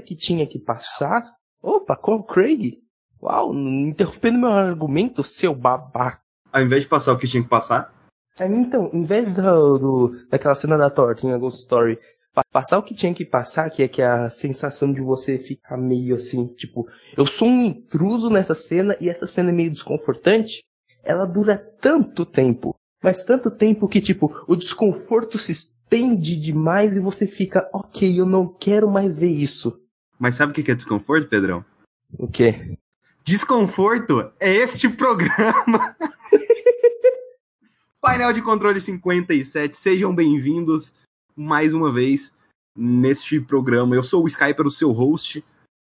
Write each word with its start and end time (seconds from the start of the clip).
que 0.00 0.16
tinha 0.16 0.46
que 0.46 0.58
passar. 0.58 1.22
Opa, 1.62 1.98
o 2.02 2.22
Craig. 2.22 2.78
Uau, 3.22 3.54
interrompendo 3.54 4.38
meu 4.38 4.50
argumento, 4.50 5.22
seu 5.22 5.54
babaca. 5.54 6.20
Ao 6.52 6.62
invés 6.62 6.82
de 6.82 6.88
passar 6.88 7.12
o 7.12 7.18
que 7.18 7.28
tinha 7.28 7.42
que 7.42 7.48
passar. 7.48 7.92
Então, 8.40 8.90
em 8.92 9.04
vez 9.04 9.34
do, 9.34 9.78
do 9.78 10.26
daquela 10.30 10.54
cena 10.54 10.78
da 10.78 10.90
torta 10.90 11.26
em 11.26 11.32
a 11.32 11.38
Ghost 11.38 11.60
Story, 11.60 11.98
passar 12.50 12.78
o 12.78 12.82
que 12.82 12.94
tinha 12.94 13.12
que 13.12 13.24
passar, 13.24 13.70
que 13.70 13.82
é 13.82 13.88
que 13.88 14.00
é 14.00 14.06
a 14.06 14.30
sensação 14.30 14.92
de 14.92 15.00
você 15.00 15.38
ficar 15.38 15.76
meio 15.76 16.16
assim, 16.16 16.46
tipo, 16.46 16.88
eu 17.16 17.26
sou 17.26 17.46
um 17.46 17.62
intruso 17.64 18.30
nessa 18.30 18.54
cena 18.54 18.96
e 19.00 19.08
essa 19.08 19.26
cena 19.26 19.50
é 19.50 19.52
meio 19.52 19.70
desconfortante, 19.70 20.62
ela 21.04 21.26
dura 21.26 21.58
tanto 21.80 22.24
tempo, 22.24 22.74
mas 23.02 23.24
tanto 23.24 23.50
tempo 23.50 23.88
que, 23.88 24.00
tipo, 24.00 24.32
o 24.48 24.56
desconforto 24.56 25.36
se 25.36 25.52
estende 25.52 26.36
demais 26.36 26.96
e 26.96 27.00
você 27.00 27.26
fica, 27.26 27.68
ok, 27.72 28.18
eu 28.18 28.24
não 28.24 28.46
quero 28.46 28.90
mais 28.90 29.18
ver 29.18 29.28
isso. 29.28 29.81
Mas 30.22 30.36
sabe 30.36 30.52
o 30.52 30.54
que 30.54 30.70
é 30.70 30.74
desconforto, 30.76 31.26
Pedrão? 31.26 31.64
O 32.16 32.28
quê? 32.28 32.78
Desconforto 33.24 34.30
é 34.38 34.54
este 34.54 34.88
programa. 34.88 35.96
Painel 38.00 38.32
de 38.32 38.40
controle 38.40 38.80
57, 38.80 39.76
sejam 39.76 40.14
bem-vindos 40.14 40.94
mais 41.34 41.74
uma 41.74 41.92
vez 41.92 42.32
neste 42.78 43.40
programa. 43.40 43.96
Eu 43.96 44.04
sou 44.04 44.22
o 44.22 44.28
Skyper, 44.28 44.64
o 44.64 44.70
seu 44.70 44.92
host, 44.92 45.44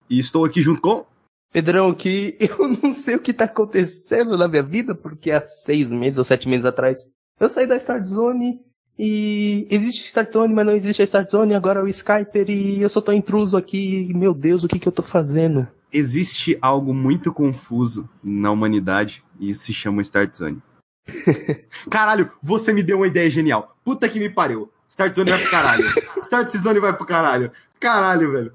e 0.10 0.18
estou 0.18 0.46
aqui 0.46 0.64
junto 0.64 0.82
com. 0.82 1.06
Pedrão, 1.52 1.94
que 1.94 2.36
eu 2.42 2.68
não 2.82 2.92
sei 2.92 3.18
o 3.18 3.22
que 3.22 3.34
tá 3.34 3.46
acontecendo 3.46 4.36
na 4.36 4.48
minha 4.48 4.64
vida, 4.64 4.96
porque 4.96 5.30
há 5.30 5.42
seis 5.42 5.92
meses 5.92 6.18
ou 6.18 6.26
sete 6.26 6.50
meses 6.50 6.66
atrás 6.66 7.08
eu 7.40 7.48
saí 7.48 7.68
da 7.68 7.78
Start 7.78 8.06
Zone 8.06 8.66
e 8.98 9.68
existe 9.70 10.06
Start 10.06 10.32
Zone, 10.32 10.54
mas 10.54 10.66
não 10.66 10.74
existe 10.74 11.02
a 11.02 11.06
Start 11.06 11.30
Zone, 11.30 11.54
agora 11.54 11.80
é 11.80 11.84
o 11.84 11.88
Skyper 11.88 12.50
e 12.50 12.82
eu 12.82 12.90
só 12.90 13.02
tô 13.02 13.12
intruso 13.12 13.58
aqui. 13.58 14.12
Meu 14.14 14.34
Deus, 14.34 14.64
o 14.64 14.68
que 14.68 14.80
que 14.80 14.88
eu 14.88 14.92
tô 14.92 15.02
fazendo? 15.02 15.68
Existe 15.92 16.58
algo 16.62 16.94
muito 16.94 17.32
confuso 17.32 18.10
na 18.24 18.52
humanidade 18.52 19.24
e 19.40 19.50
isso 19.50 19.64
se 19.64 19.74
chama 19.74 20.02
Start 20.02 20.36
Zone. 20.36 20.62
Caralho, 21.90 22.32
você 22.42 22.72
me 22.72 22.84
deu 22.84 22.98
uma 22.98 23.08
ideia 23.08 23.30
genial. 23.30 23.76
Puta 23.84 24.08
que 24.08 24.20
me 24.20 24.30
pariu. 24.30 24.72
Start 24.88 25.16
Zone 25.16 25.32
vai 25.32 25.40
pro 25.40 25.52
caralho. 25.52 25.84
Start 26.22 26.58
Zone 26.58 26.80
vai 26.80 26.94
pro 26.94 27.06
caralho. 27.06 27.52
Caralho, 27.80 28.32
velho. 28.32 28.54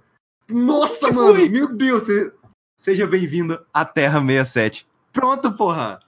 Nossa, 0.49 1.13
mano. 1.13 1.35
Foi? 1.35 1.49
Meu 1.49 1.75
Deus. 1.75 2.05
Seja 2.77 3.09
bem-vindo 3.09 3.59
à 3.75 3.85
Terra 3.85 4.21
67. 4.25 4.87
Pronto, 5.13 5.53
porra. 5.53 5.99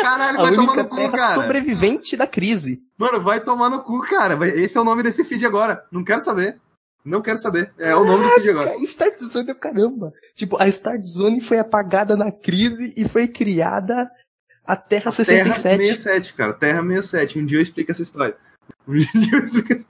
Caralho, 0.00 0.38
vai 0.38 0.54
tomar 0.54 0.76
no 0.76 0.88
cu, 0.88 1.10
cara. 1.10 1.34
sobrevivente 1.34 2.16
da 2.16 2.26
crise. 2.26 2.82
Mano, 2.98 3.20
vai 3.20 3.40
tomar 3.40 3.70
no 3.70 3.82
cu, 3.82 4.00
cara. 4.00 4.46
Esse 4.48 4.76
é 4.76 4.80
o 4.80 4.84
nome 4.84 5.02
desse 5.02 5.24
feed 5.24 5.44
agora. 5.44 5.84
Não 5.90 6.04
quero 6.04 6.22
saber. 6.22 6.60
Não 7.04 7.22
quero 7.22 7.38
saber. 7.38 7.72
É 7.78 7.94
o 7.94 8.04
nome 8.04 8.24
do 8.24 8.30
feed 8.30 8.50
agora. 8.50 8.76
Start 8.84 9.18
Zone 9.18 9.50
é 9.50 9.54
caramba. 9.54 10.12
Tipo, 10.34 10.60
a 10.60 10.68
Start 10.68 11.02
Zone 11.02 11.40
foi 11.40 11.58
apagada 11.58 12.16
na 12.16 12.30
crise 12.30 12.92
e 12.96 13.08
foi 13.08 13.26
criada 13.28 14.10
a 14.64 14.76
Terra 14.76 15.08
a 15.08 15.12
67. 15.12 15.44
Terra 15.44 15.56
67, 15.56 16.34
cara. 16.34 16.52
Terra 16.52 16.82
67. 16.82 17.38
Um 17.38 17.46
dia 17.46 17.58
eu 17.58 17.62
explico 17.62 17.90
essa 17.90 18.02
história. 18.02 18.36
Um 18.86 18.98
dia 19.18 19.34
eu 19.34 19.44
explico 19.44 19.72
essa... 19.72 19.86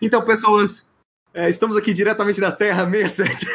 Então, 0.00 0.22
pessoas, 0.24 0.86
é, 1.34 1.48
estamos 1.48 1.76
aqui 1.76 1.92
diretamente 1.92 2.40
da 2.40 2.50
Terra 2.50 2.88
67. 2.88 3.46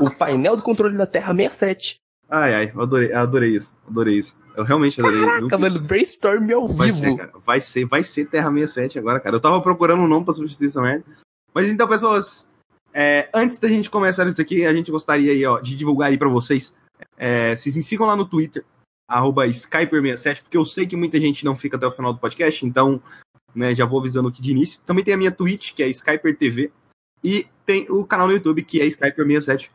o 0.00 0.10
painel 0.10 0.56
do 0.56 0.62
controle 0.62 0.96
da 0.96 1.06
Terra 1.06 1.34
67. 1.34 1.96
Ai, 2.28 2.54
ai, 2.54 2.72
eu 2.74 2.82
adorei, 2.82 3.12
eu 3.12 3.18
adorei 3.18 3.50
isso. 3.50 3.74
Adorei 3.86 4.18
isso. 4.18 4.36
Eu 4.56 4.64
realmente 4.64 4.98
adorei 4.98 5.20
Caraca, 5.20 5.58
mano, 5.58 5.80
brainstorm 5.80 6.50
ao 6.52 6.66
vai 6.66 6.90
vivo. 6.90 7.16
Ser, 7.16 7.30
vai 7.44 7.60
ser, 7.60 7.84
vai 7.84 8.02
ser 8.02 8.24
Terra 8.24 8.50
67 8.50 8.98
agora, 8.98 9.20
cara. 9.20 9.36
Eu 9.36 9.40
tava 9.40 9.60
procurando 9.60 10.02
um 10.02 10.08
nome 10.08 10.24
pra 10.24 10.32
substituir 10.32 10.68
essa 10.68 10.80
merda. 10.80 11.04
Mas 11.54 11.68
então, 11.68 11.86
pessoas, 11.86 12.48
é, 12.92 13.28
antes 13.34 13.58
da 13.58 13.68
gente 13.68 13.90
começar 13.90 14.26
isso 14.26 14.40
aqui, 14.40 14.64
a 14.64 14.74
gente 14.74 14.90
gostaria 14.90 15.30
aí, 15.32 15.44
ó, 15.44 15.60
de 15.60 15.76
divulgar 15.76 16.08
aí 16.08 16.16
pra 16.16 16.28
vocês. 16.28 16.72
É, 17.18 17.54
vocês 17.54 17.76
me 17.76 17.82
sigam 17.82 18.06
lá 18.06 18.16
no 18.16 18.24
Twitter, 18.24 18.64
arroba 19.06 19.46
Skyper67, 19.46 20.42
porque 20.42 20.56
eu 20.56 20.64
sei 20.64 20.86
que 20.86 20.96
muita 20.96 21.20
gente 21.20 21.44
não 21.44 21.54
fica 21.54 21.76
até 21.76 21.86
o 21.86 21.90
final 21.90 22.14
do 22.14 22.18
podcast, 22.18 22.64
então 22.64 23.02
né, 23.54 23.74
já 23.74 23.84
vou 23.84 24.00
avisando 24.00 24.28
aqui 24.28 24.40
de 24.40 24.52
início. 24.52 24.82
Também 24.86 25.04
tem 25.04 25.12
a 25.12 25.18
minha 25.18 25.30
Twitch, 25.30 25.74
que 25.74 25.82
é 25.82 25.88
Skyper 25.88 26.36
TV, 26.38 26.72
e 27.22 27.46
tem 27.66 27.86
o 27.90 28.04
canal 28.06 28.26
no 28.26 28.32
YouTube, 28.32 28.62
que 28.62 28.80
é 28.80 28.86
Skyper67 28.86 29.70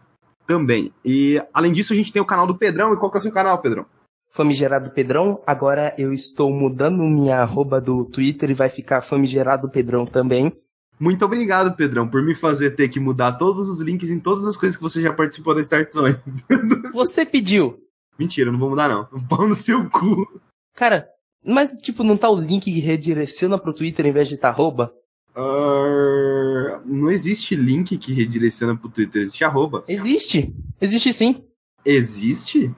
também. 0.48 0.92
E 1.06 1.40
além 1.54 1.72
disso, 1.72 1.94
a 1.94 1.96
gente 1.96 2.12
tem 2.12 2.22
o 2.22 2.26
canal 2.26 2.48
do 2.48 2.58
Pedrão, 2.58 2.94
e 2.94 2.98
qual 2.98 3.12
que 3.12 3.18
é 3.18 3.20
o 3.20 3.22
seu 3.22 3.32
canal, 3.32 3.60
Pedrão? 3.62 3.86
Famigerado 4.34 4.92
Pedrão, 4.92 5.44
agora 5.46 5.94
eu 5.98 6.14
estou 6.14 6.50
mudando 6.54 7.04
minha 7.04 7.40
arroba 7.40 7.82
do 7.82 8.06
Twitter 8.06 8.50
e 8.50 8.54
vai 8.54 8.70
ficar 8.70 9.02
Famigerado 9.02 9.70
Pedrão 9.70 10.06
também. 10.06 10.54
Muito 10.98 11.26
obrigado, 11.26 11.76
Pedrão, 11.76 12.08
por 12.08 12.24
me 12.24 12.34
fazer 12.34 12.72
ter 12.72 12.88
que 12.88 12.98
mudar 12.98 13.34
todos 13.34 13.68
os 13.68 13.82
links 13.82 14.10
em 14.10 14.20
todas 14.20 14.46
as 14.46 14.56
coisas 14.56 14.78
que 14.78 14.84
você 14.84 15.02
já 15.02 15.12
participou 15.12 15.54
da 15.54 15.60
Start 15.60 15.92
Zone. 15.92 16.16
Você 16.94 17.26
pediu. 17.26 17.78
Mentira, 18.18 18.52
não 18.52 18.60
vou 18.60 18.70
mudar 18.70 18.88
não. 18.88 19.06
Pau 19.28 19.48
no 19.48 19.56
seu 19.56 19.90
cu. 19.90 20.40
Cara, 20.76 21.10
mas 21.46 21.72
tipo, 21.82 22.04
não 22.04 22.16
tá 22.16 22.30
o 22.30 22.40
link 22.40 22.66
que 22.66 22.80
redireciona 22.80 23.58
pro 23.58 23.74
Twitter 23.74 24.06
em 24.06 24.14
vez 24.14 24.30
de 24.30 24.38
tá 24.38 24.50
arroba? 24.50 24.94
Uh, 25.36 26.82
não 26.86 27.10
existe 27.10 27.56
link 27.56 27.98
que 27.98 28.14
redireciona 28.14 28.78
pro 28.78 28.90
Twitter, 28.90 29.24
existe 29.24 29.44
arroba. 29.44 29.84
Existe. 29.90 30.54
Existe 30.80 31.12
sim. 31.12 31.44
Existe? 31.84 32.74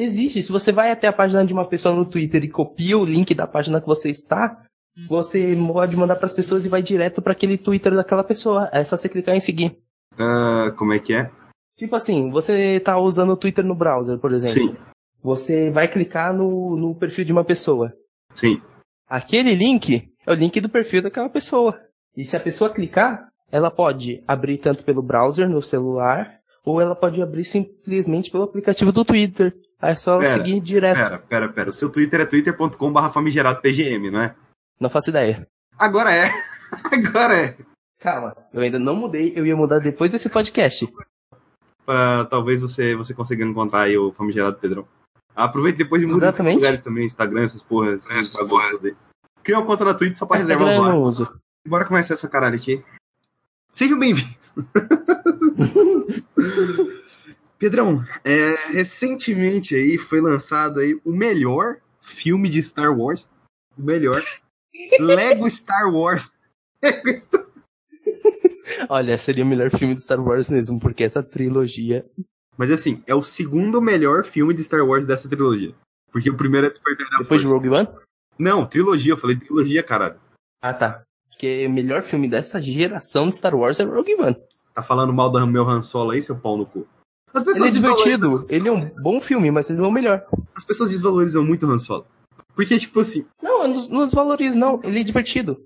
Existe. 0.00 0.42
Se 0.42 0.50
você 0.50 0.72
vai 0.72 0.90
até 0.90 1.06
a 1.06 1.12
página 1.12 1.44
de 1.44 1.52
uma 1.52 1.66
pessoa 1.66 1.94
no 1.94 2.06
Twitter 2.06 2.42
e 2.42 2.48
copia 2.48 2.96
o 2.96 3.04
link 3.04 3.34
da 3.34 3.46
página 3.46 3.82
que 3.82 3.86
você 3.86 4.08
está, 4.10 4.64
você 5.06 5.54
pode 5.54 5.94
mandar 5.94 6.16
para 6.16 6.24
as 6.24 6.32
pessoas 6.32 6.64
e 6.64 6.70
vai 6.70 6.82
direto 6.82 7.20
para 7.20 7.32
aquele 7.32 7.58
Twitter 7.58 7.94
daquela 7.94 8.24
pessoa. 8.24 8.70
É 8.72 8.82
só 8.82 8.96
você 8.96 9.10
clicar 9.10 9.34
em 9.34 9.40
seguir. 9.40 9.78
Uh, 10.14 10.74
como 10.76 10.94
é 10.94 10.98
que 10.98 11.12
é? 11.12 11.30
Tipo 11.76 11.96
assim, 11.96 12.30
você 12.30 12.80
tá 12.80 12.98
usando 12.98 13.30
o 13.30 13.36
Twitter 13.36 13.64
no 13.64 13.74
browser, 13.74 14.18
por 14.18 14.32
exemplo. 14.32 14.54
Sim. 14.54 14.76
Você 15.22 15.70
vai 15.70 15.86
clicar 15.86 16.32
no, 16.32 16.76
no 16.76 16.94
perfil 16.94 17.26
de 17.26 17.32
uma 17.32 17.44
pessoa. 17.44 17.92
Sim. 18.34 18.60
Aquele 19.06 19.54
link 19.54 20.10
é 20.26 20.32
o 20.32 20.34
link 20.34 20.58
do 20.62 20.68
perfil 20.70 21.02
daquela 21.02 21.28
pessoa. 21.28 21.78
E 22.16 22.24
se 22.24 22.36
a 22.36 22.40
pessoa 22.40 22.70
clicar, 22.70 23.28
ela 23.52 23.70
pode 23.70 24.24
abrir 24.26 24.56
tanto 24.56 24.82
pelo 24.82 25.02
browser 25.02 25.46
no 25.46 25.62
celular, 25.62 26.38
ou 26.64 26.80
ela 26.80 26.96
pode 26.96 27.20
abrir 27.20 27.44
simplesmente 27.44 28.30
pelo 28.30 28.44
aplicativo 28.44 28.92
do 28.92 29.04
Twitter. 29.04 29.54
Aí 29.80 29.92
é 29.92 29.96
só 29.96 30.14
ela 30.14 30.26
seguir 30.26 30.60
direto. 30.60 30.96
Pera, 30.96 31.18
pera, 31.18 31.48
pera. 31.48 31.70
O 31.70 31.72
seu 31.72 31.90
Twitter 31.90 32.20
é 32.20 32.26
twitter.com.br 32.26 33.08
famigerado 33.12 33.60
PGM, 33.60 34.10
não 34.10 34.20
é? 34.20 34.34
Não 34.78 34.90
faço 34.90 35.10
ideia. 35.10 35.46
Agora 35.78 36.12
é. 36.12 36.30
Agora 36.92 37.36
é. 37.36 37.56
Calma, 37.98 38.34
eu 38.52 38.62
ainda 38.62 38.78
não 38.78 38.96
mudei, 38.96 39.32
eu 39.36 39.44
ia 39.44 39.54
mudar 39.54 39.78
depois 39.78 40.10
desse 40.10 40.30
podcast 40.30 40.86
pra 41.90 42.24
talvez 42.26 42.60
você, 42.60 42.94
você 42.94 43.12
consiga 43.12 43.44
encontrar 43.44 43.80
aí 43.80 43.98
o 43.98 44.12
famigerado 44.12 44.60
Pedrão. 44.60 44.86
Aproveite 45.34 45.78
depois 45.78 46.00
e 46.02 46.06
mude 46.06 46.24
em 46.24 46.54
lugares 46.54 46.82
também, 46.82 47.04
Instagram, 47.04 47.42
essas 47.42 47.64
porras. 47.64 48.08
Essas 48.10 48.36
porras 48.46 48.84
aí. 48.84 48.94
Cria 49.42 49.58
uma 49.58 49.66
conta 49.66 49.84
na 49.84 49.94
Twitch 49.94 50.16
só 50.16 50.24
pra 50.24 50.38
Instagram 50.38 50.66
reservar 50.66 50.96
os 50.96 51.18
uso. 51.18 51.40
Bora 51.66 51.84
começar 51.84 52.14
essa 52.14 52.28
caralho 52.28 52.54
aqui. 52.54 52.84
Seja 53.72 53.96
bem-vindo. 53.96 54.28
Pedrão, 57.60 58.02
é, 58.24 58.54
recentemente 58.72 59.74
aí 59.74 59.98
foi 59.98 60.18
lançado 60.18 60.80
aí 60.80 60.98
o 61.04 61.12
melhor 61.12 61.76
filme 62.00 62.48
de 62.48 62.62
Star 62.62 62.90
Wars. 62.90 63.28
O 63.76 63.82
melhor. 63.82 64.24
Lego 64.98 65.48
Star 65.50 65.92
Wars. 65.92 66.30
Lego 66.82 67.18
Star 67.18 67.44
Olha, 68.88 69.18
seria 69.18 69.44
o 69.44 69.46
melhor 69.46 69.70
filme 69.70 69.94
de 69.94 70.02
Star 70.02 70.18
Wars 70.18 70.48
mesmo, 70.48 70.80
porque 70.80 71.04
essa 71.04 71.22
trilogia. 71.22 72.06
Mas 72.56 72.70
assim, 72.70 73.02
é 73.06 73.14
o 73.14 73.20
segundo 73.20 73.78
melhor 73.82 74.24
filme 74.24 74.54
de 74.54 74.64
Star 74.64 74.82
Wars 74.82 75.04
dessa 75.04 75.28
trilogia. 75.28 75.74
Porque 76.10 76.30
o 76.30 76.36
primeiro 76.36 76.66
é 76.66 76.70
Despertar 76.70 77.10
da 77.10 77.18
Depois 77.18 77.42
Força. 77.42 77.46
de 77.46 77.52
Rogue 77.52 77.68
One? 77.68 77.88
Não, 78.38 78.64
trilogia, 78.64 79.12
eu 79.12 79.18
falei 79.18 79.36
trilogia, 79.36 79.82
caralho. 79.82 80.18
Ah, 80.62 80.72
tá. 80.72 81.02
Porque 81.28 81.66
o 81.66 81.70
melhor 81.70 82.00
filme 82.00 82.26
dessa 82.26 82.60
geração 82.60 83.28
de 83.28 83.36
Star 83.36 83.54
Wars 83.54 83.78
é 83.78 83.84
Rogue 83.84 84.14
One. 84.14 84.36
Tá 84.74 84.82
falando 84.82 85.12
mal 85.12 85.30
do 85.30 85.46
meu 85.46 85.68
Han 85.68 85.82
Solo 85.82 86.12
aí, 86.12 86.22
seu 86.22 86.38
pau 86.38 86.56
no 86.56 86.64
cu? 86.64 86.88
As 87.32 87.42
pessoas 87.42 87.74
ele 87.74 87.86
é 87.86 87.90
divertido, 87.90 88.44
ele 88.48 88.68
é 88.68 88.72
um 88.72 88.90
bom 89.02 89.20
filme, 89.20 89.50
mas 89.50 89.70
ele 89.70 89.78
não 89.78 89.86
é 89.86 89.88
o 89.88 89.92
melhor. 89.92 90.26
As 90.54 90.64
pessoas 90.64 90.90
desvalorizam 90.90 91.44
muito 91.44 91.66
o 91.66 91.70
Han 91.70 91.78
Solo. 91.78 92.06
Porque, 92.54 92.76
tipo 92.78 93.00
assim. 93.00 93.26
Não, 93.42 93.66
não, 93.68 93.88
não 93.88 94.04
desvalorizo, 94.04 94.58
não. 94.58 94.80
Ele 94.82 95.00
é 95.00 95.04
divertido 95.04 95.58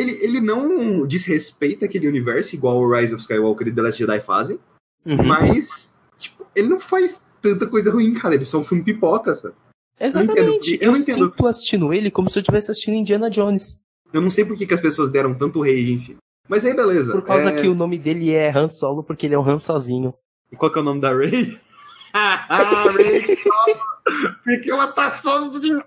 ele, 0.00 0.18
ele 0.22 0.40
não 0.40 1.06
desrespeita 1.06 1.84
aquele 1.84 2.08
universo 2.08 2.54
igual 2.54 2.78
o 2.78 2.90
Rise 2.90 3.14
of 3.14 3.22
Skywalker 3.22 3.68
e 3.68 3.72
The 3.72 3.82
Last 3.82 3.98
Jedi 3.98 4.20
fazem, 4.20 4.58
uhum. 5.04 5.26
mas 5.26 5.92
tipo, 6.18 6.46
ele 6.54 6.68
não 6.68 6.80
faz 6.80 7.22
tanta 7.42 7.66
coisa 7.66 7.90
ruim, 7.90 8.12
cara. 8.14 8.34
Ele 8.34 8.42
é 8.42 8.46
só 8.46 8.58
um 8.58 8.64
filme 8.64 8.82
pipoca, 8.82 9.34
sabe? 9.34 9.54
Exatamente. 9.98 10.78
Eu, 10.80 10.92
eu, 10.92 10.96
eu 10.96 10.96
sinto 10.96 11.46
assistindo 11.46 11.92
ele 11.92 12.10
como 12.10 12.30
se 12.30 12.38
eu 12.38 12.40
estivesse 12.40 12.70
assistindo 12.70 12.94
Indiana 12.94 13.30
Jones. 13.30 13.80
Eu 14.12 14.20
não 14.20 14.30
sei 14.30 14.44
por 14.44 14.56
que, 14.56 14.66
que 14.66 14.74
as 14.74 14.80
pessoas 14.80 15.10
deram 15.10 15.34
tanto 15.34 15.60
rage 15.60 15.92
em 15.92 15.98
si. 15.98 16.16
Mas 16.48 16.64
aí, 16.64 16.74
beleza. 16.74 17.12
Por 17.12 17.22
causa 17.22 17.50
é... 17.50 17.60
que 17.60 17.68
o 17.68 17.74
nome 17.74 17.98
dele 17.98 18.32
é 18.32 18.50
Han 18.50 18.68
Solo, 18.68 19.04
porque 19.04 19.26
ele 19.26 19.34
é 19.34 19.38
um 19.38 19.48
Han 19.48 19.60
sozinho. 19.60 20.14
E 20.50 20.56
qual 20.56 20.70
que 20.70 20.78
é 20.78 20.80
o 20.80 20.84
nome 20.84 21.00
da 21.00 21.12
Ray? 21.14 21.58
ah, 22.12 22.46
Ray 22.96 23.20
Solo! 23.36 23.90
porque 24.42 24.70
ela 24.70 24.88
tá 24.88 25.10
sozinha. 25.10 25.84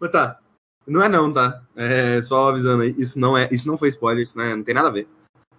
Mas 0.00 0.10
tá. 0.10 0.38
Não 0.86 1.02
é 1.02 1.08
não, 1.08 1.32
tá? 1.32 1.62
É 1.74 2.22
só 2.22 2.48
avisando 2.48 2.82
aí. 2.82 2.94
Isso 2.96 3.18
não 3.18 3.36
é, 3.36 3.48
isso 3.50 3.66
não 3.66 3.76
foi 3.76 3.88
spoiler, 3.88 4.22
isso 4.22 4.38
não, 4.38 4.44
é, 4.44 4.54
não 4.54 4.62
tem 4.62 4.74
nada 4.74 4.88
a 4.88 4.92
ver, 4.92 5.08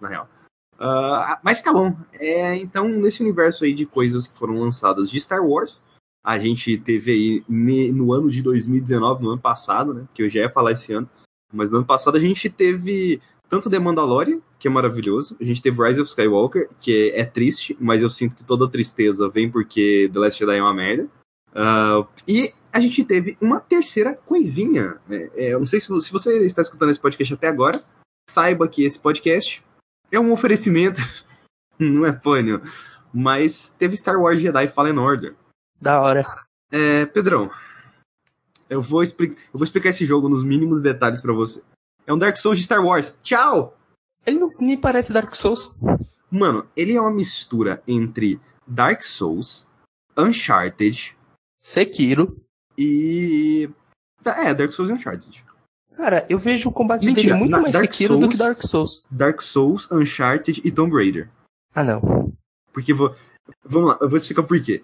na 0.00 0.08
real. 0.08 0.28
Uh, 0.74 1.36
mas 1.42 1.60
tá 1.60 1.72
bom. 1.72 1.94
É, 2.14 2.56
então, 2.56 2.88
nesse 2.88 3.22
universo 3.22 3.64
aí 3.64 3.74
de 3.74 3.84
coisas 3.84 4.26
que 4.26 4.38
foram 4.38 4.58
lançadas 4.58 5.10
de 5.10 5.20
Star 5.20 5.44
Wars, 5.44 5.82
a 6.24 6.38
gente 6.38 6.78
teve 6.78 7.10
aí 7.10 7.44
no 7.48 8.12
ano 8.12 8.30
de 8.30 8.42
2019, 8.42 9.22
no 9.22 9.30
ano 9.30 9.40
passado, 9.40 9.92
né? 9.92 10.06
Que 10.14 10.22
eu 10.22 10.30
já 10.30 10.40
ia 10.40 10.50
falar 10.50 10.72
esse 10.72 10.92
ano. 10.92 11.08
Mas 11.52 11.70
no 11.70 11.78
ano 11.78 11.86
passado 11.86 12.16
a 12.16 12.20
gente 12.20 12.48
teve 12.48 13.20
tanto 13.48 13.70
The 13.70 13.78
Mandalorian, 13.78 14.40
que 14.58 14.68
é 14.68 14.70
maravilhoso, 14.70 15.36
a 15.40 15.44
gente 15.44 15.62
teve 15.62 15.82
Rise 15.82 16.00
of 16.00 16.10
Skywalker, 16.10 16.68
que 16.80 17.10
é, 17.10 17.20
é 17.20 17.24
triste, 17.24 17.76
mas 17.80 18.02
eu 18.02 18.08
sinto 18.08 18.36
que 18.36 18.44
toda 18.44 18.68
tristeza 18.68 19.28
vem 19.28 19.50
porque 19.50 20.10
The 20.12 20.18
Last 20.18 20.38
Jedi 20.38 20.58
é 20.58 20.62
uma 20.62 20.74
merda. 20.74 21.08
Uh, 21.50 22.06
e 22.26 22.52
a 22.72 22.80
gente 22.80 23.04
teve 23.04 23.36
uma 23.40 23.60
terceira 23.60 24.14
coisinha. 24.14 24.98
Né? 25.08 25.30
É, 25.34 25.54
eu 25.54 25.58
não 25.58 25.66
sei 25.66 25.80
se, 25.80 25.86
se 26.00 26.12
você 26.12 26.44
está 26.44 26.62
escutando 26.62 26.90
esse 26.90 27.00
podcast 27.00 27.34
até 27.34 27.48
agora, 27.48 27.82
saiba 28.28 28.68
que 28.68 28.84
esse 28.84 28.98
podcast 28.98 29.64
é 30.12 30.20
um 30.20 30.32
oferecimento, 30.32 31.00
não 31.78 32.04
é 32.04 32.12
pônio, 32.12 32.62
mas 33.12 33.74
teve 33.78 33.96
Star 33.96 34.20
Wars 34.20 34.40
Jedi 34.40 34.68
Fallen 34.68 34.98
Order. 34.98 35.34
Da 35.80 36.00
hora. 36.00 36.24
É, 36.70 37.06
Pedrão, 37.06 37.50
eu 38.68 38.82
vou, 38.82 39.02
eu 39.02 39.10
vou 39.54 39.64
explicar 39.64 39.88
esse 39.88 40.04
jogo 40.04 40.28
nos 40.28 40.44
mínimos 40.44 40.82
detalhes 40.82 41.20
para 41.20 41.32
você. 41.32 41.62
É 42.08 42.12
um 42.12 42.16
Dark 42.16 42.38
Souls 42.38 42.56
de 42.56 42.64
Star 42.64 42.82
Wars. 42.82 43.12
Tchau! 43.22 43.76
Ele 44.24 44.38
não 44.38 44.50
me 44.58 44.78
parece 44.78 45.12
Dark 45.12 45.34
Souls. 45.34 45.74
Mano, 46.30 46.66
ele 46.74 46.94
é 46.94 47.00
uma 47.00 47.10
mistura 47.10 47.82
entre 47.86 48.40
Dark 48.66 49.02
Souls, 49.02 49.66
Uncharted, 50.16 51.14
Sekiro 51.60 52.42
e. 52.78 53.68
É, 54.24 54.54
Dark 54.54 54.72
Souls 54.72 54.90
e 54.90 54.94
Uncharted. 54.94 55.44
Cara, 55.94 56.26
eu 56.30 56.38
vejo 56.38 56.70
o 56.70 56.72
combate 56.72 57.04
Mentira, 57.04 57.34
dele 57.34 57.40
muito 57.40 57.60
mais 57.60 57.74
Dark 57.74 57.92
Sekiro 57.92 58.14
Souls, 58.14 58.26
do 58.26 58.32
que 58.32 58.38
Dark 58.38 58.62
Souls. 58.62 59.06
Dark 59.10 59.42
Souls, 59.42 59.88
Uncharted 59.92 60.62
e 60.64 60.70
Tomb 60.70 60.94
Raider. 60.94 61.28
Ah, 61.74 61.84
não. 61.84 62.32
Porque 62.72 62.94
vou. 62.94 63.14
Vamos 63.62 63.90
lá, 63.90 63.98
eu 64.00 64.08
vou 64.08 64.16
explicar 64.16 64.44
por 64.44 64.58
quê. 64.62 64.82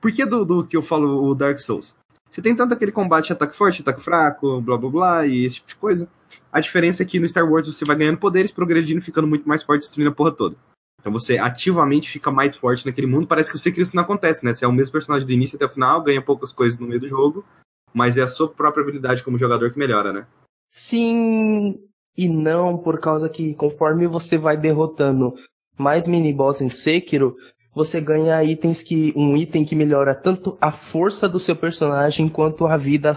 Por 0.00 0.10
que 0.10 0.26
do, 0.26 0.44
do 0.44 0.66
que 0.66 0.76
eu 0.76 0.82
falo 0.82 1.24
o 1.24 1.36
Dark 1.36 1.60
Souls? 1.60 1.94
Você 2.28 2.42
tem 2.42 2.56
tanto 2.56 2.74
aquele 2.74 2.90
combate 2.90 3.32
ataque 3.32 3.54
forte, 3.54 3.82
ataque 3.82 4.00
fraco, 4.00 4.60
blá 4.60 4.76
blá 4.76 4.90
blá, 4.90 5.26
e 5.26 5.44
esse 5.44 5.56
tipo 5.56 5.68
de 5.68 5.76
coisa. 5.76 6.08
A 6.52 6.60
diferença 6.60 7.02
é 7.02 7.06
que 7.06 7.18
no 7.18 7.28
Star 7.28 7.50
Wars 7.50 7.66
você 7.66 7.84
vai 7.84 7.96
ganhando 7.96 8.18
poderes, 8.18 8.52
progredindo, 8.52 9.00
ficando 9.00 9.26
muito 9.26 9.48
mais 9.48 9.62
forte, 9.62 9.82
destruindo 9.82 10.10
a 10.10 10.14
porra 10.14 10.32
toda. 10.32 10.56
Então 11.00 11.12
você 11.12 11.36
ativamente 11.36 12.10
fica 12.10 12.30
mais 12.30 12.56
forte 12.56 12.86
naquele 12.86 13.06
mundo. 13.06 13.26
Parece 13.26 13.50
que 13.50 13.58
você 13.58 13.70
que 13.70 13.80
isso 13.80 13.94
não 13.94 14.02
acontece, 14.02 14.44
né? 14.44 14.54
Você 14.54 14.64
é 14.64 14.68
o 14.68 14.72
mesmo 14.72 14.92
personagem 14.92 15.26
do 15.26 15.32
início 15.32 15.56
até 15.56 15.66
o 15.66 15.68
final, 15.68 16.02
ganha 16.02 16.22
poucas 16.22 16.50
coisas 16.52 16.78
no 16.78 16.86
meio 16.86 17.00
do 17.00 17.08
jogo, 17.08 17.44
mas 17.92 18.16
é 18.16 18.22
a 18.22 18.28
sua 18.28 18.48
própria 18.48 18.82
habilidade 18.82 19.22
como 19.22 19.38
jogador 19.38 19.70
que 19.70 19.78
melhora, 19.78 20.12
né? 20.12 20.26
Sim 20.72 21.78
e 22.16 22.28
não, 22.28 22.78
por 22.78 23.00
causa 23.00 23.28
que 23.28 23.54
conforme 23.54 24.06
você 24.06 24.38
vai 24.38 24.56
derrotando 24.56 25.34
mais 25.76 26.06
mini-boss 26.06 26.60
em 26.60 26.70
Sekiro, 26.70 27.36
você 27.74 28.00
ganha 28.00 28.42
itens 28.44 28.82
que. 28.82 29.12
um 29.16 29.36
item 29.36 29.64
que 29.64 29.74
melhora 29.74 30.14
tanto 30.14 30.56
a 30.60 30.70
força 30.70 31.28
do 31.28 31.40
seu 31.40 31.56
personagem 31.56 32.28
quanto 32.28 32.66
a 32.66 32.76
vida 32.76 33.16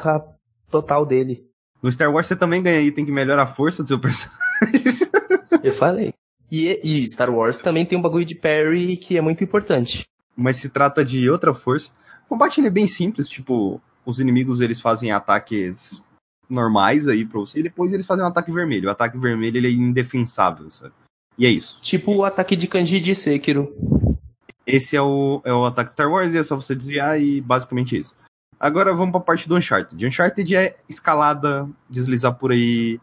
total 0.69 1.05
dele. 1.05 1.45
No 1.81 1.91
Star 1.91 2.11
Wars 2.11 2.27
você 2.27 2.35
também 2.35 2.61
ganha 2.61 2.81
item 2.81 3.05
que 3.05 3.11
melhora 3.11 3.43
a 3.43 3.47
força 3.47 3.83
do 3.83 3.87
seu 3.87 3.99
personagem. 3.99 4.37
Eu 5.63 5.73
falei. 5.73 6.13
E, 6.51 6.79
e, 6.83 7.09
Star 7.09 7.29
Wars 7.29 7.59
também 7.59 7.85
tem 7.85 7.97
um 7.97 8.01
bagulho 8.01 8.25
de 8.25 8.35
parry 8.35 8.97
que 8.97 9.17
é 9.17 9.21
muito 9.21 9.43
importante. 9.43 10.07
Mas 10.35 10.57
se 10.57 10.69
trata 10.69 11.03
de 11.03 11.29
outra 11.29 11.53
força. 11.53 11.91
O 12.25 12.29
combate 12.29 12.59
ele 12.59 12.67
é 12.67 12.71
bem 12.71 12.87
simples, 12.87 13.27
tipo, 13.27 13.81
os 14.05 14.19
inimigos 14.19 14.61
eles 14.61 14.79
fazem 14.79 15.11
ataques 15.11 16.01
normais 16.49 17.07
aí 17.07 17.25
pra 17.25 17.39
você, 17.39 17.59
e 17.59 17.63
depois 17.63 17.91
eles 17.91 18.05
fazem 18.05 18.23
um 18.23 18.27
ataque 18.27 18.51
vermelho. 18.51 18.87
O 18.87 18.91
ataque 18.91 19.17
vermelho 19.17 19.57
ele 19.57 19.67
é 19.67 19.71
indefensável, 19.71 20.71
sabe? 20.71 20.93
E 21.37 21.45
é 21.45 21.49
isso. 21.49 21.79
Tipo 21.81 22.15
o 22.15 22.23
ataque 22.23 22.55
de 22.55 22.67
kanji 22.67 22.99
de 22.99 23.13
Sekiro. 23.13 23.75
Esse 24.65 24.95
é 24.95 25.01
o, 25.01 25.41
é 25.45 25.53
o 25.53 25.65
ataque 25.65 25.91
Star 25.91 26.09
Wars 26.09 26.33
e 26.33 26.37
é 26.37 26.43
só 26.43 26.55
você 26.55 26.75
desviar 26.75 27.21
e 27.21 27.39
basicamente 27.41 27.97
isso. 27.97 28.17
Agora 28.59 28.93
vamos 28.93 29.11
pra 29.11 29.19
parte 29.19 29.47
do 29.47 29.55
Uncharted. 29.55 30.05
Uncharted 30.05 30.55
é 30.55 30.77
escalada, 30.89 31.69
deslizar 31.89 32.33
por 32.35 32.51
aí, 32.51 32.99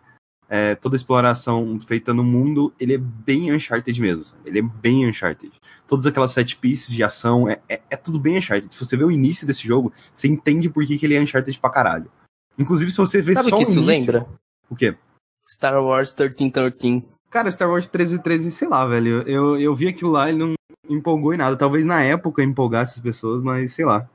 é, 0.49 0.75
toda 0.75 0.95
a 0.95 0.99
exploração 0.99 1.79
feita 1.81 2.13
no 2.13 2.23
mundo, 2.23 2.73
ele 2.79 2.95
é 2.95 2.99
bem 2.99 3.53
Uncharted 3.53 4.01
mesmo. 4.01 4.25
Sabe? 4.25 4.43
Ele 4.47 4.59
é 4.59 4.63
bem 4.63 5.09
Uncharted. 5.09 5.53
Todas 5.87 6.07
aquelas 6.07 6.33
set 6.33 6.57
pieces 6.57 6.95
de 6.95 7.03
ação, 7.03 7.49
é, 7.49 7.61
é, 7.69 7.81
é, 7.91 7.97
tudo 7.97 8.19
bem 8.19 8.39
Uncharted. 8.39 8.73
Se 8.73 8.85
você 8.85 8.97
vê 8.97 9.05
o 9.05 9.11
início 9.11 9.47
desse 9.47 9.67
jogo, 9.67 9.93
você 10.15 10.29
entende 10.29 10.69
por 10.69 10.85
que, 10.85 10.99
que 10.99 11.07
ele 11.07 11.15
é 11.15 11.21
Uncharted 11.21 11.59
pra 11.59 11.71
caralho. 11.71 12.11
Inclusive, 12.59 12.91
se 12.91 12.99
você 12.99 13.21
vê 13.21 13.35
Sabe 13.35 13.51
só 13.51 13.57
que 13.57 13.63
o 13.63 13.65
isso 13.65 13.81
início... 13.81 13.87
lembra? 13.87 14.27
O 14.69 14.77
quê? 14.77 14.97
Star 15.49 15.83
Wars 15.83 16.15
1313. 16.17 17.05
Cara, 17.31 17.51
Star 17.51 17.69
Wars 17.69 17.85
1313, 17.87 18.51
sei 18.51 18.69
lá, 18.69 18.87
velho. 18.87 19.23
Eu, 19.23 19.59
eu 19.59 19.75
vi 19.75 19.89
aquilo 19.89 20.11
lá 20.11 20.31
e 20.31 20.35
não 20.35 20.55
empolgou 20.89 21.35
em 21.35 21.37
nada. 21.37 21.57
Talvez 21.57 21.85
na 21.85 22.03
época 22.03 22.43
empolgasse 22.43 22.95
as 22.95 23.01
pessoas, 23.01 23.43
mas 23.43 23.73
sei 23.73 23.85
lá. 23.85 24.09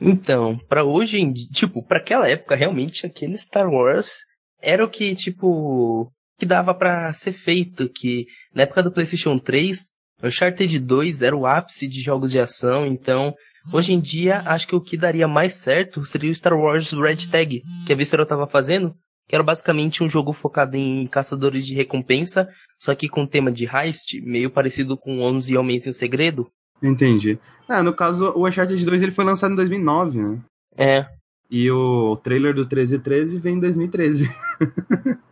Então, 0.00 0.58
para 0.68 0.84
hoje, 0.84 1.18
tipo, 1.52 1.82
para 1.82 1.98
aquela 1.98 2.28
época, 2.28 2.54
realmente 2.54 3.06
aquele 3.06 3.36
Star 3.36 3.68
Wars 3.68 4.18
era 4.60 4.84
o 4.84 4.88
que, 4.88 5.14
tipo, 5.14 6.12
que 6.38 6.46
dava 6.46 6.74
para 6.74 7.12
ser 7.12 7.32
feito, 7.32 7.88
que 7.88 8.26
na 8.54 8.62
época 8.62 8.82
do 8.82 8.92
PlayStation 8.92 9.38
3, 9.38 9.88
Uncharted 10.22 10.78
2 10.78 11.22
era 11.22 11.36
o 11.36 11.46
ápice 11.46 11.86
de 11.86 12.00
jogos 12.00 12.30
de 12.30 12.38
ação, 12.38 12.86
então, 12.86 13.34
hoje 13.72 13.92
em 13.92 14.00
dia, 14.00 14.42
acho 14.46 14.66
que 14.66 14.76
o 14.76 14.80
que 14.80 14.96
daria 14.96 15.28
mais 15.28 15.54
certo 15.54 16.04
seria 16.04 16.30
o 16.30 16.34
Star 16.34 16.54
Wars 16.54 16.92
Red 16.92 17.28
Tag, 17.30 17.62
que 17.86 17.92
a 17.92 17.96
Visceral 17.96 18.26
tava 18.26 18.46
fazendo, 18.46 18.94
que 19.28 19.34
era 19.34 19.42
basicamente 19.42 20.02
um 20.02 20.08
jogo 20.08 20.32
focado 20.32 20.76
em 20.76 21.06
caçadores 21.06 21.66
de 21.66 21.74
recompensa, 21.74 22.48
só 22.78 22.94
que 22.94 23.08
com 23.08 23.26
tema 23.26 23.50
de 23.50 23.66
heist, 23.66 24.20
meio 24.22 24.50
parecido 24.50 24.96
com 24.96 25.20
11 25.20 25.56
Homens 25.56 25.86
em 25.86 25.92
Segredo. 25.92 26.48
Entendi. 26.82 27.38
Ah, 27.68 27.82
no 27.82 27.92
caso, 27.92 28.32
o 28.36 28.46
Uncharted 28.46 28.84
2 28.84 29.02
ele 29.02 29.12
foi 29.12 29.24
lançado 29.24 29.52
em 29.52 29.56
2009, 29.56 30.22
né? 30.22 30.40
É. 30.76 31.08
E 31.50 31.70
o 31.70 32.16
trailer 32.16 32.54
do 32.54 32.60
1313 32.60 33.38
vem 33.38 33.56
em 33.56 33.60
2013. 33.60 34.28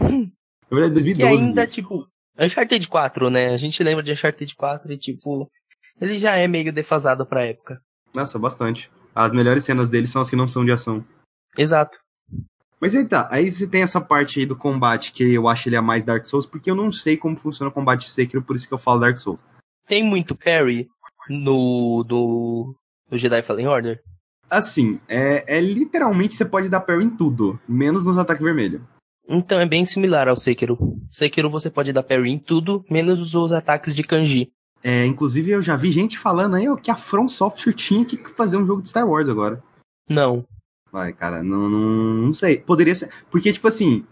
Na 0.00 0.76
verdade, 0.76 0.94
2012. 0.94 1.14
Que 1.14 1.22
ainda, 1.24 1.66
tipo, 1.66 2.06
Uncharted 2.38 2.86
4, 2.86 3.30
né? 3.30 3.48
A 3.48 3.56
gente 3.56 3.82
lembra 3.82 4.02
de 4.02 4.12
Uncharted 4.12 4.54
4 4.54 4.92
e, 4.92 4.98
tipo, 4.98 5.50
ele 6.00 6.18
já 6.18 6.36
é 6.36 6.46
meio 6.46 6.72
defasado 6.72 7.26
pra 7.26 7.44
época. 7.44 7.80
Nossa, 8.14 8.38
bastante. 8.38 8.90
As 9.14 9.32
melhores 9.32 9.64
cenas 9.64 9.90
dele 9.90 10.06
são 10.06 10.22
as 10.22 10.30
que 10.30 10.36
não 10.36 10.46
são 10.46 10.64
de 10.64 10.70
ação. 10.70 11.04
Exato. 11.56 11.98
Mas 12.80 12.94
aí 12.94 13.08
tá, 13.08 13.28
aí 13.32 13.50
você 13.50 13.66
tem 13.66 13.82
essa 13.82 14.00
parte 14.00 14.38
aí 14.38 14.46
do 14.46 14.54
combate 14.54 15.10
que 15.10 15.34
eu 15.34 15.48
acho 15.48 15.68
ele 15.68 15.76
a 15.76 15.82
mais 15.82 16.04
Dark 16.04 16.24
Souls, 16.24 16.46
porque 16.46 16.70
eu 16.70 16.76
não 16.76 16.92
sei 16.92 17.16
como 17.16 17.36
funciona 17.36 17.70
o 17.70 17.74
combate 17.74 18.08
Sekiro, 18.08 18.42
por 18.42 18.54
isso 18.54 18.68
que 18.68 18.74
eu 18.74 18.78
falo 18.78 19.00
Dark 19.00 19.16
Souls. 19.16 19.44
Tem 19.88 20.04
muito 20.04 20.36
parry 20.36 20.86
no 21.28 22.04
do, 22.04 22.74
Jedi 23.12 23.42
Fallen 23.42 23.66
Order? 23.66 24.02
Assim, 24.50 25.00
é, 25.08 25.56
é 25.56 25.60
literalmente 25.60 26.34
você 26.34 26.44
pode 26.44 26.68
dar 26.68 26.80
parry 26.80 27.04
em 27.04 27.10
tudo, 27.10 27.58
menos 27.66 28.04
nos 28.04 28.18
ataques 28.18 28.42
vermelhos. 28.42 28.82
Então 29.26 29.60
é 29.60 29.66
bem 29.66 29.84
similar 29.84 30.28
ao 30.28 30.36
Sekiro. 30.36 30.78
Sekiro 31.10 31.50
você 31.50 31.70
pode 31.70 31.92
dar 31.92 32.02
parry 32.02 32.30
em 32.30 32.38
tudo, 32.38 32.84
menos 32.90 33.34
os 33.34 33.52
ataques 33.52 33.94
de 33.94 34.02
kanji. 34.02 34.50
É, 34.82 35.04
inclusive 35.06 35.50
eu 35.50 35.62
já 35.62 35.76
vi 35.76 35.90
gente 35.90 36.18
falando 36.18 36.56
aí 36.56 36.68
ó, 36.68 36.76
que 36.76 36.90
a 36.90 36.94
From 36.94 37.26
Software 37.26 37.72
tinha 37.72 38.04
que 38.04 38.16
fazer 38.36 38.56
um 38.56 38.66
jogo 38.66 38.82
de 38.82 38.88
Star 38.88 39.08
Wars 39.08 39.28
agora. 39.28 39.62
Não. 40.08 40.46
Vai, 40.92 41.12
cara, 41.12 41.42
não, 41.42 41.68
não, 41.68 42.14
não 42.26 42.34
sei. 42.34 42.58
Poderia 42.58 42.94
ser. 42.94 43.10
Porque, 43.30 43.52
tipo 43.52 43.68
assim, 43.68 44.06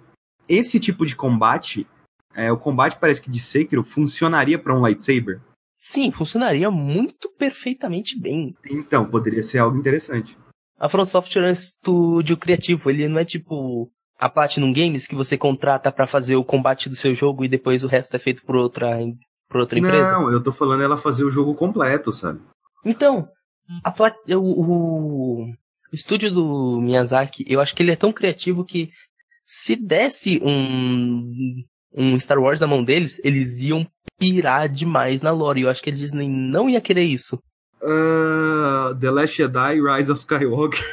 esse 0.48 0.78
tipo 0.78 1.06
de 1.06 1.16
combate, 1.16 1.86
é, 2.34 2.52
o 2.52 2.58
combate 2.58 2.98
parece 3.00 3.22
que 3.22 3.30
de 3.30 3.40
Sekiro 3.40 3.82
funcionaria 3.82 4.58
para 4.58 4.76
um 4.76 4.80
lightsaber. 4.80 5.40
Sim, 5.78 6.10
funcionaria 6.10 6.70
muito 6.70 7.30
perfeitamente 7.36 8.18
bem. 8.18 8.54
Então, 8.70 9.04
poderia 9.04 9.42
ser 9.42 9.58
algo 9.58 9.76
interessante. 9.76 10.36
A 10.78 10.88
From 10.88 11.04
Software 11.04 11.44
é 11.44 11.48
um 11.48 11.52
estúdio 11.52 12.36
criativo, 12.36 12.90
ele 12.90 13.08
não 13.08 13.18
é 13.18 13.24
tipo 13.24 13.90
a 14.18 14.28
Platinum 14.28 14.72
Games 14.72 15.06
que 15.06 15.14
você 15.14 15.36
contrata 15.36 15.92
para 15.92 16.06
fazer 16.06 16.36
o 16.36 16.44
combate 16.44 16.88
do 16.88 16.94
seu 16.94 17.14
jogo 17.14 17.44
e 17.44 17.48
depois 17.48 17.84
o 17.84 17.88
resto 17.88 18.16
é 18.16 18.18
feito 18.18 18.42
por 18.44 18.56
outra, 18.56 18.98
por 19.48 19.60
outra 19.60 19.78
empresa. 19.78 20.12
Não, 20.12 20.30
eu 20.30 20.42
tô 20.42 20.52
falando 20.52 20.82
ela 20.82 20.96
fazer 20.96 21.24
o 21.24 21.30
jogo 21.30 21.54
completo, 21.54 22.12
sabe? 22.12 22.40
Então, 22.84 23.28
a 23.84 23.90
Plat... 23.90 24.14
o, 24.28 24.38
o, 24.38 25.44
o 25.44 25.94
estúdio 25.94 26.30
do 26.30 26.80
Miyazaki, 26.80 27.44
eu 27.46 27.60
acho 27.60 27.74
que 27.74 27.82
ele 27.82 27.92
é 27.92 27.96
tão 27.96 28.12
criativo 28.12 28.64
que 28.64 28.90
se 29.44 29.76
desse 29.76 30.40
um, 30.42 31.62
um 31.94 32.18
Star 32.18 32.38
Wars 32.38 32.60
na 32.60 32.66
mão 32.66 32.84
deles, 32.84 33.20
eles 33.24 33.58
iam 33.60 33.86
pirar 34.18 34.68
demais 34.68 35.22
na 35.22 35.30
lore. 35.30 35.62
Eu 35.62 35.70
acho 35.70 35.82
que 35.82 35.90
a 35.90 35.94
Disney 35.94 36.28
não 36.28 36.68
ia 36.68 36.80
querer 36.80 37.04
isso. 37.04 37.38
Uh, 37.82 38.94
The 38.98 39.10
Last 39.10 39.36
Jedi, 39.36 39.80
Rise 39.80 40.10
of 40.10 40.20
Skywalker. 40.20 40.84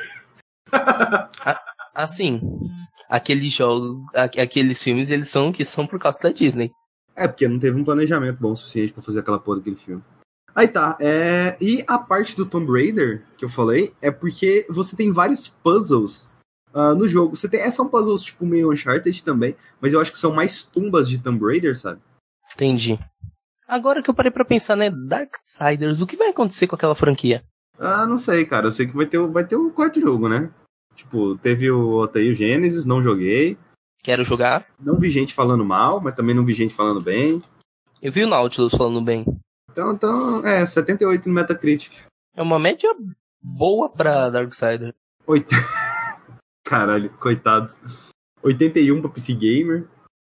assim, 1.94 2.42
aqueles 3.10 3.54
jogos, 3.54 4.04
aqueles 4.14 4.82
filmes, 4.84 5.10
eles 5.10 5.30
são 5.30 5.52
que 5.52 5.64
são 5.64 5.88
por 5.88 6.00
causa 6.00 6.20
da 6.24 6.30
Disney. 6.30 6.72
É, 7.16 7.28
porque 7.28 7.48
não 7.48 7.60
teve 7.60 7.80
um 7.80 7.84
planejamento 7.84 8.40
bom 8.40 8.52
o 8.52 8.56
suficiente 8.56 8.94
para 8.94 9.04
fazer 9.04 9.20
aquela 9.20 9.40
porra 9.40 9.58
daquele 9.58 9.76
filme. 9.76 10.04
Aí 10.56 10.68
tá, 10.68 10.98
é... 11.00 11.58
e 11.60 11.84
a 11.88 11.98
parte 11.98 12.36
do 12.36 12.46
Tomb 12.46 12.72
Raider 12.72 13.24
que 13.38 13.46
eu 13.46 13.50
falei 13.50 13.92
é 14.02 14.12
porque 14.12 14.68
você 14.70 14.96
tem 14.96 15.12
vários 15.12 15.48
puzzles 15.48 16.30
uh, 16.74 16.96
no 16.96 17.08
jogo. 17.08 17.36
Você 17.36 17.48
tem, 17.48 17.62
é, 17.62 17.72
são 17.72 17.88
puzzles 17.88 18.24
tipo 18.24 18.46
meio 18.46 18.72
Uncharted 18.72 19.24
também, 19.24 19.56
mas 19.80 19.94
eu 19.94 20.02
acho 20.02 20.12
que 20.12 20.18
são 20.18 20.34
mais 20.34 20.64
tumbas 20.64 21.08
de 21.08 21.20
Tomb 21.20 21.46
Raider, 21.46 21.78
sabe? 21.78 22.02
Entendi. 22.54 23.00
Agora 23.68 24.04
que 24.04 24.10
eu 24.10 24.14
parei 24.14 24.32
pra 24.32 24.46
pensar, 24.46 24.76
né? 24.76 24.90
Darksiders, 24.90 26.02
o 26.02 26.08
que 26.08 26.18
vai 26.18 26.30
acontecer 26.30 26.68
com 26.68 26.76
aquela 26.76 26.96
franquia? 26.96 27.44
Ah, 27.80 28.06
não 28.06 28.18
sei, 28.18 28.46
cara. 28.46 28.68
Eu 28.68 28.72
sei 28.72 28.86
que 28.86 28.96
vai 28.96 29.06
ter, 29.06 29.20
vai 29.28 29.46
ter 29.46 29.56
o 29.56 29.72
quarto 29.72 30.00
jogo, 30.00 30.28
né? 30.30 30.52
Tipo, 30.96 31.36
teve 31.38 31.72
o 31.72 31.96
Otaí 31.96 32.36
Gênesis, 32.36 32.86
não 32.86 33.02
joguei. 33.02 33.58
Quero 34.04 34.24
jogar. 34.24 34.68
Não 34.80 35.00
vi 35.00 35.10
gente 35.10 35.34
falando 35.34 35.66
mal, 35.66 36.00
mas 36.00 36.14
também 36.14 36.36
não 36.36 36.46
vi 36.46 36.54
gente 36.54 36.76
falando 36.76 37.02
bem. 37.02 37.42
Eu 38.02 38.12
vi 38.12 38.24
o 38.24 38.28
Nautilus 38.28 38.74
falando 38.76 39.02
bem. 39.02 39.26
Então, 39.72 39.94
então 39.94 40.46
é, 40.46 40.66
78 40.66 41.28
no 41.28 41.34
Metacritic. 41.34 41.94
É 42.36 42.42
uma 42.42 42.60
média 42.60 42.94
boa 43.58 43.90
pra 43.90 44.30
Darksiders. 44.30 44.94
Oito... 45.26 45.56
Caralho, 46.64 47.10
coitados. 47.20 47.80
81 48.42 49.02
pra 49.02 49.10
PC 49.10 49.34
Gamer, 49.34 49.88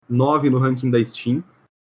9 0.10 0.50
no 0.50 0.60
ranking 0.60 0.90
da 0.90 1.04
Steam. 1.04 1.44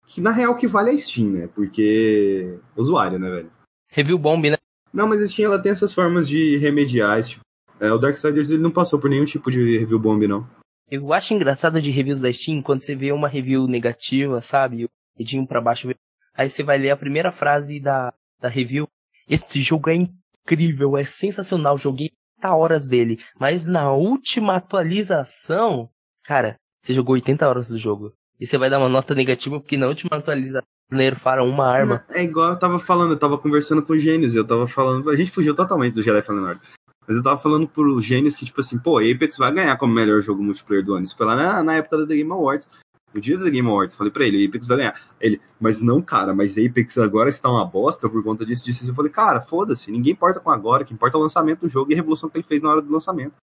Que 0.07 0.21
na 0.21 0.31
real 0.31 0.55
que 0.55 0.67
vale 0.67 0.91
a 0.91 0.97
Steam, 0.97 1.31
né? 1.31 1.47
Porque. 1.47 2.59
Usuário, 2.75 3.17
né, 3.17 3.29
velho? 3.29 3.51
Review 3.89 4.17
bomb, 4.17 4.49
né? 4.49 4.57
Não, 4.93 5.07
mas 5.07 5.21
a 5.21 5.27
Steam 5.27 5.51
ela 5.51 5.61
tem 5.61 5.71
essas 5.71 5.93
formas 5.93 6.27
de 6.27 6.57
remediar. 6.57 7.23
Tipo, 7.23 7.41
é, 7.79 7.91
o 7.91 7.97
Darksiders 7.97 8.49
ele 8.49 8.61
não 8.61 8.71
passou 8.71 8.99
por 8.99 9.09
nenhum 9.09 9.25
tipo 9.25 9.51
de 9.51 9.77
review 9.77 9.99
bomb, 9.99 10.27
não. 10.27 10.47
Eu 10.89 11.11
acho 11.13 11.33
engraçado 11.33 11.81
de 11.81 11.89
reviews 11.89 12.21
da 12.21 12.31
Steam 12.31 12.61
quando 12.61 12.81
você 12.81 12.95
vê 12.95 13.11
uma 13.11 13.27
review 13.27 13.67
negativa, 13.67 14.39
sabe? 14.39 14.85
O 14.85 14.89
dedinho 15.17 15.47
pra 15.47 15.59
baixo. 15.59 15.89
Aí 16.33 16.49
você 16.49 16.61
vai 16.61 16.77
ler 16.77 16.91
a 16.91 16.97
primeira 16.97 17.31
frase 17.31 17.79
da, 17.79 18.13
da 18.39 18.47
review. 18.47 18.87
Esse 19.27 19.61
jogo 19.61 19.89
é 19.89 19.95
incrível, 19.95 20.95
é 20.95 21.03
sensacional. 21.03 21.77
Joguei 21.77 22.11
80 22.45 22.55
horas 22.55 22.87
dele. 22.87 23.19
Mas 23.39 23.65
na 23.65 23.91
última 23.91 24.55
atualização, 24.55 25.89
cara, 26.23 26.55
você 26.81 26.93
jogou 26.93 27.15
80 27.15 27.47
horas 27.47 27.69
do 27.69 27.79
jogo. 27.79 28.13
E 28.39 28.45
você 28.45 28.57
vai 28.57 28.69
dar 28.69 28.79
uma 28.79 28.89
nota 28.89 29.15
negativa 29.15 29.59
porque 29.59 29.77
na 29.77 29.87
última 29.87 30.17
atualização 30.17 30.67
nerfaram 30.91 31.49
uma 31.49 31.67
arma. 31.67 32.05
É 32.09 32.23
igual 32.23 32.51
eu 32.51 32.59
tava 32.59 32.79
falando, 32.79 33.11
eu 33.11 33.19
tava 33.19 33.37
conversando 33.37 33.81
com 33.81 33.93
o 33.93 33.99
Gênesis, 33.99 34.35
eu 34.35 34.45
tava 34.45 34.67
falando. 34.67 35.09
A 35.09 35.15
gente 35.15 35.31
fugiu 35.31 35.55
totalmente 35.55 35.95
do 35.95 36.03
Jedi 36.03 36.21
Fallen 36.21 36.43
Order. 36.43 36.61
Mas 37.07 37.17
eu 37.17 37.23
tava 37.23 37.37
falando 37.37 37.67
pro 37.67 38.01
Gênesis 38.01 38.37
que, 38.37 38.45
tipo 38.45 38.61
assim, 38.61 38.79
pô, 38.79 38.97
Apex 38.97 39.37
vai 39.37 39.51
ganhar 39.51 39.77
como 39.77 39.93
melhor 39.93 40.21
jogo 40.21 40.43
multiplayer 40.43 40.83
do 40.83 40.95
ano. 40.95 41.05
Isso 41.05 41.15
foi 41.15 41.25
lá 41.25 41.35
na, 41.35 41.63
na 41.63 41.75
época 41.75 41.97
da 41.97 42.07
The 42.07 42.15
Game 42.15 42.31
Awards. 42.31 42.67
No 43.15 43.21
dia 43.21 43.37
da 43.37 43.49
Game 43.49 43.65
Awards, 43.65 43.95
falei 43.95 44.11
pra 44.11 44.25
ele, 44.25 44.45
Apex 44.45 44.67
vai 44.67 44.75
ganhar. 44.75 45.01
Ele, 45.21 45.39
mas 45.57 45.81
não, 45.81 46.01
cara, 46.01 46.33
mas 46.33 46.57
Apex 46.57 46.97
agora 46.97 47.29
está 47.29 47.49
uma 47.49 47.65
bosta 47.65 48.09
por 48.09 48.21
conta 48.21 48.45
disso, 48.45 48.65
disso. 48.65 48.85
Eu 48.85 48.93
falei, 48.93 49.09
cara, 49.09 49.39
foda-se, 49.39 49.89
ninguém 49.89 50.11
importa 50.11 50.41
com 50.41 50.49
agora, 50.49 50.83
o 50.83 50.85
que 50.85 50.93
importa 50.93 51.15
é 51.15 51.19
o 51.19 51.23
lançamento 51.23 51.61
do 51.61 51.69
jogo 51.69 51.89
e 51.89 51.93
a 51.93 51.95
revolução 51.95 52.29
que 52.29 52.35
ele 52.35 52.43
fez 52.43 52.61
na 52.61 52.69
hora 52.69 52.81
do 52.81 52.91
lançamento. 52.91 53.35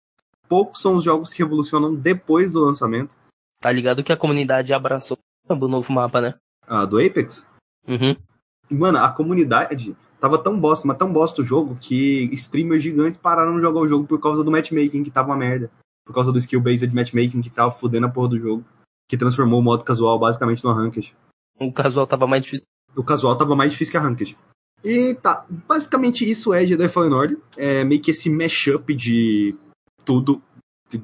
Poucos 0.49 0.83
são 0.83 0.97
os 0.97 1.05
jogos 1.05 1.33
que 1.33 1.41
revolucionam 1.41 1.95
depois 1.95 2.51
do 2.51 2.65
lançamento. 2.65 3.15
Tá 3.61 3.71
ligado 3.71 4.03
que 4.03 4.13
a 4.13 4.17
comunidade 4.17 4.73
abraçou 4.73 5.17
o 5.49 5.55
novo 5.55 5.93
mapa, 5.93 6.21
né? 6.21 6.35
Ah, 6.67 6.85
do 6.85 6.99
Apex? 6.99 7.47
Uhum. 7.87 8.17
Mano, 8.69 8.99
a 8.99 9.09
comunidade 9.09 9.97
tava 10.19 10.37
tão 10.37 10.59
bosta, 10.59 10.89
mas 10.89 10.99
tão 10.99 11.13
bosta 11.13 11.43
o 11.43 11.45
jogo, 11.45 11.77
que 11.81 12.29
streamers 12.33 12.83
gigantes 12.83 13.21
pararam 13.21 13.55
de 13.55 13.63
jogar 13.63 13.79
o 13.79 13.87
jogo 13.87 14.05
por 14.05 14.19
causa 14.21 14.43
do 14.43 14.51
matchmaking, 14.51 15.05
que 15.05 15.13
tava 15.13 15.29
uma 15.29 15.37
merda. 15.37 15.71
Por 16.05 16.13
causa 16.13 16.33
do 16.33 16.39
skill-based 16.39 16.93
matchmaking, 16.93 17.41
que 17.41 17.51
tava 17.51 17.71
fudendo 17.71 18.07
a 18.07 18.11
porra 18.11 18.31
do 18.31 18.39
jogo. 18.41 18.65
Que 19.11 19.19
transformou 19.19 19.59
o 19.59 19.63
modo 19.63 19.83
casual 19.83 20.17
basicamente 20.21 20.63
no 20.63 20.73
ranked. 20.73 21.17
O 21.59 21.73
casual 21.73 22.07
tava 22.07 22.29
mais 22.29 22.45
difícil. 22.45 22.65
O 22.95 23.03
casual 23.03 23.37
tava 23.37 23.57
mais 23.57 23.73
difícil 23.73 23.91
que 23.91 23.99
a 23.99 24.01
ranked. 24.01 24.39
E 24.85 25.15
tá, 25.17 25.45
basicamente 25.67 26.31
isso 26.31 26.55
é 26.55 26.65
Jedi 26.65 26.89
Fallen 26.89 27.13
Order. 27.13 27.39
É 27.57 27.83
meio 27.83 28.01
que 28.01 28.13
esse 28.13 28.31
mashup 28.31 28.95
de 28.95 29.57
tudo, 30.05 30.41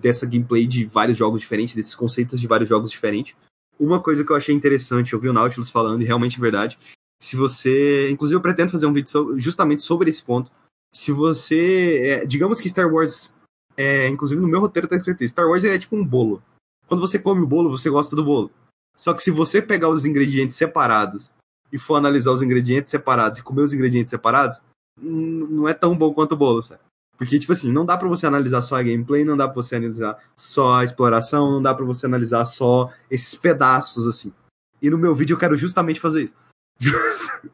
dessa 0.01 0.25
gameplay 0.25 0.69
de 0.69 0.85
vários 0.85 1.19
jogos 1.19 1.41
diferentes, 1.41 1.75
desses 1.75 1.97
conceitos 1.97 2.41
de 2.41 2.47
vários 2.47 2.69
jogos 2.69 2.93
diferentes. 2.93 3.35
Uma 3.77 4.01
coisa 4.01 4.25
que 4.25 4.31
eu 4.31 4.37
achei 4.37 4.55
interessante, 4.55 5.13
eu 5.13 5.19
vi 5.19 5.29
o 5.29 5.33
Nautilus 5.33 5.69
falando, 5.69 6.01
e 6.01 6.05
realmente 6.05 6.39
é 6.39 6.41
verdade. 6.41 6.79
Se 7.21 7.35
você. 7.35 8.09
Inclusive, 8.09 8.37
eu 8.37 8.41
pretendo 8.41 8.71
fazer 8.71 8.87
um 8.87 8.93
vídeo 8.93 9.11
so, 9.11 9.37
justamente 9.37 9.83
sobre 9.83 10.11
esse 10.11 10.23
ponto. 10.23 10.49
Se 10.95 11.11
você. 11.11 12.03
É, 12.05 12.25
digamos 12.25 12.61
que 12.61 12.69
Star 12.69 12.89
Wars. 12.89 13.35
É, 13.77 14.07
inclusive, 14.07 14.41
no 14.41 14.47
meu 14.47 14.61
roteiro 14.61 14.87
tá 14.87 14.95
escrito 14.95 15.25
isso. 15.25 15.33
Star 15.33 15.49
Wars 15.49 15.65
é 15.65 15.77
tipo 15.77 15.97
um 15.97 16.05
bolo. 16.05 16.41
Quando 16.87 17.01
você 17.01 17.19
come 17.19 17.43
o 17.43 17.47
bolo, 17.47 17.71
você 17.71 17.91
gosta 17.91 18.15
do 18.15 18.25
bolo. 18.25 18.51
Só 18.95 19.13
que 19.13 19.23
se 19.23 19.31
você 19.31 19.61
pegar 19.61 19.89
os 19.89 20.05
ingredientes 20.05 20.57
separados 20.57 21.31
e 21.73 21.79
for 21.79 21.97
analisar 21.97 22.31
os 22.33 22.43
ingredientes 22.43 22.91
separados 22.91 23.39
e 23.39 23.43
comer 23.43 23.63
os 23.63 23.73
ingredientes 23.73 24.11
separados, 24.11 24.63
não 25.01 25.69
é 25.69 25.75
tão 25.75 25.97
bom 25.97 26.15
quanto 26.15 26.33
o 26.33 26.37
bolo, 26.37 26.63
sabe? 26.63 26.81
Porque, 27.19 27.39
tipo 27.39 27.53
assim, 27.53 27.73
não 27.73 27.85
dá 27.85 27.97
para 27.97 28.09
você 28.09 28.27
analisar 28.27 28.63
só 28.63 28.77
a 28.77 28.83
gameplay, 28.83 29.25
não 29.25 29.37
dá 29.37 29.47
pra 29.47 29.55
você 29.55 29.77
analisar 29.77 30.19
só 30.35 30.77
a 30.77 30.85
exploração, 30.85 31.51
não 31.51 31.63
dá 31.63 31.75
para 31.75 31.85
você 31.85 32.07
analisar 32.07 32.45
só 32.45 32.93
esses 33.11 33.35
pedaços, 33.35 34.07
assim. 34.07 34.33
E 34.81 34.91
no 34.91 34.99
meu 34.99 35.15
vídeo 35.15 35.35
eu 35.35 35.39
quero 35.39 35.57
justamente 35.57 35.99
fazer 35.99 36.25
isso. 36.25 36.35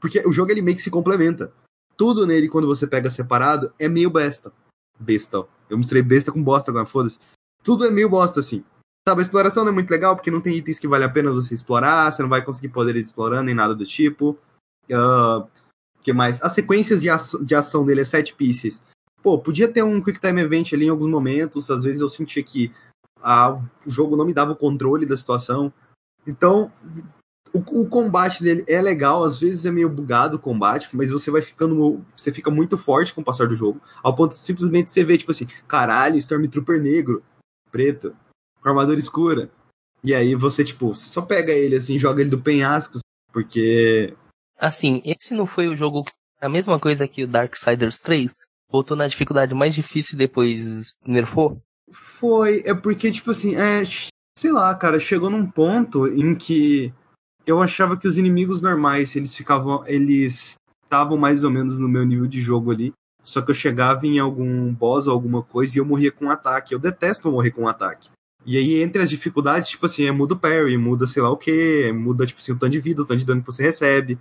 Porque 0.00 0.20
o 0.26 0.32
jogo 0.32 0.50
ele 0.50 0.62
meio 0.62 0.76
que 0.76 0.82
se 0.82 0.90
complementa. 0.90 1.52
Tudo 1.96 2.26
nele, 2.26 2.48
quando 2.48 2.66
você 2.66 2.86
pega 2.86 3.10
separado, 3.10 3.72
é 3.78 3.88
meio 3.88 4.10
besta. 4.10 4.52
Besta. 4.98 5.44
Eu 5.68 5.76
mostrei 5.76 6.02
besta 6.02 6.30
com 6.30 6.42
bosta 6.42 6.70
agora, 6.70 6.86
foda-se. 6.86 7.18
Tudo 7.62 7.84
é 7.84 7.90
meio 7.90 8.08
bosta, 8.08 8.40
assim. 8.40 8.64
Sabe, 9.08 9.20
a 9.20 9.24
exploração 9.24 9.64
não 9.64 9.72
é 9.72 9.74
muito 9.74 9.90
legal, 9.90 10.14
porque 10.14 10.30
não 10.30 10.40
tem 10.40 10.56
itens 10.56 10.78
que 10.78 10.86
vale 10.86 11.04
a 11.04 11.08
pena 11.08 11.32
você 11.32 11.54
explorar, 11.54 12.12
você 12.12 12.22
não 12.22 12.28
vai 12.28 12.44
conseguir 12.44 12.72
poderes 12.72 13.06
explorando, 13.06 13.44
nem 13.44 13.54
nada 13.54 13.74
do 13.74 13.84
tipo. 13.84 14.38
Uh, 14.90 15.46
que 16.02 16.12
mais? 16.12 16.42
As 16.42 16.52
sequências 16.52 17.00
de, 17.00 17.10
ação, 17.10 17.42
de 17.42 17.54
ação 17.54 17.84
dele 17.84 18.02
é 18.02 18.04
set 18.04 18.34
pieces. 18.34 18.82
Pô, 19.22 19.38
podia 19.38 19.68
ter 19.68 19.82
um 19.82 20.00
Quick 20.00 20.20
Time 20.20 20.40
Event 20.40 20.72
ali 20.72 20.86
em 20.86 20.90
alguns 20.90 21.10
momentos, 21.10 21.70
às 21.70 21.84
vezes 21.84 22.00
eu 22.00 22.08
sentia 22.08 22.42
que 22.42 22.72
ah, 23.22 23.52
o 23.86 23.90
jogo 23.90 24.16
não 24.16 24.24
me 24.24 24.34
dava 24.34 24.52
o 24.52 24.56
controle 24.56 25.06
da 25.06 25.16
situação. 25.16 25.72
Então, 26.26 26.72
o, 27.52 27.58
o, 27.58 27.88
combate 27.88 28.42
dele 28.42 28.64
é 28.66 28.80
legal, 28.80 29.22
às 29.22 29.38
vezes 29.38 29.64
é 29.64 29.70
meio 29.70 29.88
bugado 29.88 30.36
o 30.36 30.40
combate, 30.40 30.88
mas 30.92 31.10
você 31.10 31.30
vai 31.30 31.42
ficando. 31.42 32.04
Você 32.16 32.32
fica 32.32 32.50
muito 32.50 32.76
forte 32.76 33.14
com 33.14 33.20
o 33.20 33.24
passar 33.24 33.46
do 33.46 33.54
jogo, 33.54 33.80
ao 34.02 34.14
ponto 34.14 34.32
de 34.32 34.38
simplesmente 34.38 34.90
você 34.90 35.04
ver, 35.04 35.18
tipo 35.18 35.30
assim, 35.30 35.46
caralho, 35.68 36.16
Stormtrooper 36.16 36.80
negro, 36.80 37.22
preto, 37.72 38.14
com 38.60 38.68
armadura 38.68 39.00
escura. 39.00 39.50
E 40.04 40.14
aí 40.14 40.34
você, 40.34 40.62
tipo, 40.62 40.94
você 40.94 41.08
só 41.08 41.22
pega 41.22 41.52
ele 41.52 41.76
assim, 41.76 41.98
joga 41.98 42.20
ele 42.20 42.30
do 42.30 42.40
penhasco, 42.40 42.98
porque. 43.32 44.14
Assim, 44.58 45.02
esse 45.04 45.34
não 45.34 45.46
foi 45.46 45.66
o 45.66 45.76
jogo. 45.76 46.04
A 46.40 46.48
mesma 46.48 46.78
coisa 46.78 47.08
que 47.08 47.24
o 47.24 47.28
Darksiders 47.28 47.98
3, 48.00 48.36
voltou 48.70 48.96
na 48.96 49.06
dificuldade 49.06 49.54
mais 49.54 49.74
difícil 49.74 50.14
e 50.14 50.18
depois 50.18 50.96
nerfou? 51.06 51.60
Foi, 51.90 52.62
é 52.66 52.74
porque, 52.74 53.10
tipo 53.10 53.30
assim, 53.30 53.56
é. 53.56 53.82
Sei 54.38 54.50
lá, 54.50 54.74
cara, 54.74 54.98
chegou 54.98 55.30
num 55.30 55.48
ponto 55.48 56.08
em 56.08 56.34
que 56.34 56.92
eu 57.46 57.60
achava 57.60 57.96
que 57.96 58.08
os 58.08 58.16
inimigos 58.16 58.60
normais, 58.60 59.14
eles 59.14 59.36
ficavam. 59.36 59.86
Eles 59.86 60.56
estavam 60.84 61.16
mais 61.16 61.44
ou 61.44 61.50
menos 61.50 61.78
no 61.78 61.88
meu 61.88 62.04
nível 62.04 62.26
de 62.26 62.40
jogo 62.40 62.70
ali. 62.70 62.92
Só 63.22 63.40
que 63.40 63.50
eu 63.50 63.54
chegava 63.54 64.06
em 64.06 64.18
algum 64.18 64.72
boss 64.72 65.06
ou 65.06 65.12
alguma 65.12 65.42
coisa 65.42 65.76
e 65.76 65.80
eu 65.80 65.84
morria 65.84 66.10
com 66.10 66.26
um 66.26 66.30
ataque. 66.30 66.74
Eu 66.74 66.78
detesto 66.78 67.30
morrer 67.30 67.52
com 67.52 67.62
um 67.62 67.68
ataque. 67.68 68.10
E 68.44 68.58
aí, 68.58 68.82
entre 68.82 69.02
as 69.02 69.10
dificuldades, 69.10 69.68
tipo 69.68 69.86
assim, 69.86 70.04
é 70.04 70.10
muda 70.10 70.34
o 70.34 70.38
parry, 70.38 70.76
muda 70.76 71.06
sei 71.06 71.22
lá 71.22 71.30
o 71.30 71.36
que, 71.36 71.92
muda, 71.92 72.26
tipo 72.26 72.40
assim, 72.40 72.52
o 72.52 72.58
tanto 72.58 72.72
de 72.72 72.80
vida, 72.80 73.02
o 73.02 73.06
tanto 73.06 73.20
de 73.20 73.24
dano 73.24 73.40
que 73.40 73.46
você 73.46 73.62
recebe. 73.62 74.18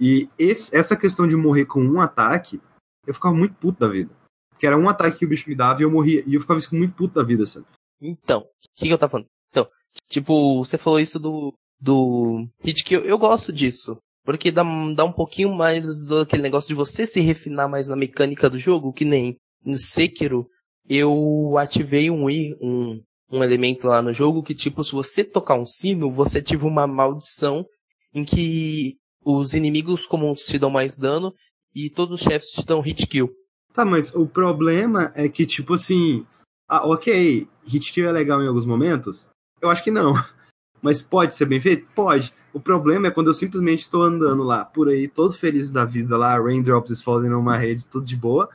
E 0.00 0.28
esse, 0.38 0.74
essa 0.76 0.96
questão 0.96 1.26
de 1.26 1.36
morrer 1.36 1.66
com 1.66 1.82
um 1.82 2.00
ataque, 2.00 2.60
eu 3.06 3.14
ficava 3.14 3.34
muito 3.34 3.54
puto 3.54 3.80
da 3.80 3.88
vida. 3.88 4.10
Porque 4.50 4.66
era 4.66 4.78
um 4.78 4.88
ataque 4.88 5.18
que 5.18 5.24
o 5.24 5.28
bicho 5.28 5.48
me 5.48 5.56
dava 5.56 5.80
e 5.80 5.84
eu 5.84 5.90
morria. 5.90 6.22
E 6.26 6.34
eu 6.34 6.40
ficava 6.40 6.60
muito 6.72 6.94
puto 6.94 7.14
da 7.14 7.24
vida, 7.24 7.46
sabe? 7.46 7.66
Então, 8.00 8.40
o 8.40 8.46
que, 8.76 8.86
que 8.86 8.92
eu 8.92 8.98
tava 8.98 9.10
falando? 9.10 9.28
Então, 9.50 9.68
tipo, 10.08 10.64
você 10.64 10.78
falou 10.78 11.00
isso 11.00 11.18
do, 11.18 11.52
do 11.80 12.48
hit 12.60 12.84
que 12.84 12.94
eu, 12.94 13.04
eu 13.04 13.18
gosto 13.18 13.52
disso. 13.52 13.98
Porque 14.24 14.50
dá, 14.50 14.62
dá 14.94 15.04
um 15.04 15.12
pouquinho 15.12 15.54
mais 15.54 16.06
daquele 16.08 16.42
negócio 16.42 16.68
de 16.68 16.74
você 16.74 17.06
se 17.06 17.20
refinar 17.20 17.68
mais 17.68 17.88
na 17.88 17.96
mecânica 17.96 18.48
do 18.48 18.58
jogo, 18.58 18.92
que 18.92 19.04
nem 19.04 19.36
no 19.64 19.76
Sekiro, 19.76 20.46
eu 20.88 21.56
ativei 21.58 22.10
um, 22.10 22.26
um, 22.26 23.02
um 23.30 23.42
elemento 23.42 23.86
lá 23.86 24.02
no 24.02 24.12
jogo 24.12 24.42
que, 24.42 24.54
tipo, 24.54 24.84
se 24.84 24.92
você 24.92 25.24
tocar 25.24 25.54
um 25.54 25.66
sino, 25.66 26.10
você 26.10 26.38
ativa 26.38 26.66
uma 26.66 26.86
maldição 26.86 27.64
em 28.12 28.24
que 28.24 28.96
os 29.24 29.54
inimigos 29.54 30.06
comuns 30.06 30.44
te 30.44 30.58
dão 30.58 30.70
mais 30.70 30.98
dano 30.98 31.32
e 31.74 31.90
todos 31.90 32.20
os 32.20 32.26
chefes 32.26 32.50
te 32.50 32.64
dão 32.64 32.80
hit 32.80 33.06
kill. 33.06 33.30
Tá, 33.72 33.84
mas 33.84 34.14
o 34.14 34.26
problema 34.26 35.10
é 35.16 35.28
que, 35.28 35.46
tipo 35.46 35.74
assim, 35.74 36.24
ah, 36.68 36.86
ok, 36.86 37.48
hit 37.66 37.92
kill 37.92 38.08
é 38.08 38.12
legal 38.12 38.42
em 38.42 38.46
alguns 38.46 38.66
momentos? 38.66 39.26
Eu 39.60 39.70
acho 39.70 39.82
que 39.82 39.90
não. 39.90 40.14
Mas 40.84 41.00
pode 41.00 41.34
ser 41.34 41.46
bem 41.46 41.58
feito? 41.58 41.88
Pode. 41.94 42.34
O 42.52 42.60
problema 42.60 43.06
é 43.06 43.10
quando 43.10 43.28
eu 43.28 43.34
simplesmente 43.34 43.80
estou 43.80 44.02
andando 44.02 44.42
lá, 44.42 44.66
por 44.66 44.90
aí, 44.90 45.08
todo 45.08 45.32
feliz 45.32 45.70
da 45.70 45.86
vida 45.86 46.14
lá, 46.18 46.38
raindrops 46.38 47.00
falling 47.00 47.30
numa 47.30 47.56
rede, 47.56 47.88
tudo 47.88 48.04
de 48.04 48.14
boa, 48.14 48.50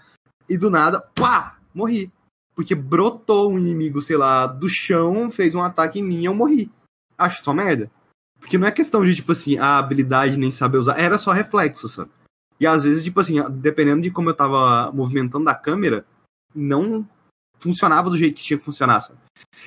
e 0.47 0.55
do 0.55 0.69
nada, 0.69 1.01
pá, 1.15 1.57
morri. 1.73 2.11
Porque 2.53 2.75
brotou 2.75 3.51
um 3.51 3.57
inimigo, 3.57 3.99
sei 3.99 4.15
lá, 4.15 4.45
do 4.45 4.69
chão, 4.69 5.31
fez 5.31 5.55
um 5.55 5.63
ataque 5.63 5.97
em 5.97 6.03
mim 6.03 6.19
e 6.19 6.25
eu 6.25 6.35
morri. 6.35 6.71
Acho 7.17 7.43
só 7.43 7.51
merda. 7.51 7.89
Porque 8.39 8.59
não 8.59 8.67
é 8.67 8.71
questão 8.71 9.03
de, 9.03 9.15
tipo 9.15 9.31
assim, 9.31 9.57
a 9.57 9.79
habilidade 9.79 10.37
nem 10.37 10.51
saber 10.51 10.77
usar, 10.77 10.99
era 10.99 11.17
só 11.17 11.31
reflexo, 11.31 11.89
sabe? 11.89 12.11
E 12.59 12.67
às 12.67 12.83
vezes, 12.83 13.03
tipo 13.03 13.19
assim, 13.19 13.41
dependendo 13.49 14.03
de 14.03 14.11
como 14.11 14.29
eu 14.29 14.35
tava 14.35 14.91
movimentando 14.91 15.49
a 15.49 15.55
câmera, 15.55 16.05
não 16.53 17.09
funcionava 17.59 18.07
do 18.07 18.17
jeito 18.17 18.35
que 18.35 18.43
tinha 18.43 18.59
que 18.59 18.65
funcionar, 18.65 18.99
sabe? 18.99 19.17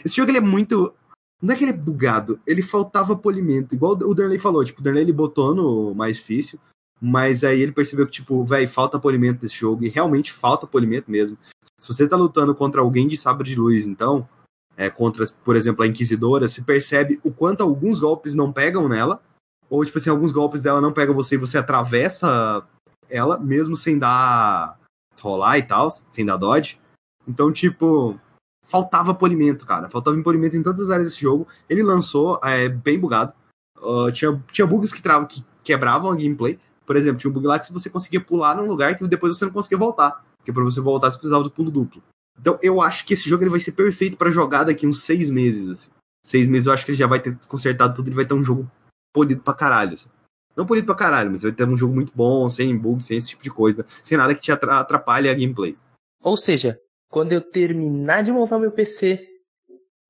Esse 0.04 0.14
jogo 0.14 0.30
ele 0.30 0.38
é 0.38 0.40
muito 0.40 0.94
Não 1.42 1.52
é 1.52 1.58
que 1.58 1.64
ele 1.64 1.72
é 1.72 1.76
bugado, 1.76 2.40
ele 2.46 2.62
faltava 2.62 3.16
polimento. 3.16 3.74
Igual 3.74 3.94
o 3.94 4.14
Derley 4.14 4.38
falou, 4.38 4.64
tipo, 4.64 4.80
o 4.80 4.82
Derley 4.82 5.02
ele 5.02 5.12
botou 5.12 5.52
no 5.52 5.92
mais 5.92 6.18
difícil, 6.18 6.58
mas 7.00 7.42
aí 7.42 7.60
ele 7.60 7.72
percebeu 7.72 8.06
que, 8.06 8.12
tipo, 8.12 8.44
velho, 8.44 8.68
falta 8.68 8.96
polimento 8.96 9.40
desse 9.40 9.56
jogo, 9.56 9.84
e 9.84 9.88
realmente 9.88 10.32
falta 10.32 10.68
polimento 10.68 11.10
mesmo. 11.10 11.36
Se 11.80 11.92
você 11.92 12.08
tá 12.08 12.16
lutando 12.16 12.54
contra 12.54 12.80
alguém 12.80 13.08
de 13.08 13.16
sabre 13.16 13.48
de 13.48 13.56
luz, 13.56 13.86
então, 13.86 14.28
é, 14.76 14.88
contra, 14.88 15.26
por 15.44 15.56
exemplo, 15.56 15.82
a 15.82 15.86
Inquisidora, 15.88 16.48
se 16.48 16.62
percebe 16.62 17.20
o 17.24 17.32
quanto 17.32 17.62
alguns 17.62 17.98
golpes 17.98 18.36
não 18.36 18.52
pegam 18.52 18.88
nela, 18.88 19.20
ou, 19.68 19.84
tipo 19.84 19.98
assim, 19.98 20.10
alguns 20.10 20.30
golpes 20.30 20.62
dela 20.62 20.80
não 20.80 20.92
pegam 20.92 21.12
você 21.12 21.34
e 21.34 21.38
você 21.38 21.58
atravessa 21.58 22.64
ela, 23.10 23.36
mesmo 23.36 23.74
sem 23.74 23.98
dar 23.98 24.78
rolar 25.20 25.58
e 25.58 25.62
tal, 25.64 25.90
sem 26.12 26.24
dar 26.24 26.36
dodge. 26.36 26.78
Então, 27.26 27.50
tipo, 27.52 28.16
faltava 28.62 29.14
polimento, 29.14 29.66
cara. 29.66 29.88
Faltava 29.90 30.20
polimento 30.22 30.56
em 30.56 30.62
todas 30.62 30.80
as 30.80 30.90
áreas 30.90 31.10
desse 31.10 31.20
jogo. 31.20 31.46
Ele 31.68 31.82
lançou 31.82 32.40
é, 32.42 32.68
bem 32.68 32.98
bugado. 32.98 33.32
Uh, 33.80 34.10
tinha, 34.12 34.42
tinha 34.52 34.66
bugs 34.66 34.92
que, 34.92 35.02
travam, 35.02 35.26
que 35.26 35.44
quebravam 35.62 36.10
a 36.10 36.16
gameplay. 36.16 36.58
Por 36.86 36.96
exemplo, 36.96 37.18
tinha 37.18 37.30
um 37.30 37.34
bug 37.34 37.46
lá 37.46 37.58
que 37.58 37.72
você 37.72 37.90
conseguia 37.90 38.20
pular 38.20 38.56
num 38.56 38.66
lugar 38.66 38.96
que 38.96 39.06
depois 39.06 39.36
você 39.36 39.44
não 39.44 39.52
conseguia 39.52 39.78
voltar. 39.78 40.24
Porque 40.38 40.52
para 40.52 40.64
você 40.64 40.80
voltar 40.80 41.10
você 41.10 41.18
precisava 41.18 41.44
do 41.44 41.50
pulo 41.50 41.70
duplo. 41.70 42.02
Então 42.40 42.58
eu 42.62 42.80
acho 42.80 43.04
que 43.04 43.14
esse 43.14 43.28
jogo 43.28 43.42
ele 43.42 43.50
vai 43.50 43.60
ser 43.60 43.72
perfeito 43.72 44.16
para 44.16 44.30
jogar 44.30 44.64
daqui 44.64 44.86
uns 44.86 45.02
seis 45.02 45.30
meses. 45.30 45.70
Assim. 45.70 45.90
Seis 46.24 46.48
meses 46.48 46.66
eu 46.66 46.72
acho 46.72 46.84
que 46.84 46.90
ele 46.90 46.98
já 46.98 47.06
vai 47.06 47.20
ter 47.20 47.36
consertado 47.48 47.94
tudo. 47.94 48.08
Ele 48.08 48.16
vai 48.16 48.24
ter 48.24 48.34
um 48.34 48.44
jogo 48.44 48.70
polido 49.12 49.42
pra 49.42 49.54
caralho. 49.54 49.94
Assim. 49.94 50.08
Não 50.56 50.66
polido 50.66 50.86
pra 50.86 50.94
caralho, 50.94 51.30
mas 51.30 51.42
vai 51.42 51.52
ter 51.52 51.66
um 51.66 51.76
jogo 51.76 51.94
muito 51.94 52.12
bom, 52.14 52.48
sem 52.50 52.76
bugs, 52.76 53.06
sem 53.06 53.16
esse 53.16 53.28
tipo 53.28 53.42
de 53.42 53.50
coisa. 53.50 53.86
Sem 54.02 54.18
nada 54.18 54.34
que 54.34 54.42
te 54.42 54.52
atrapalhe 54.52 55.28
a 55.28 55.34
gameplay. 55.34 55.74
Ou 56.22 56.36
seja, 56.36 56.78
quando 57.12 57.32
eu 57.32 57.42
terminar 57.42 58.24
de 58.24 58.32
montar 58.32 58.58
meu 58.58 58.72
PC, 58.72 59.28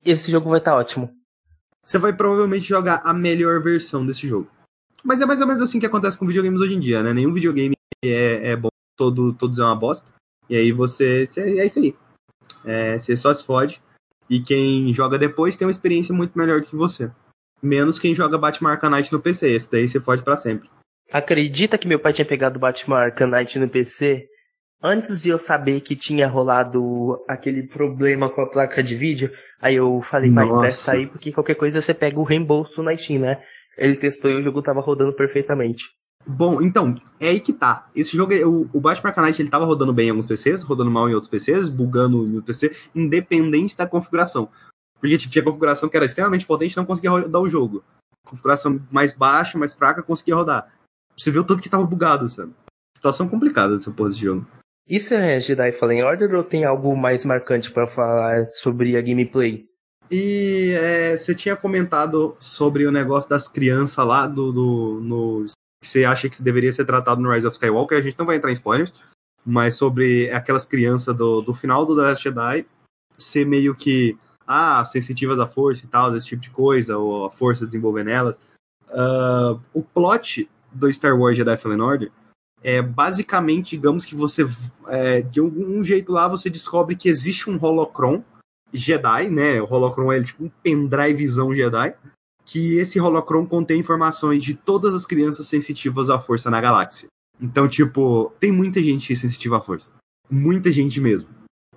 esse 0.05 0.31
jogo 0.31 0.49
vai 0.49 0.59
estar 0.59 0.71
tá 0.71 0.77
ótimo. 0.77 1.13
Você 1.83 1.99
vai 1.99 2.13
provavelmente 2.15 2.65
jogar 2.65 3.01
a 3.03 3.13
melhor 3.13 3.61
versão 3.61 4.07
desse 4.07 4.25
jogo. 4.25 4.49
Mas 5.03 5.19
é 5.19 5.25
mais 5.25 5.41
ou 5.41 5.45
menos 5.45 5.61
assim 5.61 5.81
que 5.81 5.85
acontece 5.85 6.17
com 6.17 6.25
videogames 6.25 6.61
hoje 6.61 6.75
em 6.75 6.79
dia, 6.79 7.03
né? 7.03 7.13
Nenhum 7.13 7.33
videogame 7.33 7.75
é, 8.01 8.51
é 8.51 8.55
bom, 8.55 8.69
todo, 8.95 9.33
todos 9.33 9.59
é 9.59 9.63
uma 9.63 9.75
bosta. 9.75 10.09
E 10.49 10.55
aí 10.55 10.71
você. 10.71 11.27
é 11.35 11.65
isso 11.65 11.79
aí. 11.79 11.93
É, 12.63 12.97
você 12.97 13.17
só 13.17 13.33
se 13.33 13.45
fode. 13.45 13.81
E 14.29 14.39
quem 14.39 14.93
joga 14.93 15.19
depois 15.19 15.57
tem 15.57 15.67
uma 15.67 15.71
experiência 15.71 16.15
muito 16.15 16.37
melhor 16.37 16.61
do 16.61 16.67
que 16.67 16.75
você. 16.75 17.11
Menos 17.61 17.99
quem 17.99 18.15
joga 18.15 18.37
Batman 18.37 18.71
Arcanite 18.71 19.11
no 19.11 19.19
PC. 19.19 19.49
Esse 19.49 19.69
daí 19.69 19.89
você 19.89 19.99
fode 19.99 20.23
para 20.23 20.37
sempre. 20.37 20.69
Acredita 21.11 21.77
que 21.77 21.87
meu 21.87 21.99
pai 21.99 22.13
tinha 22.13 22.25
pegado 22.25 22.59
Batman 22.59 22.99
Arcanite 22.99 23.59
no 23.59 23.67
PC 23.67 24.29
antes 24.83 25.21
de 25.21 25.29
eu 25.29 25.39
saber 25.39 25.79
que 25.79 25.95
tinha 25.95 26.27
rolado 26.27 27.23
aquele 27.27 27.63
problema 27.63 28.29
com 28.29 28.41
a 28.41 28.49
placa 28.49 28.83
de 28.83 28.95
vídeo? 28.95 29.31
Aí 29.61 29.75
eu 29.75 30.01
falei, 30.01 30.31
pai, 30.31 30.49
testa 30.61 30.91
aí, 30.91 31.07
porque 31.07 31.31
qualquer 31.31 31.55
coisa 31.55 31.81
você 31.81 31.93
pega 31.93 32.19
o 32.19 32.23
reembolso 32.23 32.83
na 32.83 32.95
Steam, 32.95 33.21
né? 33.21 33.41
Ele 33.77 33.95
testou 33.95 34.29
e 34.29 34.35
o 34.35 34.41
jogo 34.41 34.61
tava 34.61 34.81
rodando 34.81 35.13
perfeitamente. 35.13 35.85
Bom, 36.25 36.61
então, 36.61 36.95
é 37.19 37.29
aí 37.29 37.39
que 37.39 37.51
tá. 37.51 37.89
Esse 37.95 38.15
jogo, 38.15 38.33
o, 38.33 38.69
o 38.73 38.81
Batman 38.81 39.09
Arcanite, 39.09 39.41
ele 39.41 39.49
tava 39.49 39.65
rodando 39.65 39.93
bem 39.93 40.07
em 40.07 40.09
alguns 40.11 40.25
PCs, 40.25 40.63
rodando 40.63 40.91
mal 40.91 41.09
em 41.09 41.13
outros 41.13 41.29
PCs, 41.29 41.69
bugando 41.69 42.23
no 42.25 42.41
PC, 42.41 42.75
independente 42.95 43.75
da 43.75 43.87
configuração. 43.87 44.49
Porque 44.99 45.17
tipo, 45.17 45.33
tinha 45.33 45.43
configuração 45.43 45.89
que 45.89 45.97
era 45.97 46.05
extremamente 46.05 46.45
potente 46.45 46.73
e 46.73 46.77
não 46.77 46.85
conseguia 46.85 47.11
rodar 47.11 47.41
o 47.41 47.49
jogo. 47.49 47.83
Configuração 48.25 48.81
mais 48.89 49.13
baixa, 49.13 49.57
mais 49.57 49.73
fraca, 49.73 50.01
conseguia 50.01 50.35
rodar. 50.35 50.71
Você 51.17 51.29
viu 51.29 51.43
tanto 51.43 51.61
que 51.61 51.69
tava 51.69 51.85
bugado, 51.85 52.29
sabe? 52.29 52.53
Situação 52.95 53.27
complicada 53.27 53.75
essa 53.75 53.91
porra 53.91 54.09
desse 54.09 54.21
jogo. 54.21 54.47
Isso 54.87 55.13
é 55.13 55.39
Jedi 55.39 55.71
Fallen 55.71 56.03
Order 56.03 56.33
ou 56.35 56.43
tem 56.43 56.65
algo 56.65 56.95
mais 56.95 57.25
marcante 57.25 57.71
para 57.71 57.87
falar 57.87 58.47
sobre 58.49 58.97
a 58.97 59.01
gameplay? 59.01 59.61
E 60.11 60.71
é, 60.75 61.15
você 61.17 61.33
tinha 61.33 61.55
comentado 61.55 62.35
sobre 62.39 62.85
o 62.85 62.91
negócio 62.91 63.29
das 63.29 63.47
crianças 63.47 64.05
lá 64.05 64.27
do, 64.27 64.51
do 64.51 64.99
no, 65.01 65.45
que 65.81 65.87
você 65.87 66.03
acha 66.03 66.29
que 66.29 66.41
deveria 66.41 66.71
ser 66.71 66.85
tratado 66.85 67.21
no 67.21 67.31
Rise 67.31 67.47
of 67.47 67.55
Skywalker. 67.55 67.97
A 67.97 68.01
gente 68.01 68.19
não 68.19 68.25
vai 68.25 68.35
entrar 68.35 68.51
em 68.51 68.53
spoilers, 68.53 68.93
mas 69.45 69.75
sobre 69.75 70.29
aquelas 70.31 70.65
crianças 70.65 71.15
do, 71.15 71.41
do 71.41 71.53
final 71.53 71.85
do 71.85 71.93
Last 71.93 72.23
Jedi 72.23 72.65
ser 73.17 73.45
meio 73.45 73.73
que 73.73 74.17
ah, 74.45 74.83
sensitivas 74.83 75.39
à 75.39 75.47
força 75.47 75.85
e 75.85 75.87
tal, 75.87 76.15
esse 76.15 76.27
tipo 76.27 76.41
de 76.41 76.49
coisa, 76.49 76.97
ou 76.97 77.25
a 77.25 77.31
força 77.31 77.65
desenvolver 77.65 78.03
nelas. 78.03 78.37
Uh, 78.89 79.59
o 79.73 79.81
plot 79.81 80.49
do 80.71 80.91
Star 80.91 81.17
Wars 81.17 81.37
Jedi 81.37 81.57
Fallen 81.57 81.81
Order 81.81 82.11
é 82.63 82.81
basicamente, 82.81 83.71
digamos 83.75 84.05
que 84.05 84.15
você, 84.15 84.47
é, 84.87 85.21
de 85.21 85.39
algum 85.39 85.83
jeito 85.83 86.11
lá, 86.11 86.27
você 86.27 86.49
descobre 86.49 86.95
que 86.95 87.09
existe 87.09 87.49
um 87.49 87.57
holocron 87.61 88.23
Jedi, 88.73 89.29
né? 89.29 89.61
O 89.61 89.71
Holocron 89.71 90.11
é 90.11 90.21
tipo 90.21 90.45
um 90.45 90.49
pendrivezão 90.49 91.53
Jedi. 91.53 91.95
Que 92.45 92.77
esse 92.77 92.99
Holocron 92.99 93.45
contém 93.45 93.79
informações 93.79 94.43
de 94.43 94.53
todas 94.53 94.93
as 94.93 95.05
crianças 95.05 95.47
sensitivas 95.47 96.09
à 96.09 96.19
força 96.19 96.49
na 96.49 96.59
galáxia. 96.59 97.07
Então, 97.39 97.69
tipo, 97.69 98.33
tem 98.39 98.51
muita 98.51 98.81
gente 98.81 99.15
sensitiva 99.15 99.57
à 99.57 99.61
força. 99.61 99.91
Muita 100.29 100.71
gente 100.71 100.99
mesmo. 100.99 101.29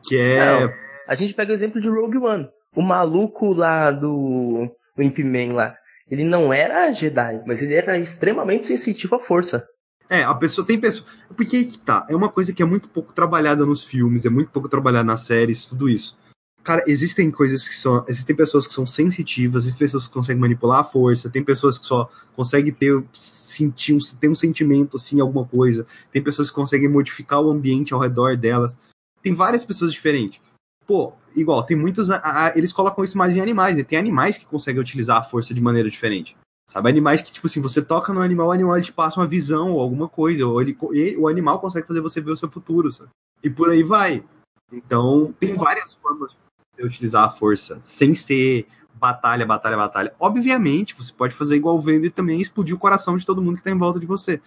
Que 0.02 0.16
é. 0.16 0.38
Não, 0.38 0.72
a 1.06 1.14
gente 1.14 1.34
pega 1.34 1.52
o 1.52 1.54
exemplo 1.54 1.80
de 1.80 1.88
Rogue 1.88 2.18
One. 2.18 2.48
O 2.74 2.82
maluco 2.82 3.52
lá 3.52 3.92
do. 3.92 4.68
do 4.96 5.02
Imp 5.02 5.18
Man 5.18 5.54
lá. 5.54 5.76
Ele 6.10 6.24
não 6.24 6.52
era 6.52 6.92
Jedi, 6.92 7.42
mas 7.46 7.62
ele 7.62 7.74
era 7.74 7.98
extremamente 7.98 8.66
sensitivo 8.66 9.16
à 9.16 9.18
força. 9.20 9.66
É, 10.08 10.22
a 10.22 10.34
pessoa 10.34 10.66
tem 10.66 10.78
pessoa. 10.78 11.08
Porque 11.36 11.64
que 11.64 11.78
tá. 11.78 12.06
É 12.08 12.14
uma 12.14 12.28
coisa 12.28 12.52
que 12.52 12.62
é 12.62 12.66
muito 12.66 12.88
pouco 12.88 13.12
trabalhada 13.12 13.66
nos 13.66 13.84
filmes, 13.84 14.24
é 14.24 14.30
muito 14.30 14.50
pouco 14.50 14.68
trabalhada 14.68 15.04
nas 15.04 15.20
séries, 15.20 15.66
tudo 15.66 15.88
isso. 15.88 16.16
Cara, 16.62 16.82
existem 16.86 17.30
coisas 17.30 17.68
que 17.68 17.74
são. 17.74 18.04
Existem 18.08 18.34
pessoas 18.34 18.66
que 18.66 18.74
são 18.74 18.86
sensitivas, 18.86 19.64
existem 19.64 19.86
pessoas 19.86 20.08
que 20.08 20.14
conseguem 20.14 20.40
manipular 20.40 20.80
a 20.80 20.84
força, 20.84 21.30
tem 21.30 21.42
pessoas 21.42 21.78
que 21.78 21.86
só 21.86 22.08
conseguem 22.34 22.72
ter, 22.72 23.04
sentir 23.12 23.94
um, 23.94 23.98
ter 24.20 24.28
um 24.28 24.34
sentimento 24.34 24.96
assim, 24.96 25.20
alguma 25.20 25.44
coisa, 25.46 25.86
tem 26.12 26.22
pessoas 26.22 26.50
que 26.50 26.56
conseguem 26.56 26.88
modificar 26.88 27.40
o 27.40 27.50
ambiente 27.50 27.94
ao 27.94 28.00
redor 28.00 28.36
delas. 28.36 28.76
Tem 29.22 29.32
várias 29.32 29.64
pessoas 29.64 29.92
diferentes. 29.92 30.40
Pô, 30.86 31.12
igual, 31.34 31.64
tem 31.64 31.76
muitos. 31.76 32.10
A, 32.10 32.46
a, 32.46 32.58
eles 32.58 32.72
colocam 32.72 33.04
isso 33.04 33.18
mais 33.18 33.36
em 33.36 33.40
animais, 33.40 33.76
né? 33.76 33.82
Tem 33.82 33.98
animais 33.98 34.38
que 34.38 34.44
conseguem 34.44 34.80
utilizar 34.80 35.18
a 35.18 35.22
força 35.22 35.52
de 35.52 35.60
maneira 35.60 35.90
diferente. 35.90 36.36
Sabe? 36.68 36.88
Animais 36.88 37.22
que, 37.22 37.32
tipo 37.32 37.46
assim, 37.46 37.60
você 37.60 37.80
toca 37.80 38.12
no 38.12 38.20
animal, 38.20 38.48
o 38.48 38.52
animal 38.52 38.80
te 38.80 38.92
passa 38.92 39.20
uma 39.20 39.26
visão 39.26 39.72
ou 39.72 39.80
alguma 39.80 40.08
coisa, 40.08 40.46
ou 40.46 40.60
ele, 40.60 40.76
ele, 40.92 41.16
o 41.16 41.28
animal 41.28 41.60
consegue 41.60 41.86
fazer 41.86 42.00
você 42.00 42.20
ver 42.20 42.32
o 42.32 42.36
seu 42.36 42.50
futuro, 42.50 42.90
sabe? 42.90 43.10
E 43.42 43.48
por 43.48 43.70
aí 43.70 43.82
vai. 43.82 44.24
Então, 44.72 45.32
tem 45.38 45.54
várias 45.54 45.94
formas 45.94 46.36
utilizar 46.78 47.24
a 47.24 47.30
força, 47.30 47.80
sem 47.80 48.14
ser 48.14 48.66
batalha, 48.94 49.46
batalha, 49.46 49.76
batalha. 49.76 50.14
Obviamente, 50.18 50.94
você 50.94 51.12
pode 51.12 51.34
fazer 51.34 51.56
igual 51.56 51.76
o 51.76 51.80
Vendo 51.80 52.06
e 52.06 52.10
também 52.10 52.40
explodir 52.40 52.74
o 52.74 52.78
coração 52.78 53.16
de 53.16 53.24
todo 53.24 53.40
mundo 53.40 53.54
que 53.54 53.60
está 53.60 53.70
em 53.70 53.78
volta 53.78 54.00
de 54.00 54.06
você. 54.06 54.40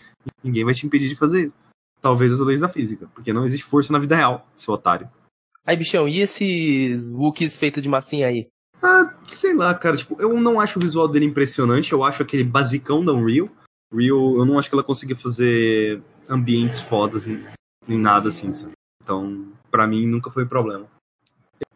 Ninguém 0.44 0.66
vai 0.66 0.74
te 0.74 0.86
impedir 0.86 1.10
de 1.10 1.16
fazer 1.16 1.48
isso. 1.48 1.56
Talvez 2.02 2.32
as 2.32 2.40
leis 2.40 2.62
da 2.62 2.70
física, 2.70 3.10
porque 3.14 3.34
não 3.34 3.46
existe 3.46 3.66
força 3.66 3.92
na 3.92 4.00
vida 4.00 4.16
real, 4.16 4.48
seu 4.56 4.74
otário. 4.74 5.10
Aí, 5.66 5.76
bichão, 5.76 6.08
e 6.08 6.20
esses 6.20 7.12
Wookiees 7.12 7.58
feitos 7.58 7.84
de 7.84 7.90
massinha 7.90 8.28
aí? 8.28 8.48
Ah, 8.82 9.14
sei 9.28 9.54
lá, 9.54 9.74
cara. 9.74 9.98
Tipo, 9.98 10.20
eu 10.22 10.40
não 10.40 10.60
acho 10.60 10.80
o 10.80 10.82
visual 10.82 11.08
dele 11.08 11.26
impressionante. 11.26 11.92
Eu 11.92 12.04
acho 12.04 12.24
aquele 12.24 12.44
basicão 12.44 13.04
da 13.04 13.14
Unreal. 13.14 13.50
Real, 13.94 14.38
eu 14.38 14.46
não 14.46 14.58
acho 14.58 14.70
que 14.70 14.76
ela 14.76 14.84
consiga 14.84 15.16
fazer 15.16 16.02
ambientes 16.28 16.80
fodas 16.80 17.26
nem 17.26 17.98
nada 17.98 18.30
assim. 18.30 18.54
Sabe? 18.54 18.74
Então, 19.04 19.48
para 19.70 19.88
mim, 19.88 20.06
nunca 20.06 20.30
foi 20.30 20.46
problema 20.46 20.88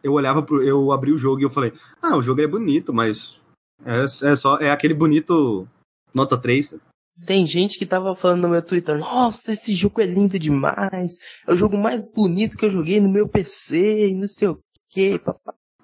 eu 0.04 0.12
olhava 0.12 0.42
pro. 0.42 0.62
Eu 0.62 0.92
abri 0.92 1.10
o 1.10 1.18
jogo 1.18 1.40
e 1.40 1.44
eu 1.44 1.50
falei, 1.50 1.72
ah, 2.00 2.16
o 2.16 2.22
jogo 2.22 2.42
é 2.42 2.46
bonito, 2.46 2.92
mas 2.92 3.40
é, 3.84 4.04
é 4.30 4.36
só. 4.36 4.58
É 4.58 4.70
aquele 4.70 4.92
bonito 4.92 5.66
nota 6.12 6.36
3. 6.36 6.76
Tem 7.26 7.46
gente 7.46 7.78
que 7.78 7.86
tava 7.86 8.14
falando 8.14 8.42
no 8.42 8.48
meu 8.50 8.62
Twitter, 8.62 8.98
nossa, 8.98 9.52
esse 9.52 9.72
jogo 9.72 10.00
é 10.00 10.04
lindo 10.04 10.38
demais. 10.38 11.16
É 11.46 11.52
o 11.52 11.56
jogo 11.56 11.78
mais 11.78 12.04
bonito 12.12 12.56
que 12.56 12.64
eu 12.64 12.70
joguei 12.70 13.00
no 13.00 13.08
meu 13.08 13.26
PC 13.28 14.08
e 14.08 14.14
não 14.14 14.28
sei 14.28 14.48
o 14.48 14.58
que. 14.90 15.20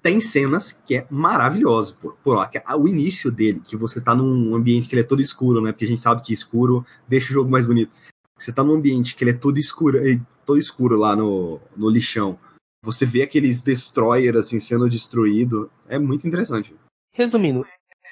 Tem 0.01 0.19
cenas 0.19 0.71
que 0.71 0.95
é 0.95 1.07
maravilhoso, 1.09 1.95
por, 2.01 2.15
por 2.23 2.35
lá, 2.35 2.47
que 2.47 2.61
o 2.75 2.87
início 2.87 3.31
dele, 3.31 3.59
que 3.59 3.75
você 3.75 4.01
tá 4.01 4.15
num 4.15 4.55
ambiente 4.55 4.87
que 4.87 4.95
ele 4.95 5.01
é 5.01 5.05
todo 5.05 5.21
escuro, 5.21 5.61
né? 5.61 5.71
Porque 5.71 5.85
a 5.85 5.87
gente 5.87 6.01
sabe 6.01 6.23
que 6.23 6.33
escuro 6.33 6.85
deixa 7.07 7.29
o 7.29 7.33
jogo 7.33 7.51
mais 7.51 7.65
bonito. 7.65 7.91
Você 8.37 8.51
tá 8.51 8.63
num 8.63 8.73
ambiente 8.73 9.15
que 9.15 9.23
ele 9.23 9.31
é 9.31 9.35
todo 9.35 9.59
escuro, 9.59 9.99
todo 10.45 10.57
escuro 10.57 10.97
lá 10.97 11.15
no, 11.15 11.59
no 11.77 11.89
lixão 11.89 12.39
você 12.83 13.05
vê 13.05 13.21
aqueles 13.21 13.61
destroyers 13.61 14.35
assim 14.35 14.59
sendo 14.59 14.89
destruído, 14.89 15.71
é 15.87 15.99
muito 15.99 16.27
interessante. 16.27 16.75
Resumindo, 17.13 17.65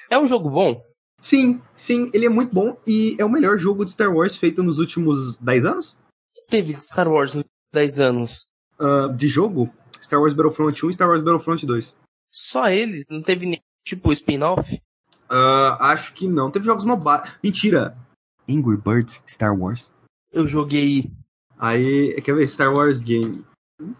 é 0.08 0.18
um 0.18 0.26
jogo 0.26 0.48
bom? 0.48 0.80
Sim, 1.20 1.60
sim, 1.74 2.10
ele 2.14 2.26
é 2.26 2.28
muito 2.28 2.54
bom 2.54 2.80
e 2.86 3.16
é 3.18 3.24
o 3.24 3.28
melhor 3.28 3.58
jogo 3.58 3.84
de 3.84 3.90
Star 3.90 4.14
Wars 4.14 4.36
feito 4.36 4.62
nos 4.62 4.78
últimos 4.78 5.36
10 5.38 5.64
anos? 5.64 5.98
Teve 6.48 6.72
de 6.72 6.84
Star 6.84 7.08
Wars 7.08 7.34
nos 7.34 7.44
10 7.72 7.98
anos. 7.98 8.46
Uh, 8.78 9.12
de 9.14 9.28
jogo? 9.28 9.70
Star 10.00 10.20
Wars 10.20 10.34
Battlefront 10.34 10.86
1 10.86 10.90
e 10.90 10.94
Star 10.94 11.08
Wars 11.08 11.22
Battlefront 11.22 11.66
2. 11.66 11.94
Só 12.30 12.68
ele? 12.68 13.04
Não 13.08 13.22
teve 13.22 13.46
nem 13.46 13.60
tipo 13.84 14.12
spin-off? 14.12 14.80
Uh, 15.30 15.76
acho 15.80 16.12
que 16.14 16.28
não. 16.28 16.50
Teve 16.50 16.66
jogos 16.66 16.84
mobile. 16.84 17.22
Mentira! 17.42 17.96
Angry 18.48 18.76
Birds 18.76 19.22
Star 19.26 19.56
Wars. 19.56 19.90
Eu 20.32 20.46
joguei. 20.46 21.10
Aí, 21.58 22.20
quer 22.22 22.34
ver? 22.34 22.48
Star 22.48 22.72
Wars 22.72 23.02
Game. 23.02 23.44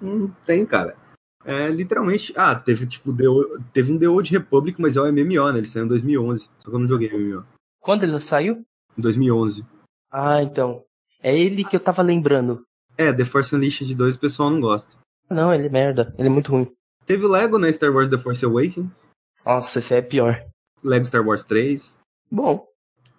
Não 0.00 0.28
tem, 0.44 0.64
cara. 0.66 0.96
É, 1.44 1.68
literalmente. 1.68 2.32
Ah, 2.36 2.54
teve 2.54 2.86
tipo 2.86 3.12
The, 3.12 3.24
teve 3.72 3.92
um 3.92 3.98
The 3.98 4.08
Old 4.08 4.30
Republic, 4.30 4.80
mas 4.80 4.96
é 4.96 5.00
o 5.00 5.12
MMO, 5.12 5.52
né? 5.52 5.58
Ele 5.58 5.66
saiu 5.66 5.84
em 5.84 5.88
2011. 5.88 6.50
Só 6.58 6.70
que 6.70 6.74
eu 6.74 6.78
não 6.78 6.88
joguei 6.88 7.12
MMO. 7.12 7.44
Quando 7.80 8.02
ele 8.04 8.20
saiu? 8.20 8.64
Em 8.96 9.00
2011. 9.00 9.64
Ah, 10.10 10.42
então. 10.42 10.84
É 11.22 11.36
ele 11.36 11.64
que 11.64 11.76
eu 11.76 11.80
tava 11.80 12.02
lembrando. 12.02 12.64
É, 12.96 13.12
The 13.12 13.24
Force 13.24 13.54
Unleashed 13.54 13.94
2 13.94 14.16
o 14.16 14.18
pessoal 14.18 14.50
não 14.50 14.60
gosta. 14.60 14.96
Não, 15.30 15.54
ele 15.54 15.66
é 15.66 15.70
merda. 15.70 16.14
Ele 16.18 16.28
é 16.28 16.30
muito 16.30 16.50
ruim. 16.50 16.70
Teve 17.06 17.24
o 17.24 17.28
Lego, 17.28 17.58
né? 17.58 17.70
Star 17.72 17.92
Wars 17.92 18.08
The 18.08 18.18
Force 18.18 18.44
Awakens. 18.44 18.90
Nossa, 19.44 19.78
esse 19.78 19.94
é 19.94 20.02
pior. 20.02 20.44
Lego 20.82 21.04
Star 21.04 21.26
Wars 21.26 21.44
3. 21.44 21.98
Bom. 22.30 22.66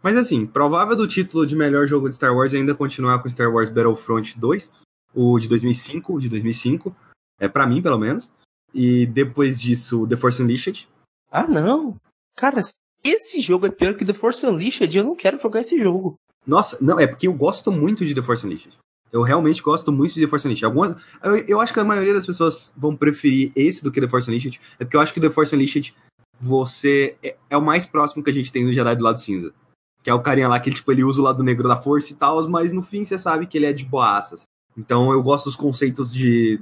Mas 0.04 0.18
assim, 0.18 0.46
provável 0.46 0.96
do 0.96 1.08
título 1.08 1.46
de 1.46 1.56
melhor 1.56 1.88
jogo 1.88 2.10
de 2.10 2.16
Star 2.16 2.36
Wars 2.36 2.54
ainda 2.54 2.74
continuar 2.74 3.20
com 3.22 3.30
Star 3.30 3.54
Wars 3.54 3.70
Battlefront 3.70 4.40
2, 4.40 4.72
o 5.14 5.40
de 5.40 5.48
2005, 5.48 6.14
o 6.14 6.20
de 6.20 6.28
2005, 6.28 6.96
é 7.40 7.48
para 7.48 7.68
mim 7.68 7.82
pelo 7.82 8.00
menos. 8.00 8.32
E 8.74 9.06
depois 9.06 9.62
disso, 9.62 10.08
The 10.08 10.18
Force 10.18 10.42
Unleashed. 10.42 10.88
Ah, 11.30 11.46
não. 11.48 11.98
Cara, 12.36 12.60
esse 13.04 13.42
jogo 13.42 13.66
é 13.68 13.72
pior 13.72 13.94
que 13.96 14.06
The 14.06 14.14
Force 14.14 14.46
Unleashed, 14.46 14.96
eu 14.96 15.04
não 15.04 15.16
quero 15.16 15.40
jogar 15.40 15.62
esse 15.62 15.82
jogo. 15.82 16.16
Nossa, 16.48 16.78
não, 16.82 17.00
é 17.00 17.06
porque 17.06 17.28
eu 17.28 17.34
gosto 17.34 17.72
muito 17.72 18.06
de 18.06 18.16
The 18.16 18.22
Force 18.22 18.46
Unleashed. 18.46 18.78
Eu 19.12 19.22
realmente 19.22 19.62
gosto 19.62 19.92
muito 19.92 20.14
de 20.14 20.22
The 20.22 20.28
Force 20.28 20.48
Unleashed. 20.48 20.66
Algumas, 20.66 21.02
eu, 21.24 21.36
eu 21.48 21.62
acho 21.62 21.74
que 21.74 21.80
a 21.80 21.84
maioria 21.84 22.14
das 22.14 22.26
pessoas 22.26 22.74
vão 22.78 22.96
preferir 22.96 23.52
esse 23.56 23.84
do 23.84 23.92
que 23.92 24.00
The 24.00 24.08
Force 24.08 24.30
Unleashed, 24.30 24.60
é 24.80 24.86
porque 24.86 24.96
eu 24.96 25.02
acho 25.02 25.14
que 25.14 25.20
The 25.20 25.30
Force 25.30 25.54
Unleashed 25.54 25.94
você 26.40 27.16
é, 27.22 27.38
é, 27.50 27.58
o 27.58 27.62
mais 27.62 27.86
próximo 27.86 28.24
que 28.24 28.30
a 28.30 28.34
gente 28.34 28.52
tem 28.52 28.66
do 28.66 28.74
Jedi 28.74 28.96
do 28.96 29.04
lado 29.04 29.20
cinza. 29.20 29.54
Que 30.02 30.10
é 30.10 30.14
o 30.14 30.22
carinha 30.22 30.48
lá 30.48 30.60
que 30.60 30.72
tipo, 30.72 30.92
ele 30.92 31.04
usa 31.04 31.22
o 31.22 31.24
lado 31.24 31.44
negro 31.44 31.68
da 31.68 31.76
força 31.76 32.12
e 32.12 32.16
tal, 32.16 32.42
mas 32.50 32.74
no 32.74 32.82
fim 32.82 33.06
você 33.06 33.18
sabe 33.18 33.46
que 33.46 33.58
ele 33.58 33.68
é 33.68 33.74
de 33.74 33.86
boaças. 33.86 34.44
Então 34.76 35.12
eu 35.12 35.22
gosto 35.22 35.46
dos 35.46 35.56
conceitos 35.56 36.12
de 36.12 36.60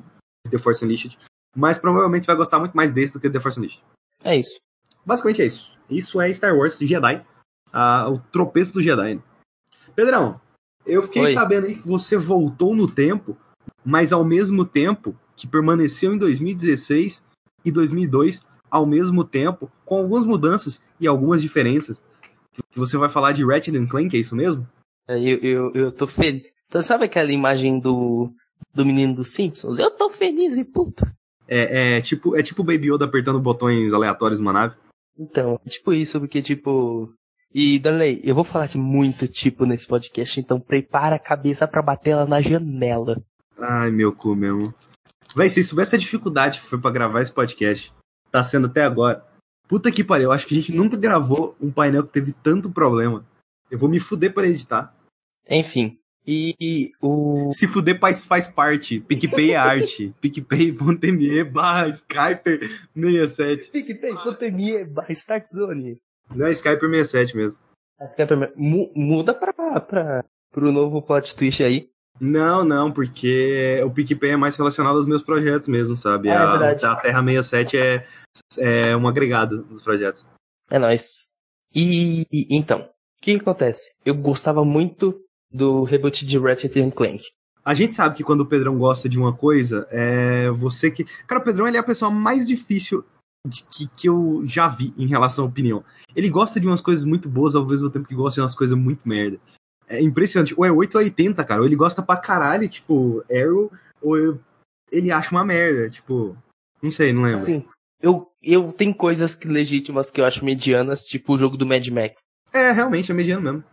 The 0.50 0.58
Force 0.58 0.84
Unleashed. 0.84 1.18
Mas 1.56 1.78
provavelmente 1.78 2.24
você 2.24 2.28
vai 2.28 2.36
gostar 2.36 2.60
muito 2.60 2.76
mais 2.76 2.92
desse 2.92 3.14
do 3.14 3.20
que 3.20 3.30
The 3.30 3.40
Force 3.40 3.58
Unleashed. 3.58 3.82
É 4.24 4.36
isso. 4.36 4.60
Basicamente 5.06 5.42
é 5.42 5.46
isso. 5.46 5.78
Isso 5.90 6.20
é 6.20 6.32
Star 6.34 6.56
Wars 6.56 6.78
Jedi. 6.78 7.26
Ah, 7.72 8.10
o 8.10 8.20
tropeço 8.20 8.74
do 8.74 8.82
Jedi. 8.82 9.22
Pedrão, 9.96 10.40
eu 10.89 11.04
fiquei 11.04 11.23
Oi. 11.23 11.34
sabendo 11.34 11.67
aí 11.67 11.75
que 11.75 11.88
você 11.88 12.17
voltou 12.17 12.75
no 12.75 12.89
tempo, 12.89 13.38
mas 13.84 14.12
ao 14.12 14.23
mesmo 14.23 14.65
tempo 14.65 15.15
que 15.36 15.47
permaneceu 15.47 16.13
em 16.13 16.17
2016 16.17 17.23
e 17.63 17.71
2002 17.71 18.45
ao 18.69 18.86
mesmo 18.86 19.23
tempo, 19.23 19.71
com 19.86 19.97
algumas 19.97 20.23
mudanças 20.25 20.82
e 20.99 21.08
algumas 21.08 21.41
diferenças. 21.41 22.02
Que 22.71 22.78
você 22.78 22.97
vai 22.97 23.10
falar 23.10 23.32
de 23.32 23.45
Ratchet 23.45 23.88
Clank, 23.88 24.15
é 24.15 24.19
isso 24.19 24.36
mesmo? 24.36 24.67
É, 25.08 25.17
eu, 25.17 25.38
eu, 25.39 25.71
eu 25.73 25.91
tô 25.91 26.06
feliz. 26.06 26.43
Então, 26.67 26.82
sabe 26.82 27.06
aquela 27.06 27.32
imagem 27.32 27.80
do, 27.80 28.32
do 28.73 28.86
menino 28.86 29.15
dos 29.15 29.30
Simpsons? 29.30 29.80
Eu 29.80 29.89
tô 29.89 30.10
feliz 30.10 30.56
e 30.56 30.63
puto. 30.63 31.06
É, 31.47 31.97
é 31.97 32.02
tipo 32.02 32.36
é 32.36 32.43
tipo 32.43 32.62
o 32.62 32.65
Baby 32.65 32.93
Yoda 32.93 33.06
apertando 33.06 33.39
botões 33.39 33.91
aleatórios 33.91 34.39
numa 34.39 34.54
nave? 34.54 34.75
Então, 35.17 35.60
tipo 35.67 35.91
isso, 35.93 36.19
porque 36.19 36.41
tipo. 36.41 37.12
E, 37.54 37.80
Danley, 37.80 38.22
eu 38.24 38.36
vou 38.36 38.44
falar 38.44 38.68
de 38.68 38.78
muito 38.78 39.28
tipo 39.28 39.66
nesse 39.66 39.88
podcast, 39.88 40.40
então 40.40 40.60
prepara 40.60 41.16
a 41.16 41.20
cabeça 41.20 41.68
para 41.68 41.82
bater 41.82 42.12
ela 42.12 42.26
na 42.28 42.42
janela. 42.42 43.22
Ai, 43.58 43.90
meu 43.90 44.14
cu 44.14 44.36
mesmo. 44.36 44.74
Vai, 45.36 45.50
se 45.50 45.64
soubesse 45.64 45.96
a 45.96 46.00
dificuldade 46.00 46.60
que 46.60 46.66
foi 46.66 46.80
para 46.80 46.92
gravar 46.92 47.22
esse 47.22 47.34
podcast, 47.34 47.92
tá 48.32 48.44
sendo 48.44 48.68
até 48.68 48.84
agora. 48.84 49.26
Puta 49.68 49.92
que 49.92 50.04
pariu, 50.04 50.32
acho 50.32 50.46
que 50.46 50.54
a 50.54 50.58
gente 50.58 50.72
nunca 50.72 50.96
gravou 50.96 51.56
um 51.60 51.72
painel 51.72 52.04
que 52.04 52.14
teve 52.14 52.34
tanto 52.34 52.70
problema. 52.70 53.26
Eu 53.70 53.78
vou 53.78 53.90
me 53.90 54.00
fuder 54.00 54.34
para 54.34 54.48
editar. 54.48 54.96
Enfim. 55.50 56.00
E, 56.26 56.56
e, 56.60 56.92
o. 57.02 57.52
Se 57.52 57.68
fuder 57.68 58.00
faz, 58.00 58.24
faz 58.24 58.48
parte. 58.48 59.00
PicPay 59.00 59.52
é 59.52 59.56
arte. 59.56 60.14
PicPay.me 60.22 61.44
barra 61.44 61.90
Skyper 61.90 62.60
67. 62.94 63.72
PicPay.me 63.72 64.86
barra 64.86 65.12
Startzone. 65.14 65.98
Não 66.34 66.46
é 66.46 66.52
Skyper 66.52 66.89
67 66.89 67.36
mesmo. 67.36 67.63
A 68.00 68.06
Skyper 68.06 68.54
muda 68.58 69.34
pra, 69.34 69.80
pra, 69.82 70.24
pro 70.52 70.72
novo 70.72 71.02
plot 71.02 71.36
twist 71.36 71.63
aí. 71.63 71.89
Não, 72.20 72.65
não, 72.65 72.92
porque 72.92 73.82
o 73.86 73.92
PicPay 73.92 74.32
é 74.32 74.38
mais 74.38 74.56
relacionado 74.58 74.98
aos 74.98 75.08
meus 75.08 75.24
projetos 75.24 75.68
mesmo, 75.68 75.96
sabe? 75.96 76.30
Ah, 76.30 76.34
é 76.34 76.86
a, 76.86 76.92
a 76.92 76.96
Terra 76.98 77.24
67 77.24 77.78
é, 77.78 78.06
é 78.58 78.98
um 78.98 79.08
agregado 79.08 79.63
dos 79.63 79.82
projetos. 79.82 80.26
É 80.70 80.78
nóis. 80.78 81.30
E, 81.74 82.26
e 82.32 82.48
então, 82.52 82.82
o 82.82 82.89
que, 83.22 83.36
que, 83.36 83.42
acontece? 83.42 83.94
Eu 84.06 84.15
gostava 84.15 84.65
muito 84.65 85.22
do 85.52 85.84
reboot 85.84 86.26
de 86.26 86.38
Ratchet 86.38 86.92
Clank. 86.92 87.24
A 87.63 87.74
gente 87.74 87.96
sabe 87.96 88.15
que 88.15 88.24
quando 88.24 88.42
o 88.42 88.46
Pedrão 88.46 88.78
gosta 88.78 89.08
de 89.08 89.18
uma 89.20 89.34
coisa, 89.34 89.88
é 89.89 90.50
você 90.50 90.92
que. 90.92 91.06
Cara, 91.26 91.42
o 91.42 91.44
Pedrão 91.44 91.68
ele 91.68 91.78
é 91.78 91.80
a 91.80 91.84
pessoa 91.84 92.12
mais 92.12 92.48
difícil 92.48 93.06
de, 93.50 93.64
que, 93.64 93.88
que 93.88 94.08
eu 94.08 94.44
já 94.46 94.68
vi 94.68 94.94
em 94.98 95.08
relação 95.08 95.46
à 95.46 95.48
opinião. 95.48 95.84
Ele 96.16 96.30
gosta 96.30 96.60
de 96.60 96.68
umas 96.68 96.82
coisas 96.82 97.04
muito 97.04 97.28
boas 97.28 97.56
ao 97.56 97.66
mesmo 97.66 97.90
tempo 97.90 98.08
que 98.08 98.16
gosta 98.16 98.36
de 98.36 98.42
umas 98.42 98.56
coisas 98.56 98.78
muito 98.78 99.08
merda. 99.08 99.40
É 99.88 100.02
impressionante. 100.02 100.54
Ou 100.56 100.64
é 100.64 100.72
8 100.72 100.96
ou 100.96 101.04
80, 101.04 101.44
cara. 101.44 101.62
Ou 101.62 101.68
ele 101.68 101.76
gosta 101.76 102.04
pra 102.04 102.16
caralho, 102.16 102.70
tipo, 102.70 103.24
Arrow, 103.32 103.72
ou 104.02 104.18
eu, 104.18 104.40
ele 104.92 105.12
acha 105.12 105.32
uma 105.32 105.44
merda, 105.44 105.90
tipo. 105.90 106.38
Não 106.82 106.92
sei, 106.92 107.12
não 107.12 107.24
lembro. 107.24 107.42
Sim. 107.42 107.66
Eu, 108.02 108.32
eu 108.42 108.72
tenho 108.72 108.96
coisas 108.96 109.36
que, 109.36 109.48
legítimas 109.48 110.10
que 110.10 110.22
eu 110.22 110.26
acho 110.26 110.46
medianas, 110.46 111.06
tipo 111.06 111.34
o 111.34 111.38
jogo 111.38 111.58
do 111.58 111.66
Mad 111.66 111.86
Max. 111.90 112.16
É, 112.54 112.72
realmente, 112.72 113.12
é 113.12 113.16
mediano 113.16 113.42
mesmo. 113.42 113.64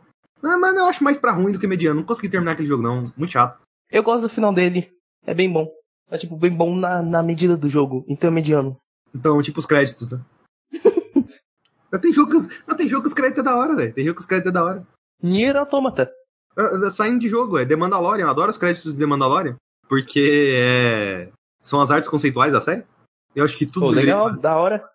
Mas, 0.43 0.61
mas 0.61 0.77
eu 0.77 0.87
acho 0.87 1.05
mais 1.05 1.17
pra 1.17 1.33
ruim 1.33 1.53
do 1.53 1.59
que 1.61 1.67
mediano. 1.67 2.01
Não 2.01 2.07
consegui 2.07 2.29
terminar 2.29 2.53
aquele 2.53 2.69
jogo, 2.69 2.83
não. 2.83 3.13
Muito 3.17 3.31
chato. 3.31 3.61
Eu 3.91 4.03
gosto 4.03 4.23
do 4.23 4.29
final 4.29 4.53
dele. 4.53 4.91
É 5.25 5.35
bem 5.35 5.51
bom. 5.51 5.69
É 6.11 6.19
tipo, 6.19 6.37
bem 6.37 6.51
bom 6.51 6.75
na, 6.75 7.03
na 7.03 7.23
medida 7.23 7.57
do 7.57 7.69
jogo. 7.69 8.05
Então 8.09 8.29
é 8.29 8.33
mediano. 8.33 8.77
Então, 9.17 9.43
tipo 9.43 9.59
os 9.59 9.67
créditos, 9.67 10.11
né? 10.11 10.21
não, 11.91 11.99
tem 12.01 12.13
jogo 12.13 12.31
que, 12.31 12.49
não 12.67 12.77
tem 12.77 12.89
jogo 12.89 13.03
que 13.03 13.09
os 13.09 13.15
créditos 13.15 13.41
é 13.41 13.45
da 13.45 13.57
hora, 13.57 13.75
velho. 13.75 13.95
Tem 13.95 14.05
jogo 14.05 14.17
que 14.17 14.21
os 14.21 14.27
créditos 14.27 14.51
é 14.51 14.53
da 14.53 14.63
hora. 14.65 14.87
Nier 15.23 15.57
Automata. 15.57 16.13
É, 16.57 16.87
é, 16.87 16.91
saindo 16.91 17.21
de 17.21 17.29
jogo, 17.29 17.59
é 17.59 17.65
The 17.65 17.77
Mandalorian. 17.77 18.27
Eu 18.27 18.31
adoro 18.31 18.51
os 18.51 18.59
créditos 18.59 18.93
de 18.93 18.99
The 18.99 19.07
Mandalorian. 19.07 19.57
Porque 19.89 20.53
é... 20.55 21.29
são 21.61 21.81
as 21.81 21.91
artes 21.91 22.11
conceituais 22.11 22.53
da 22.53 22.61
série. 22.61 22.85
Eu 23.35 23.45
acho 23.45 23.57
que 23.57 23.65
tudo 23.65 23.87
Pô, 23.87 23.91
deveria 23.91 24.15
legal, 24.15 24.29
fazer... 24.29 24.41
da 24.41 24.57
hora. 24.57 24.91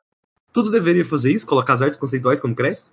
Tudo 0.54 0.70
deveria 0.70 1.06
fazer 1.06 1.32
isso, 1.32 1.48
colocar 1.48 1.74
as 1.74 1.82
artes 1.82 2.00
conceituais 2.00 2.40
como 2.40 2.56
crédito. 2.56 2.92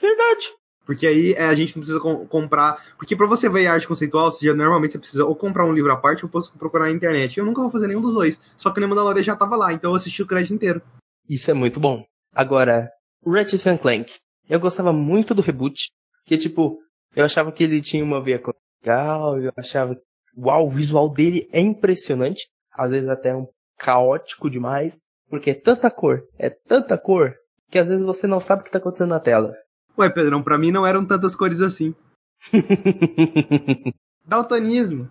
Verdade. 0.00 0.54
Porque 0.90 1.06
aí 1.06 1.34
é, 1.34 1.44
a 1.44 1.54
gente 1.54 1.76
não 1.76 1.82
precisa 1.82 2.00
com, 2.00 2.26
comprar. 2.26 2.84
Porque 2.96 3.14
para 3.14 3.28
você 3.28 3.48
ver 3.48 3.68
arte 3.68 3.86
conceitual, 3.86 4.28
você 4.28 4.44
já, 4.44 4.52
normalmente 4.52 4.90
você 4.90 4.98
precisa 4.98 5.24
ou 5.24 5.36
comprar 5.36 5.64
um 5.64 5.72
livro 5.72 5.92
à 5.92 5.96
parte 5.96 6.24
ou 6.24 6.30
procurar 6.58 6.86
na 6.86 6.90
internet. 6.90 7.38
Eu 7.38 7.44
nunca 7.44 7.62
vou 7.62 7.70
fazer 7.70 7.86
nenhum 7.86 8.00
dos 8.00 8.12
dois. 8.12 8.40
Só 8.56 8.72
que 8.72 8.80
o 8.80 8.88
Mandalorian 8.88 9.22
já 9.22 9.36
tava 9.36 9.54
lá, 9.54 9.72
então 9.72 9.92
eu 9.92 9.94
assisti 9.94 10.20
o 10.20 10.26
crédito 10.26 10.52
inteiro. 10.52 10.82
Isso 11.28 11.48
é 11.48 11.54
muito 11.54 11.78
bom. 11.78 12.04
Agora, 12.34 12.90
Ratchet 13.24 13.78
Clank. 13.78 14.14
Eu 14.48 14.58
gostava 14.58 14.92
muito 14.92 15.32
do 15.32 15.42
reboot. 15.42 15.92
Que 16.26 16.36
tipo, 16.36 16.80
eu 17.14 17.24
achava 17.24 17.52
que 17.52 17.62
ele 17.62 17.80
tinha 17.80 18.02
uma 18.02 18.20
veia 18.20 18.42
legal, 18.82 19.40
eu 19.40 19.52
achava 19.56 19.96
uau, 20.36 20.66
o 20.66 20.70
visual 20.70 21.08
dele 21.08 21.48
é 21.52 21.60
impressionante, 21.60 22.48
às 22.72 22.90
vezes 22.90 23.08
até 23.08 23.32
um 23.32 23.46
caótico 23.78 24.50
demais, 24.50 25.02
porque 25.28 25.50
é 25.50 25.54
tanta 25.54 25.88
cor, 25.88 26.20
é 26.36 26.50
tanta 26.50 26.98
cor, 26.98 27.32
que 27.70 27.78
às 27.78 27.86
vezes 27.86 28.04
você 28.04 28.26
não 28.26 28.40
sabe 28.40 28.62
o 28.62 28.64
que 28.64 28.72
tá 28.72 28.78
acontecendo 28.78 29.10
na 29.10 29.20
tela. 29.20 29.54
Ué, 29.98 30.08
Pedrão, 30.08 30.42
pra 30.42 30.58
mim 30.58 30.70
não 30.70 30.86
eram 30.86 31.04
tantas 31.04 31.34
cores 31.36 31.60
assim. 31.60 31.94
Daltonismo. 34.26 35.10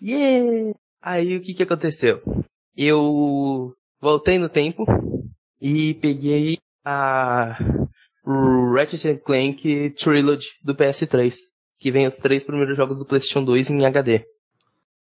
Yeah! 0.00 0.74
Aí 1.02 1.36
o 1.36 1.40
que 1.40 1.54
que 1.54 1.62
aconteceu? 1.62 2.20
Eu 2.76 3.74
voltei 4.00 4.38
no 4.38 4.48
tempo 4.48 4.84
e 5.60 5.94
peguei 5.94 6.58
a 6.84 7.56
Ratchet 8.74 9.20
Clank 9.24 9.90
Trilogy 9.90 10.48
do 10.62 10.74
PS3, 10.74 11.34
que 11.78 11.90
vem 11.90 12.06
os 12.06 12.16
três 12.16 12.44
primeiros 12.44 12.76
jogos 12.76 12.98
do 12.98 13.04
PlayStation 13.06 13.44
2 13.44 13.70
em 13.70 13.86
HD. 13.86 14.24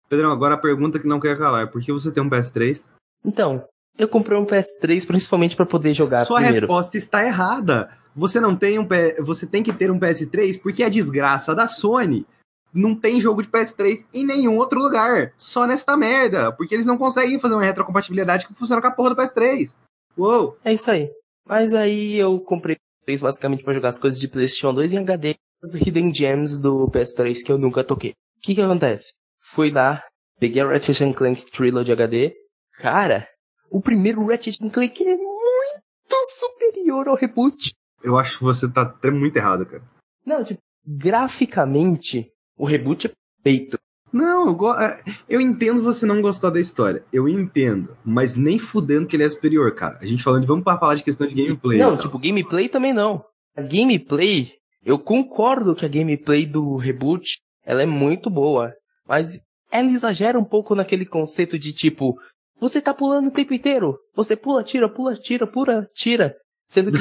Pedrão, 0.09 0.31
agora 0.31 0.55
a 0.55 0.59
pergunta 0.59 0.99
que 0.99 1.09
não 1.09 1.21
quer 1.21 1.37
calar: 1.37 1.71
por 1.71 1.81
que 1.81 1.93
você 1.93 2.13
tem 2.13 2.23
um 2.23 2.31
PS3? 2.31 2.87
Então, 3.25 3.67
eu 3.99 4.09
comprei 4.09 4.39
um 4.39 4.47
PS3 4.47 5.07
principalmente 5.07 5.57
para 5.57 5.67
poder 5.67 5.93
jogar 5.95 6.25
Sua 6.25 6.37
primeiro. 6.37 6.67
resposta 6.67 6.97
está 6.97 7.25
errada. 7.25 7.91
Você 8.17 8.41
não 8.41 8.57
tem 8.57 8.79
um 8.79 8.89
você 9.23 9.47
tem 9.47 9.63
que 9.63 9.73
ter 9.73 9.91
um 9.91 10.01
PS3 10.01 10.61
porque 10.61 10.83
a 10.83 10.89
desgraça 10.89 11.55
da 11.55 11.69
Sony 11.69 12.27
não 12.73 12.95
tem 12.95 13.21
jogo 13.21 13.43
de 13.43 13.49
PS3 13.49 14.05
em 14.13 14.25
nenhum 14.25 14.57
outro 14.57 14.81
lugar, 14.81 15.33
só 15.37 15.67
nesta 15.67 15.97
merda, 15.97 16.51
porque 16.53 16.75
eles 16.75 16.87
não 16.87 16.99
conseguem 16.99 17.39
fazer 17.39 17.55
uma 17.55 17.65
retrocompatibilidade 17.65 18.47
que 18.47 18.55
funciona 18.55 18.81
com 18.81 18.89
a 18.89 18.91
porra 18.91 19.11
do 19.11 19.17
PS3. 19.17 19.75
Uou. 20.17 20.59
É 20.65 20.73
isso 20.73 20.91
aí. 20.91 21.11
Mas 21.47 21.75
aí 21.75 22.17
eu 22.17 22.41
comprei 22.41 22.77
basicamente 23.21 23.63
para 23.63 23.75
jogar 23.75 23.91
as 23.91 23.99
coisas 23.99 24.19
de 24.19 24.29
PlayStation 24.29 24.75
2 24.75 24.95
em 24.95 24.99
HD, 24.99 25.37
as 25.63 25.75
Hidden 25.75 26.13
Gems 26.13 26.59
do 26.59 26.89
PS3 26.89 27.43
que 27.45 27.53
eu 27.53 27.59
nunca 27.59 27.85
toquei. 27.85 28.11
O 28.11 28.41
que 28.43 28.55
que 28.55 28.61
acontece? 28.61 29.13
Fui 29.41 29.71
lá, 29.71 30.03
peguei 30.41 30.61
a 30.61 30.67
Ratchet 30.67 31.15
Clank 31.15 31.51
Trilogy 31.51 31.93
HD. 31.93 32.35
Cara, 32.79 33.27
o 33.71 33.81
primeiro 33.81 34.27
Ratchet 34.27 34.59
Clank 34.59 35.03
é 35.07 35.17
muito 35.17 36.27
superior 36.27 37.09
ao 37.09 37.17
reboot. 37.17 37.73
Eu 38.07 38.17
acho 38.17 38.39
que 38.39 38.45
você 38.45 38.71
tá 38.71 38.83
até 38.83 39.11
muito 39.11 39.37
errado, 39.37 39.67
cara. 39.67 39.83
Não, 40.25 40.45
tipo, 40.45 40.61
graficamente, 40.87 42.31
o 42.57 42.65
reboot 42.65 43.07
é 43.07 43.11
feito. 43.43 43.79
Não, 44.13 44.47
eu, 44.47 44.55
go- 44.55 44.73
é, 44.75 44.99
eu 45.29 45.41
entendo 45.41 45.83
você 45.83 46.07
não 46.07 46.23
gostar 46.23 46.51
da 46.51 46.61
história. 46.61 47.05
Eu 47.13 47.29
entendo. 47.29 47.97
Mas 48.05 48.35
nem 48.37 48.59
fudendo 48.59 49.07
que 49.07 49.17
ele 49.17 49.25
é 49.25 49.29
superior, 49.29 49.75
cara. 49.75 49.99
A 50.01 50.07
gente 50.07 50.23
falando 50.23 50.43
de. 50.43 50.47
Vamos 50.47 50.65
pra 50.65 50.79
falar 50.79 50.95
de 50.95 51.03
questão 51.03 51.27
de 51.27 51.35
gameplay. 51.35 51.79
Não, 51.79 51.95
então. 51.95 52.03
tipo, 52.03 52.19
gameplay 52.19 52.69
também 52.69 52.93
não. 52.95 53.25
A 53.57 53.63
gameplay, 53.63 54.49
eu 54.85 54.99
concordo 54.99 55.75
que 55.75 55.85
a 55.85 55.89
gameplay 55.89 56.47
do 56.47 56.77
reboot, 56.77 57.39
ela 57.65 57.83
é 57.83 57.87
muito 57.87 58.31
boa. 58.31 58.73
Mas 59.07 59.41
ela 59.71 59.89
exagera 59.89 60.39
um 60.39 60.45
pouco 60.45 60.75
naquele 60.75 61.05
conceito 61.05 61.59
de 61.59 61.73
tipo, 61.73 62.15
você 62.61 62.81
tá 62.81 62.95
pulando 62.95 63.27
o 63.29 63.33
tempo 63.33 63.53
inteiro. 63.53 63.99
Você 64.15 64.37
pula, 64.37 64.63
tira, 64.63 64.89
pula, 64.89 65.15
tira, 65.15 65.47
pula, 65.47 65.87
tira. 65.95 66.35
Sendo 66.67 66.91
que 66.93 66.99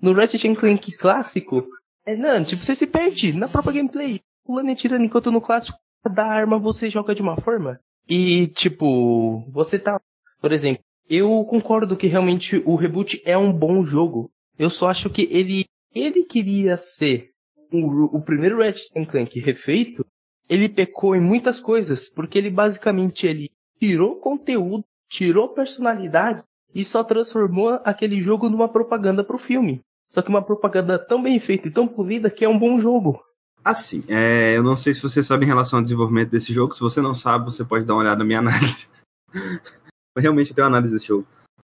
no 0.00 0.12
Ratchet, 0.12 0.54
Clank 0.56 0.92
clássico, 0.92 1.66
é 2.04 2.16
não, 2.16 2.42
tipo, 2.42 2.64
você 2.64 2.74
se 2.74 2.86
perde 2.86 3.32
na 3.32 3.48
própria 3.48 3.74
gameplay. 3.74 4.20
Pulando 4.44 4.70
e 4.70 4.74
tirando, 4.74 5.04
enquanto 5.04 5.30
no 5.30 5.40
clássico, 5.40 5.78
da 6.12 6.26
arma 6.26 6.58
você 6.58 6.90
joga 6.90 7.14
de 7.14 7.22
uma 7.22 7.36
forma. 7.36 7.78
E, 8.08 8.48
tipo, 8.48 9.48
você 9.52 9.78
tá, 9.78 10.00
por 10.40 10.50
exemplo, 10.50 10.82
eu 11.08 11.44
concordo 11.44 11.96
que 11.96 12.08
realmente 12.08 12.60
o 12.66 12.74
reboot 12.74 13.22
é 13.24 13.38
um 13.38 13.52
bom 13.52 13.84
jogo. 13.84 14.30
Eu 14.58 14.68
só 14.68 14.88
acho 14.88 15.08
que 15.08 15.28
ele, 15.30 15.64
ele 15.94 16.24
queria 16.24 16.76
ser 16.76 17.30
o, 17.72 18.16
o 18.16 18.20
primeiro 18.20 18.58
Ratchet 18.58 19.06
Clank 19.06 19.38
refeito. 19.38 20.04
Ele 20.48 20.68
pecou 20.68 21.14
em 21.14 21.20
muitas 21.20 21.60
coisas, 21.60 22.08
porque 22.08 22.36
ele 22.36 22.50
basicamente 22.50 23.26
ele 23.26 23.50
tirou 23.78 24.16
conteúdo, 24.16 24.84
tirou 25.08 25.48
personalidade 25.54 26.42
e 26.74 26.84
só 26.84 27.04
transformou 27.04 27.80
aquele 27.84 28.20
jogo 28.20 28.48
numa 28.48 28.68
propaganda 28.68 29.22
pro 29.24 29.38
filme. 29.38 29.80
Só 30.10 30.20
que 30.20 30.28
uma 30.28 30.42
propaganda 30.42 30.98
tão 30.98 31.22
bem 31.22 31.38
feita 31.40 31.68
e 31.68 31.70
tão 31.70 31.88
polida 31.88 32.30
que 32.30 32.44
é 32.44 32.48
um 32.48 32.58
bom 32.58 32.78
jogo. 32.78 33.22
Assim, 33.64 34.04
é, 34.08 34.56
eu 34.56 34.62
não 34.62 34.76
sei 34.76 34.92
se 34.92 35.00
você 35.00 35.22
sabe 35.22 35.44
em 35.44 35.48
relação 35.48 35.78
ao 35.78 35.82
desenvolvimento 35.82 36.30
desse 36.30 36.52
jogo. 36.52 36.74
Se 36.74 36.80
você 36.80 37.00
não 37.00 37.14
sabe, 37.14 37.44
você 37.44 37.64
pode 37.64 37.86
dar 37.86 37.94
uma 37.94 38.00
olhada 38.00 38.18
na 38.18 38.24
minha 38.24 38.40
análise. 38.40 38.88
Realmente 40.18 40.50
eu 40.50 40.56
tenho 40.56 40.66
uma 40.66 40.76
análise 40.76 40.92
desse 40.92 41.06
jogo. 41.06 41.26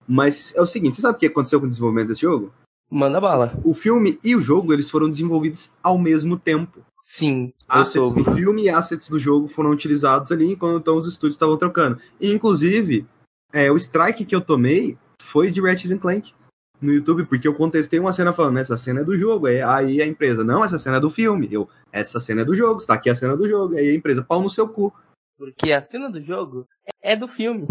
Mas 0.09 0.55
é 0.57 0.61
o 0.61 0.67
seguinte, 0.67 0.97
você 0.97 1.03
sabe 1.03 1.17
o 1.17 1.21
que 1.21 1.27
aconteceu 1.27 1.61
com 1.61 1.67
o 1.67 1.69
desenvolvimento 1.69 2.09
desse 2.09 2.23
jogo? 2.23 2.53
Manda 2.91 3.21
bala. 3.21 3.59
O 3.65 3.73
filme 3.73 4.19
e 4.23 4.37
o 4.37 4.43
jogo, 4.43 4.73
eles 4.73 4.91
foram 4.91 5.09
desenvolvidos 5.09 5.71
ao 5.83 5.97
mesmo 5.97 6.37
tempo. 6.37 6.81
Sim, 6.99 7.53
Assets 7.69 8.09
soube. 8.09 8.23
do 8.23 8.35
filme 8.35 8.65
e 8.65 8.69
assets 8.69 9.09
do 9.09 9.19
jogo 9.19 9.49
foram 9.49 9.71
utilizados 9.71 10.31
ali 10.31 10.53
enquanto 10.53 10.79
então 10.79 10.97
os 10.97 11.07
estúdios 11.07 11.37
estavam 11.37 11.57
trocando. 11.57 11.99
E, 12.21 12.31
inclusive, 12.31 13.07
é, 13.53 13.71
o 13.71 13.77
strike 13.77 14.25
que 14.25 14.35
eu 14.35 14.41
tomei 14.41 14.97
foi 15.21 15.51
de 15.51 15.61
Ratchet 15.61 15.97
Clank 15.99 16.33
no 16.81 16.93
YouTube, 16.93 17.25
porque 17.27 17.47
eu 17.47 17.55
contestei 17.55 17.99
uma 18.01 18.12
cena 18.12 18.33
falando, 18.33 18.59
essa 18.59 18.77
cena 18.77 19.01
é 19.01 19.05
do 19.05 19.17
jogo. 19.17 19.47
Aí- 19.47 19.61
Aí 19.62 20.03
a 20.03 20.07
empresa, 20.07 20.43
não, 20.43 20.65
essa 20.65 20.79
cena 20.79 20.97
é 20.97 21.01
do 21.01 21.11
filme. 21.11 21.49
Eu, 21.51 21.69
essa 21.93 22.19
cena 22.19 22.43
é 22.43 22.45
do 22.45 22.55
jogo, 22.55 22.81
está 22.81 22.95
aqui 22.95 23.09
a 23.09 23.15
cena 23.15 23.37
do 23.37 23.49
jogo. 23.49 23.75
Aí 23.75 23.88
a 23.91 23.95
empresa, 23.95 24.23
pau 24.25 24.43
no 24.43 24.51
seu 24.51 24.69
cu. 24.69 24.93
Porque 25.38 25.73
a 25.73 25.81
cena 25.83 26.11
do 26.11 26.21
jogo 26.23 26.67
é 27.01 27.15
do 27.17 27.29
filme. 27.29 27.67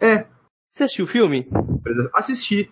É. 0.00 0.26
Você 0.72 0.84
assistiu 0.84 1.04
o 1.04 1.08
filme? 1.08 1.48
Assisti. 2.14 2.70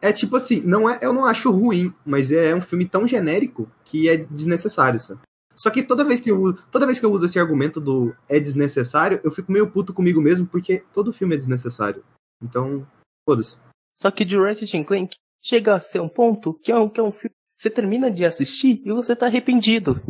É 0.00 0.12
tipo 0.12 0.34
assim, 0.36 0.60
não 0.60 0.88
é, 0.90 0.98
eu 1.02 1.12
não 1.12 1.24
acho 1.24 1.50
ruim, 1.50 1.92
mas 2.04 2.32
é 2.32 2.54
um 2.54 2.60
filme 2.60 2.88
tão 2.88 3.06
genérico 3.06 3.70
que 3.84 4.08
é 4.08 4.16
desnecessário, 4.16 4.98
sabe? 4.98 5.20
Só 5.54 5.70
que 5.70 5.82
toda 5.82 6.04
vez 6.04 6.20
que 6.20 6.30
eu 6.30 6.40
uso, 6.40 6.58
toda 6.70 6.86
vez 6.86 6.98
que 6.98 7.06
eu 7.06 7.12
uso 7.12 7.26
esse 7.26 7.38
argumento 7.38 7.80
do 7.80 8.14
é 8.28 8.38
desnecessário, 8.40 9.20
eu 9.22 9.30
fico 9.30 9.52
meio 9.52 9.70
puto 9.70 9.92
comigo 9.92 10.20
mesmo, 10.20 10.46
porque 10.46 10.84
todo 10.92 11.12
filme 11.12 11.34
é 11.34 11.38
desnecessário. 11.38 12.04
Então, 12.42 12.86
foda-se. 13.28 13.56
Só 13.96 14.10
que 14.10 14.24
de 14.24 14.36
Ratchet 14.36 14.84
Clank 14.84 15.16
chega 15.42 15.74
a 15.74 15.80
ser 15.80 16.00
um 16.00 16.08
ponto 16.08 16.54
que 16.54 16.72
é 16.72 16.76
um, 16.76 16.88
que 16.88 17.00
é 17.00 17.02
um 17.02 17.12
filme. 17.12 17.34
Você 17.56 17.70
termina 17.70 18.10
de 18.10 18.24
assistir 18.24 18.82
e 18.84 18.92
você 18.92 19.14
tá 19.14 19.26
arrependido. 19.26 20.00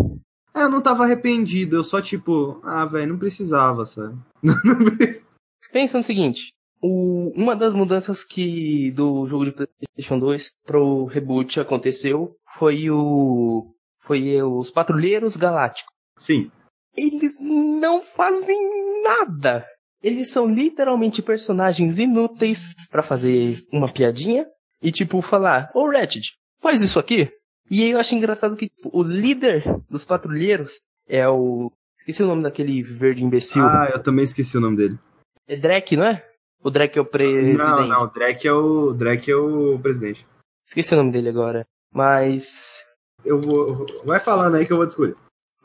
Ah, 0.55 0.63
eu 0.63 0.71
não 0.71 0.83
tava 0.83 1.05
arrependido, 1.05 1.77
eu 1.77 1.85
só 1.85 2.01
tipo, 2.01 2.61
ah, 2.63 2.85
velho, 2.85 3.13
não 3.13 3.19
precisava, 3.19 3.87
sabe? 3.87 4.19
Pensa 5.73 5.99
no 5.99 6.05
seguinte. 6.05 6.53
O, 6.81 7.33
uma 7.37 7.55
das 7.55 7.75
mudanças 7.75 8.25
que 8.25 8.91
do 8.93 9.27
jogo 9.27 9.45
de 9.45 9.53
PlayStation 9.53 10.19
2 10.19 10.53
pro 10.67 11.05
reboot 11.07 11.61
aconteceu 11.61 12.37
foi 12.59 12.91
o 12.91 13.72
foi 14.03 14.43
os 14.43 14.71
Patrulheiros 14.71 15.37
Galácticos. 15.37 15.93
Sim. 16.19 16.51
Eles 16.97 17.41
não 17.41 18.03
fazem 18.03 19.03
nada. 19.03 19.67
Eles 20.03 20.31
são 20.31 20.47
literalmente 20.47 21.23
personagens 21.23 21.99
inúteis 21.99 22.75
pra 22.91 23.03
fazer 23.03 23.65
uma 23.73 23.91
piadinha 23.91 24.47
e 24.83 24.91
tipo 24.91 25.23
falar: 25.23 25.71
"Ô 25.75 25.89
Ratchet, 25.91 26.33
faz 26.61 26.83
isso 26.83 26.99
aqui". 26.99 27.31
E 27.71 27.85
aí 27.85 27.91
eu 27.93 27.99
acho 27.99 28.15
engraçado 28.15 28.57
que 28.57 28.69
tipo, 28.69 28.91
o 28.93 29.03
líder 29.03 29.63
dos 29.89 30.05
patrulheiros 30.05 30.81
é 31.09 31.27
o 31.29 31.73
esqueci 31.99 32.23
o 32.23 32.27
nome 32.27 32.43
daquele 32.43 32.83
verde 32.83 33.25
imbecil. 33.25 33.63
Ah, 33.63 33.89
eu 33.93 34.03
também 34.03 34.25
esqueci 34.25 34.57
o 34.57 34.61
nome 34.61 34.77
dele. 34.77 34.99
É 35.47 35.57
Drake, 35.57 35.97
não 35.97 36.05
é? 36.05 36.23
O 36.63 36.71
Drake 36.71 36.99
é 36.99 37.03
o 37.03 37.07
presidente. 37.07 37.59
Não, 37.59 37.87
não, 37.87 38.03
o 38.03 38.07
Drake 38.07 38.47
é 38.47 38.53
o, 38.53 38.89
o 38.89 38.95
Drake 38.95 39.31
é 39.31 39.37
o 39.37 39.79
presidente. 39.81 40.27
Esqueci 40.67 40.95
o 40.95 40.97
nome 40.97 41.13
dele 41.13 41.29
agora. 41.29 41.67
Mas. 41.93 42.85
Eu 43.25 43.41
vou, 43.41 43.87
vai 44.05 44.21
falando 44.21 44.57
aí 44.57 44.67
que 44.67 44.73
eu 44.73 44.77
vou 44.77 44.87
descobrir. 44.87 45.17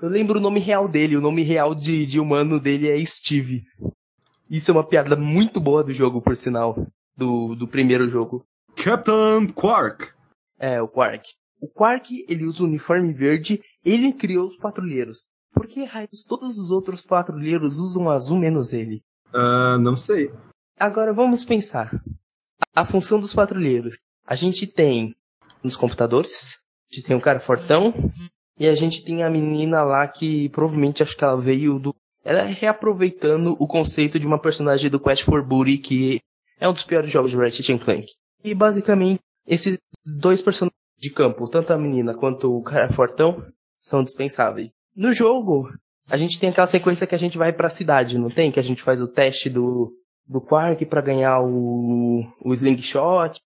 Eu 0.01 0.09
lembro 0.09 0.37
o 0.37 0.41
nome 0.41 0.59
real 0.59 0.87
dele. 0.87 1.17
O 1.17 1.21
nome 1.21 1.41
real 1.41 1.73
de, 1.73 2.05
de 2.05 2.19
humano 2.19 2.59
dele 2.59 2.87
é 2.87 3.03
Steve. 3.05 3.63
Isso 4.49 4.71
é 4.71 4.73
uma 4.73 4.87
piada 4.87 5.15
muito 5.15 5.59
boa 5.59 5.83
do 5.83 5.91
jogo, 5.91 6.21
por 6.21 6.35
sinal. 6.35 6.87
Do, 7.15 7.55
do 7.55 7.67
primeiro 7.67 8.07
jogo. 8.07 8.45
Captain 8.75 9.47
Quark. 9.47 10.11
É, 10.59 10.81
o 10.81 10.87
Quark. 10.87 11.29
O 11.59 11.67
Quark, 11.67 12.25
ele 12.29 12.45
usa 12.45 12.61
o 12.61 12.67
uniforme 12.67 13.11
verde, 13.11 13.61
ele 13.83 14.13
criou 14.13 14.47
os 14.47 14.57
patrulheiros. 14.57 15.25
Por 15.51 15.65
que 15.65 15.83
raios 15.83 16.23
todos 16.23 16.59
os 16.59 16.69
outros 16.69 17.01
patrulheiros 17.01 17.79
usam 17.79 18.11
azul 18.11 18.37
menos 18.37 18.73
ele? 18.73 19.01
Ah, 19.33 19.77
não 19.79 19.97
sei. 19.97 20.31
Agora 20.79 21.11
vamos 21.11 21.43
pensar. 21.43 21.99
A, 22.75 22.81
a 22.81 22.85
função 22.85 23.19
dos 23.19 23.33
patrulheiros. 23.33 23.97
A 24.25 24.35
gente 24.35 24.67
tem 24.67 25.15
nos 25.63 25.75
computadores, 25.75 26.59
gente 26.91 27.05
tem 27.05 27.15
um 27.15 27.21
cara 27.21 27.39
fortão, 27.39 27.93
e 28.59 28.67
a 28.67 28.75
gente 28.75 29.03
tem 29.03 29.23
a 29.23 29.29
menina 29.29 29.83
lá 29.83 30.07
que 30.07 30.49
provavelmente 30.49 31.03
acho 31.03 31.15
que 31.15 31.23
ela 31.23 31.39
veio 31.39 31.79
do. 31.79 31.95
Ela 32.23 32.41
é 32.41 32.51
reaproveitando 32.51 33.55
o 33.59 33.67
conceito 33.67 34.19
de 34.19 34.27
uma 34.27 34.39
personagem 34.39 34.89
do 34.89 34.99
Quest 34.99 35.23
for 35.23 35.43
Booty, 35.43 35.77
que 35.77 36.19
é 36.59 36.67
um 36.67 36.73
dos 36.73 36.83
piores 36.83 37.11
jogos 37.11 37.31
de 37.31 37.37
Ratchet 37.37 37.77
Clank. 37.77 38.07
E 38.43 38.53
basicamente, 38.53 39.21
esses 39.45 39.77
dois 40.17 40.41
personagens 40.41 40.75
de 40.99 41.09
campo, 41.09 41.47
tanto 41.47 41.71
a 41.71 41.77
menina 41.77 42.13
quanto 42.13 42.51
o 42.51 42.63
cara 42.63 42.91
fortão, 42.91 43.45
são 43.77 44.03
dispensáveis. 44.03 44.69
No 44.95 45.13
jogo, 45.13 45.69
a 46.09 46.17
gente 46.17 46.39
tem 46.39 46.49
aquela 46.49 46.67
sequência 46.67 47.05
que 47.05 47.15
a 47.15 47.19
gente 47.19 47.37
vai 47.37 47.53
pra 47.53 47.69
cidade, 47.69 48.17
não 48.17 48.29
tem? 48.29 48.51
Que 48.51 48.59
a 48.59 48.63
gente 48.63 48.81
faz 48.81 49.01
o 49.01 49.07
teste 49.07 49.49
do, 49.49 49.93
do 50.27 50.41
Quark 50.41 50.85
pra 50.85 51.01
ganhar 51.01 51.39
o, 51.41 52.25
o 52.43 52.53
Slingshot. 52.53 53.39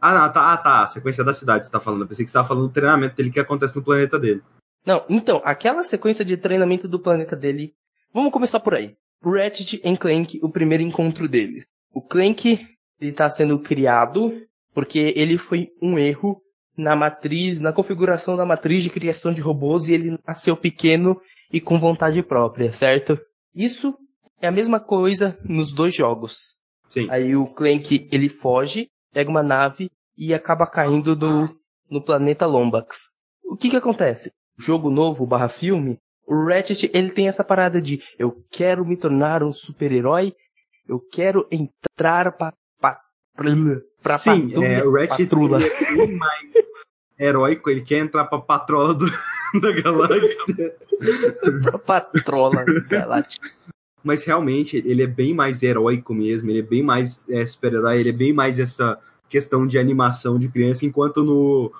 Ah, 0.00 0.14
não, 0.14 0.32
tá, 0.32 0.52
ah, 0.52 0.56
tá. 0.56 0.82
A 0.84 0.86
sequência 0.86 1.24
da 1.24 1.34
cidade 1.34 1.66
você 1.66 1.72
tá 1.72 1.80
falando. 1.80 2.02
Eu 2.02 2.08
pensei 2.08 2.24
que 2.24 2.30
você 2.30 2.38
tava 2.38 2.48
falando 2.48 2.68
do 2.68 2.72
treinamento 2.72 3.16
dele 3.16 3.30
que 3.30 3.40
acontece 3.40 3.76
no 3.76 3.82
planeta 3.82 4.18
dele. 4.18 4.42
Não, 4.86 5.04
então, 5.08 5.42
aquela 5.44 5.84
sequência 5.84 6.24
de 6.24 6.36
treinamento 6.36 6.88
do 6.88 7.00
planeta 7.00 7.36
dele. 7.36 7.74
Vamos 8.12 8.32
começar 8.32 8.60
por 8.60 8.74
aí. 8.74 8.96
Ratchet 9.22 9.80
e 9.84 9.96
Clank, 9.96 10.38
o 10.42 10.50
primeiro 10.50 10.82
encontro 10.82 11.28
deles. 11.28 11.66
O 11.92 12.00
Clank, 12.00 12.66
ele 13.00 13.12
tá 13.12 13.28
sendo 13.28 13.58
criado 13.58 14.32
porque 14.72 15.12
ele 15.16 15.36
foi 15.36 15.70
um 15.82 15.98
erro 15.98 16.40
na 16.76 16.94
matriz, 16.94 17.58
na 17.60 17.72
configuração 17.72 18.36
da 18.36 18.46
matriz 18.46 18.84
de 18.84 18.90
criação 18.90 19.34
de 19.34 19.40
robôs 19.40 19.88
e 19.88 19.94
ele 19.94 20.18
nasceu 20.26 20.56
pequeno 20.56 21.20
e 21.52 21.60
com 21.60 21.78
vontade 21.78 22.22
própria, 22.22 22.72
certo? 22.72 23.18
Isso 23.52 23.98
é 24.40 24.46
a 24.46 24.52
mesma 24.52 24.78
coisa 24.78 25.36
nos 25.42 25.74
dois 25.74 25.94
jogos. 25.94 26.54
Sim. 26.88 27.08
Aí 27.10 27.34
o 27.34 27.46
Clank, 27.46 28.08
ele 28.12 28.28
foge, 28.28 28.88
pega 29.18 29.30
uma 29.30 29.42
nave 29.42 29.90
e 30.16 30.32
acaba 30.32 30.64
caindo 30.64 31.16
no, 31.16 31.52
no 31.90 32.00
planeta 32.00 32.46
Lombax. 32.46 33.16
O 33.42 33.56
que 33.56 33.68
que 33.68 33.74
acontece? 33.74 34.30
Jogo 34.56 34.92
novo 34.92 35.26
barra 35.26 35.48
filme, 35.48 35.98
o 36.24 36.46
Ratchet, 36.46 36.88
ele 36.94 37.10
tem 37.10 37.26
essa 37.26 37.42
parada 37.42 37.82
de 37.82 38.00
eu 38.16 38.44
quero 38.48 38.86
me 38.86 38.96
tornar 38.96 39.42
um 39.42 39.52
super-herói, 39.52 40.36
eu 40.88 41.00
quero 41.00 41.48
entrar 41.50 42.30
pra, 42.36 42.52
pra, 42.80 43.00
pra 44.00 44.18
Sim, 44.18 44.50
patrulha, 44.50 44.66
é, 44.68 44.84
o 44.84 44.92
Ratchet 44.92 45.28
patrulha. 45.28 45.56
ele 45.56 46.02
é 46.02 46.16
mais 46.16 46.52
heróico, 47.18 47.70
ele 47.70 47.80
quer 47.80 47.98
entrar 47.98 48.24
pra 48.26 48.38
patrola 48.38 48.94
do, 48.94 49.06
da 49.60 49.72
galáxia. 49.82 50.76
pra 51.64 51.78
patrola 51.80 52.64
galáctica. 52.88 53.50
Mas 54.02 54.24
realmente, 54.24 54.82
ele 54.84 55.02
é 55.02 55.06
bem 55.06 55.34
mais 55.34 55.62
heróico 55.62 56.14
mesmo, 56.14 56.50
ele 56.50 56.60
é 56.60 56.62
bem 56.62 56.82
mais 56.82 57.28
é, 57.28 57.44
super-herói, 57.44 57.98
ele 57.98 58.10
é 58.10 58.12
bem 58.12 58.32
mais 58.32 58.58
essa 58.58 58.98
questão 59.28 59.66
de 59.66 59.78
animação 59.78 60.38
de 60.38 60.48
criança, 60.48 60.86
enquanto 60.86 61.22
no, 61.22 61.72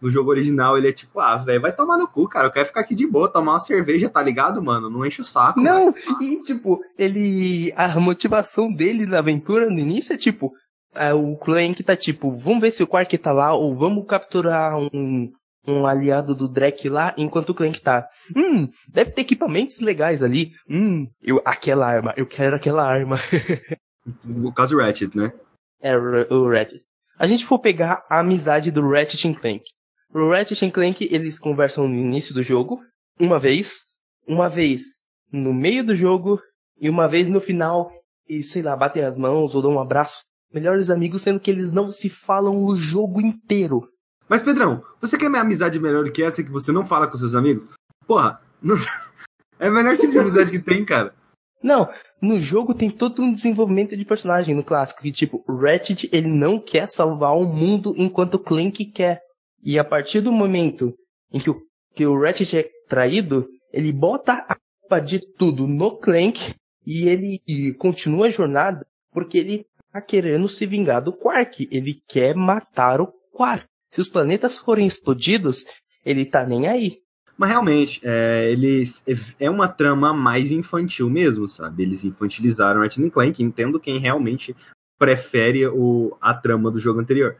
no 0.00 0.10
jogo 0.10 0.30
original 0.30 0.76
ele 0.76 0.88
é 0.88 0.92
tipo, 0.92 1.20
ah, 1.20 1.36
velho, 1.36 1.60
vai 1.60 1.74
tomar 1.74 1.98
no 1.98 2.08
cu, 2.08 2.28
cara, 2.28 2.46
eu 2.46 2.50
quero 2.50 2.66
ficar 2.66 2.80
aqui 2.80 2.94
de 2.94 3.06
boa, 3.06 3.28
tomar 3.28 3.52
uma 3.52 3.60
cerveja, 3.60 4.08
tá 4.08 4.22
ligado, 4.22 4.62
mano? 4.62 4.88
Não 4.90 5.04
enche 5.04 5.20
o 5.20 5.24
saco. 5.24 5.60
Não, 5.60 5.92
velho. 5.92 6.22
e 6.22 6.42
tipo, 6.42 6.80
ele. 6.98 7.72
A 7.76 7.98
motivação 8.00 8.72
dele 8.72 9.06
na 9.06 9.18
aventura 9.18 9.66
no 9.66 9.78
início 9.78 10.12
é 10.12 10.16
tipo. 10.16 10.52
é, 10.94 11.12
o 11.12 11.36
Clank 11.36 11.82
tá 11.82 11.96
tipo, 11.96 12.30
vamos 12.30 12.60
ver 12.60 12.70
se 12.70 12.82
o 12.82 12.86
Quark 12.86 13.16
tá 13.18 13.32
lá, 13.32 13.54
ou 13.54 13.74
vamos 13.74 14.04
capturar 14.06 14.76
um, 14.76 15.32
um 15.66 15.86
aliado 15.86 16.34
do 16.34 16.48
Drek 16.48 16.88
lá, 16.88 17.14
enquanto 17.16 17.50
o 17.50 17.54
Clank 17.54 17.80
tá. 17.80 18.06
Hum, 18.36 18.68
deve 18.88 19.12
ter 19.12 19.22
equipamentos 19.22 19.80
legais 19.80 20.22
ali. 20.22 20.52
Hum, 20.68 21.06
eu, 21.22 21.40
aquela 21.44 21.86
arma, 21.86 22.12
eu 22.16 22.26
quero 22.26 22.56
aquela 22.56 22.84
arma. 22.84 23.18
No 24.22 24.52
caso 24.52 24.76
Ratchet, 24.76 25.16
né? 25.16 25.32
É, 25.80 25.96
o 25.96 26.46
Ratchet. 26.46 26.82
A 27.18 27.26
gente 27.26 27.46
for 27.46 27.58
pegar 27.58 28.04
a 28.10 28.20
amizade 28.20 28.70
do 28.70 28.86
Ratchet 28.86 29.26
e 29.26 29.34
Clank. 29.34 29.64
O 30.12 30.28
Ratchet 30.28 30.62
e 30.62 30.70
Clank, 30.70 31.08
eles 31.10 31.38
conversam 31.38 31.88
no 31.88 31.94
início 31.94 32.34
do 32.34 32.42
jogo, 32.42 32.80
uma 33.18 33.38
vez, 33.38 33.94
uma 34.28 34.46
vez 34.46 34.98
no 35.32 35.54
meio 35.54 35.82
do 35.82 35.96
jogo, 35.96 36.38
e 36.78 36.90
uma 36.90 37.08
vez 37.08 37.30
no 37.30 37.40
final, 37.40 37.90
e 38.28 38.42
sei 38.42 38.60
lá, 38.60 38.76
batem 38.76 39.02
as 39.02 39.16
mãos 39.16 39.54
ou 39.54 39.62
dão 39.62 39.72
um 39.72 39.80
abraço. 39.80 40.24
Melhores 40.52 40.90
amigos, 40.90 41.22
sendo 41.22 41.40
que 41.40 41.50
eles 41.50 41.72
não 41.72 41.90
se 41.90 42.08
falam 42.08 42.62
o 42.62 42.76
jogo 42.76 43.20
inteiro. 43.20 43.88
Mas, 44.28 44.42
Pedrão, 44.42 44.82
você 45.00 45.18
quer 45.18 45.28
minha 45.28 45.42
amizade 45.42 45.78
melhor 45.78 46.10
que 46.10 46.22
essa 46.22 46.42
que 46.42 46.50
você 46.50 46.72
não 46.72 46.84
fala 46.84 47.06
com 47.06 47.16
seus 47.16 47.34
amigos? 47.34 47.68
Porra, 48.06 48.40
não... 48.62 48.76
é 49.58 49.68
o 49.68 49.72
melhor 49.72 49.96
tipo 49.96 50.12
de 50.12 50.18
amizade 50.18 50.50
que 50.50 50.62
tem, 50.62 50.84
cara. 50.84 51.14
Não, 51.62 51.88
no 52.20 52.38
jogo 52.40 52.74
tem 52.74 52.90
todo 52.90 53.22
um 53.22 53.32
desenvolvimento 53.32 53.96
de 53.96 54.04
personagem 54.04 54.54
no 54.54 54.62
clássico, 54.62 55.00
que 55.00 55.10
tipo, 55.10 55.42
o 55.48 55.56
Ratchet, 55.56 56.10
ele 56.12 56.28
não 56.28 56.58
quer 56.58 56.86
salvar 56.86 57.34
o 57.34 57.46
mundo 57.46 57.94
enquanto 57.96 58.34
o 58.34 58.38
Clank 58.38 58.84
quer. 58.86 59.22
E 59.62 59.78
a 59.78 59.84
partir 59.84 60.20
do 60.20 60.30
momento 60.30 60.94
em 61.32 61.40
que 61.40 61.48
o, 61.48 61.62
que 61.94 62.04
o 62.06 62.20
Ratchet 62.20 62.58
é 62.58 62.70
traído, 62.86 63.48
ele 63.72 63.92
bota 63.92 64.32
a 64.46 64.56
culpa 64.80 65.00
de 65.00 65.18
tudo 65.18 65.66
no 65.66 65.96
Clank 65.96 66.54
e 66.86 67.08
ele 67.08 67.74
continua 67.78 68.26
a 68.26 68.30
jornada 68.30 68.86
porque 69.10 69.38
ele 69.38 69.66
tá 69.90 70.02
querendo 70.02 70.48
se 70.50 70.66
vingar 70.66 71.02
do 71.02 71.16
Quark. 71.16 71.66
Ele 71.72 72.02
quer 72.06 72.34
matar 72.34 73.00
o 73.00 73.06
Quark. 73.32 73.64
Se 73.94 74.00
os 74.00 74.08
planetas 74.08 74.58
forem 74.58 74.84
explodidos, 74.84 75.66
ele 76.04 76.26
tá 76.26 76.44
nem 76.44 76.66
aí. 76.66 76.98
Mas 77.38 77.50
realmente, 77.50 78.00
é, 78.02 78.50
eles 78.50 79.00
é 79.38 79.48
uma 79.48 79.68
trama 79.68 80.12
mais 80.12 80.50
infantil 80.50 81.08
mesmo, 81.08 81.46
sabe? 81.46 81.84
Eles 81.84 82.02
infantilizaram 82.02 82.80
Ratchet 82.80 83.08
Clank, 83.08 83.40
entendo 83.40 83.78
quem 83.78 84.00
realmente 84.00 84.52
prefere 84.98 85.68
o, 85.68 86.16
a 86.20 86.34
trama 86.34 86.72
do 86.72 86.80
jogo 86.80 86.98
anterior. 86.98 87.36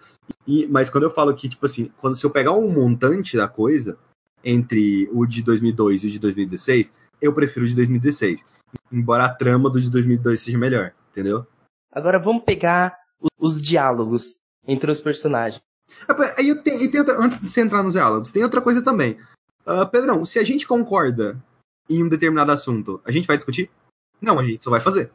E, 0.47 0.65
mas 0.69 0.89
quando 0.89 1.03
eu 1.03 1.11
falo 1.11 1.35
que, 1.35 1.49
tipo 1.49 1.67
assim, 1.67 1.91
quando 1.99 2.15
se 2.15 2.25
eu 2.25 2.31
pegar 2.31 2.53
um 2.53 2.71
montante 2.71 3.37
da 3.37 3.49
coisa, 3.49 3.99
entre 4.45 5.11
o 5.13 5.27
de 5.27 5.43
2002 5.43 6.05
e 6.05 6.07
o 6.07 6.11
de 6.13 6.21
2016, 6.21 6.93
eu 7.21 7.33
prefiro 7.33 7.67
o 7.67 7.69
de 7.69 7.75
2016. 7.75 8.45
Embora 8.93 9.25
a 9.25 9.35
trama 9.35 9.69
do 9.69 9.81
de 9.81 9.91
2002 9.91 10.39
seja 10.39 10.57
melhor, 10.57 10.93
entendeu? 11.11 11.45
Agora 11.91 12.21
vamos 12.21 12.45
pegar 12.45 12.97
os 13.41 13.61
diálogos 13.61 14.39
entre 14.69 14.89
os 14.89 15.01
personagens. 15.01 15.61
Aí 16.37 16.49
eu 16.49 16.63
tenho, 16.63 16.91
tenho, 16.91 17.05
antes 17.21 17.41
de 17.41 17.49
você 17.49 17.61
entrar 17.61 17.83
nos 17.83 17.95
diálogos, 17.95 18.33
tem 18.33 18.43
outra 18.43 18.61
coisa 18.61 18.83
também. 18.83 19.19
Uh, 19.67 19.87
Pedrão, 19.91 20.25
se 20.25 20.39
a 20.39 20.45
gente 20.45 20.67
concorda 20.67 21.43
em 21.89 22.03
um 22.03 22.09
determinado 22.09 22.53
assunto, 22.53 23.01
a 23.05 23.11
gente 23.11 23.27
vai 23.27 23.37
discutir? 23.37 23.71
Não, 24.21 24.39
a 24.39 24.45
gente 24.45 24.65
só 24.65 24.71
vai 24.71 24.81
fazer. 24.81 25.11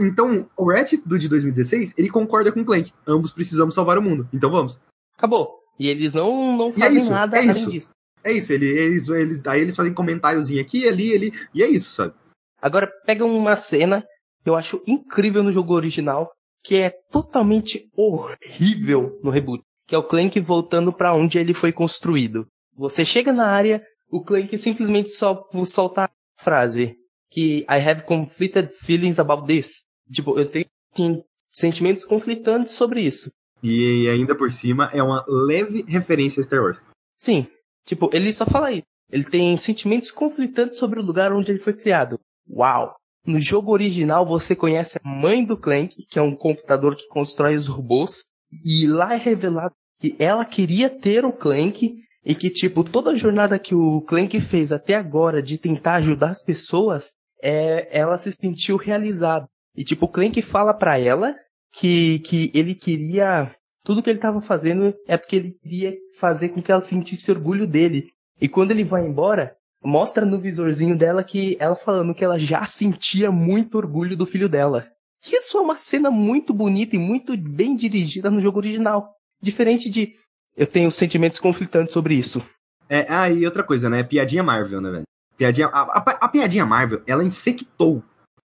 Então, 0.00 0.48
o 0.56 0.70
Ratchet 0.70 1.02
do 1.06 1.18
de 1.18 1.28
2016, 1.28 1.94
ele 1.98 2.08
concorda 2.08 2.50
com 2.50 2.60
o 2.60 2.64
Clank. 2.64 2.92
Ambos 3.06 3.32
precisamos 3.32 3.74
salvar 3.74 3.98
o 3.98 4.02
mundo. 4.02 4.26
Então 4.32 4.50
vamos. 4.50 4.80
Acabou. 5.16 5.60
E 5.78 5.88
eles 5.88 6.14
não, 6.14 6.56
não 6.56 6.68
é 6.70 6.72
fazem 6.72 6.98
é 6.98 7.00
isso, 7.00 7.10
nada 7.10 7.36
é 7.36 7.40
além 7.40 7.50
isso. 7.50 7.70
disso. 7.70 7.90
É 8.22 8.32
isso, 8.32 8.52
eles, 8.54 9.08
eles, 9.08 9.46
aí 9.46 9.60
eles 9.60 9.76
fazem 9.76 9.92
comentáriozinho 9.92 10.62
aqui, 10.62 10.88
ali, 10.88 11.14
ali, 11.14 11.32
e 11.52 11.62
é 11.62 11.68
isso, 11.68 11.90
sabe? 11.90 12.14
Agora 12.60 12.90
pega 13.04 13.22
uma 13.22 13.54
cena 13.56 14.02
que 14.42 14.48
eu 14.48 14.54
acho 14.54 14.82
incrível 14.86 15.42
no 15.42 15.52
jogo 15.52 15.74
original, 15.74 16.32
que 16.62 16.76
é 16.76 16.88
totalmente 17.10 17.86
horrível 17.94 19.20
no 19.22 19.30
reboot, 19.30 19.62
que 19.86 19.94
é 19.94 19.98
o 19.98 20.02
Clank 20.02 20.38
voltando 20.40 20.92
para 20.92 21.14
onde 21.14 21.38
ele 21.38 21.54
foi 21.54 21.72
construído. 21.72 22.46
Você 22.76 23.04
chega 23.04 23.32
na 23.32 23.46
área, 23.46 23.82
o 24.10 24.22
Clank 24.22 24.56
simplesmente 24.58 25.10
só 25.10 25.46
solta 25.66 26.04
a 26.04 26.10
frase 26.36 26.96
que 27.30 27.66
I 27.68 27.88
have 27.88 28.04
conflicted 28.04 28.70
feelings 28.72 29.18
about 29.18 29.46
this. 29.46 29.82
Tipo, 30.10 30.38
eu 30.38 30.48
tenho, 30.48 30.66
tenho 30.94 31.24
sentimentos 31.50 32.04
conflitantes 32.04 32.72
sobre 32.72 33.00
isso. 33.00 33.30
E 33.62 34.08
ainda 34.08 34.36
por 34.36 34.52
cima 34.52 34.90
é 34.92 35.02
uma 35.02 35.24
leve 35.26 35.84
referência 35.88 36.40
a 36.40 36.44
Star 36.44 36.62
Wars. 36.62 36.82
Sim. 37.16 37.46
Tipo, 37.86 38.10
ele 38.12 38.32
só 38.32 38.46
fala 38.46 38.70
isso. 38.70 38.84
Ele 39.10 39.24
tem 39.24 39.56
sentimentos 39.56 40.10
conflitantes 40.10 40.78
sobre 40.78 41.00
o 41.00 41.02
lugar 41.02 41.32
onde 41.32 41.50
ele 41.50 41.58
foi 41.58 41.72
criado. 41.72 42.18
Uau! 42.48 42.94
No 43.26 43.40
jogo 43.40 43.72
original 43.72 44.26
você 44.26 44.54
conhece 44.54 45.00
a 45.02 45.08
mãe 45.08 45.44
do 45.44 45.56
Clank, 45.56 46.04
que 46.06 46.18
é 46.18 46.22
um 46.22 46.36
computador 46.36 46.94
que 46.94 47.08
constrói 47.08 47.56
os 47.56 47.66
robôs, 47.66 48.26
e 48.64 48.86
lá 48.86 49.14
é 49.14 49.16
revelado 49.16 49.74
que 49.98 50.16
ela 50.18 50.44
queria 50.44 50.90
ter 50.90 51.24
o 51.24 51.32
Clank 51.32 51.96
e 52.24 52.34
que, 52.34 52.50
tipo, 52.50 52.82
toda 52.82 53.10
a 53.10 53.16
jornada 53.16 53.58
que 53.58 53.74
o 53.74 54.00
Clank 54.02 54.40
fez 54.40 54.72
até 54.72 54.94
agora 54.94 55.42
de 55.42 55.58
tentar 55.58 55.94
ajudar 55.96 56.30
as 56.30 56.42
pessoas, 56.42 57.12
é, 57.42 57.88
ela 57.96 58.18
se 58.18 58.32
sentiu 58.32 58.76
realizada. 58.76 59.46
E, 59.76 59.84
tipo, 59.84 60.06
o 60.06 60.08
Clank 60.08 60.40
fala 60.40 60.72
pra 60.72 60.98
ela 60.98 61.34
que, 61.72 62.20
que 62.20 62.50
ele 62.54 62.74
queria. 62.74 63.54
Tudo 63.84 64.02
que 64.02 64.08
ele 64.08 64.18
tava 64.18 64.40
fazendo 64.40 64.94
é 65.06 65.16
porque 65.18 65.36
ele 65.36 65.50
queria 65.62 65.94
fazer 66.18 66.48
com 66.48 66.62
que 66.62 66.72
ela 66.72 66.80
sentisse 66.80 67.30
orgulho 67.30 67.66
dele. 67.66 68.06
E 68.40 68.48
quando 68.48 68.70
ele 68.70 68.82
vai 68.82 69.06
embora, 69.06 69.54
mostra 69.84 70.24
no 70.24 70.40
visorzinho 70.40 70.96
dela 70.96 71.22
que 71.22 71.56
ela 71.60 71.76
falando 71.76 72.14
que 72.14 72.24
ela 72.24 72.38
já 72.38 72.64
sentia 72.64 73.30
muito 73.30 73.76
orgulho 73.76 74.16
do 74.16 74.24
filho 74.24 74.48
dela. 74.48 74.88
Isso 75.32 75.56
é 75.56 75.60
uma 75.60 75.76
cena 75.76 76.10
muito 76.10 76.52
bonita 76.52 76.96
e 76.96 76.98
muito 76.98 77.36
bem 77.36 77.74
dirigida 77.76 78.30
no 78.30 78.40
jogo 78.40 78.58
original. 78.58 79.14
Diferente 79.40 79.88
de 79.88 80.16
eu 80.56 80.66
tenho 80.66 80.90
sentimentos 80.90 81.40
conflitantes 81.40 81.92
sobre 81.92 82.14
isso. 82.14 82.44
É, 82.88 83.06
ah, 83.08 83.28
e 83.28 83.44
outra 83.44 83.64
coisa, 83.64 83.90
né? 83.90 84.02
Piadinha 84.04 84.42
Marvel, 84.42 84.80
né, 84.80 84.90
velho? 84.90 85.04
Piadinha, 85.36 85.66
a, 85.66 85.80
a, 85.98 85.98
a, 85.98 86.28
piadinha 86.28 86.64
Marvel, 86.64 87.02
ela 87.06 87.24
infectou 87.24 88.04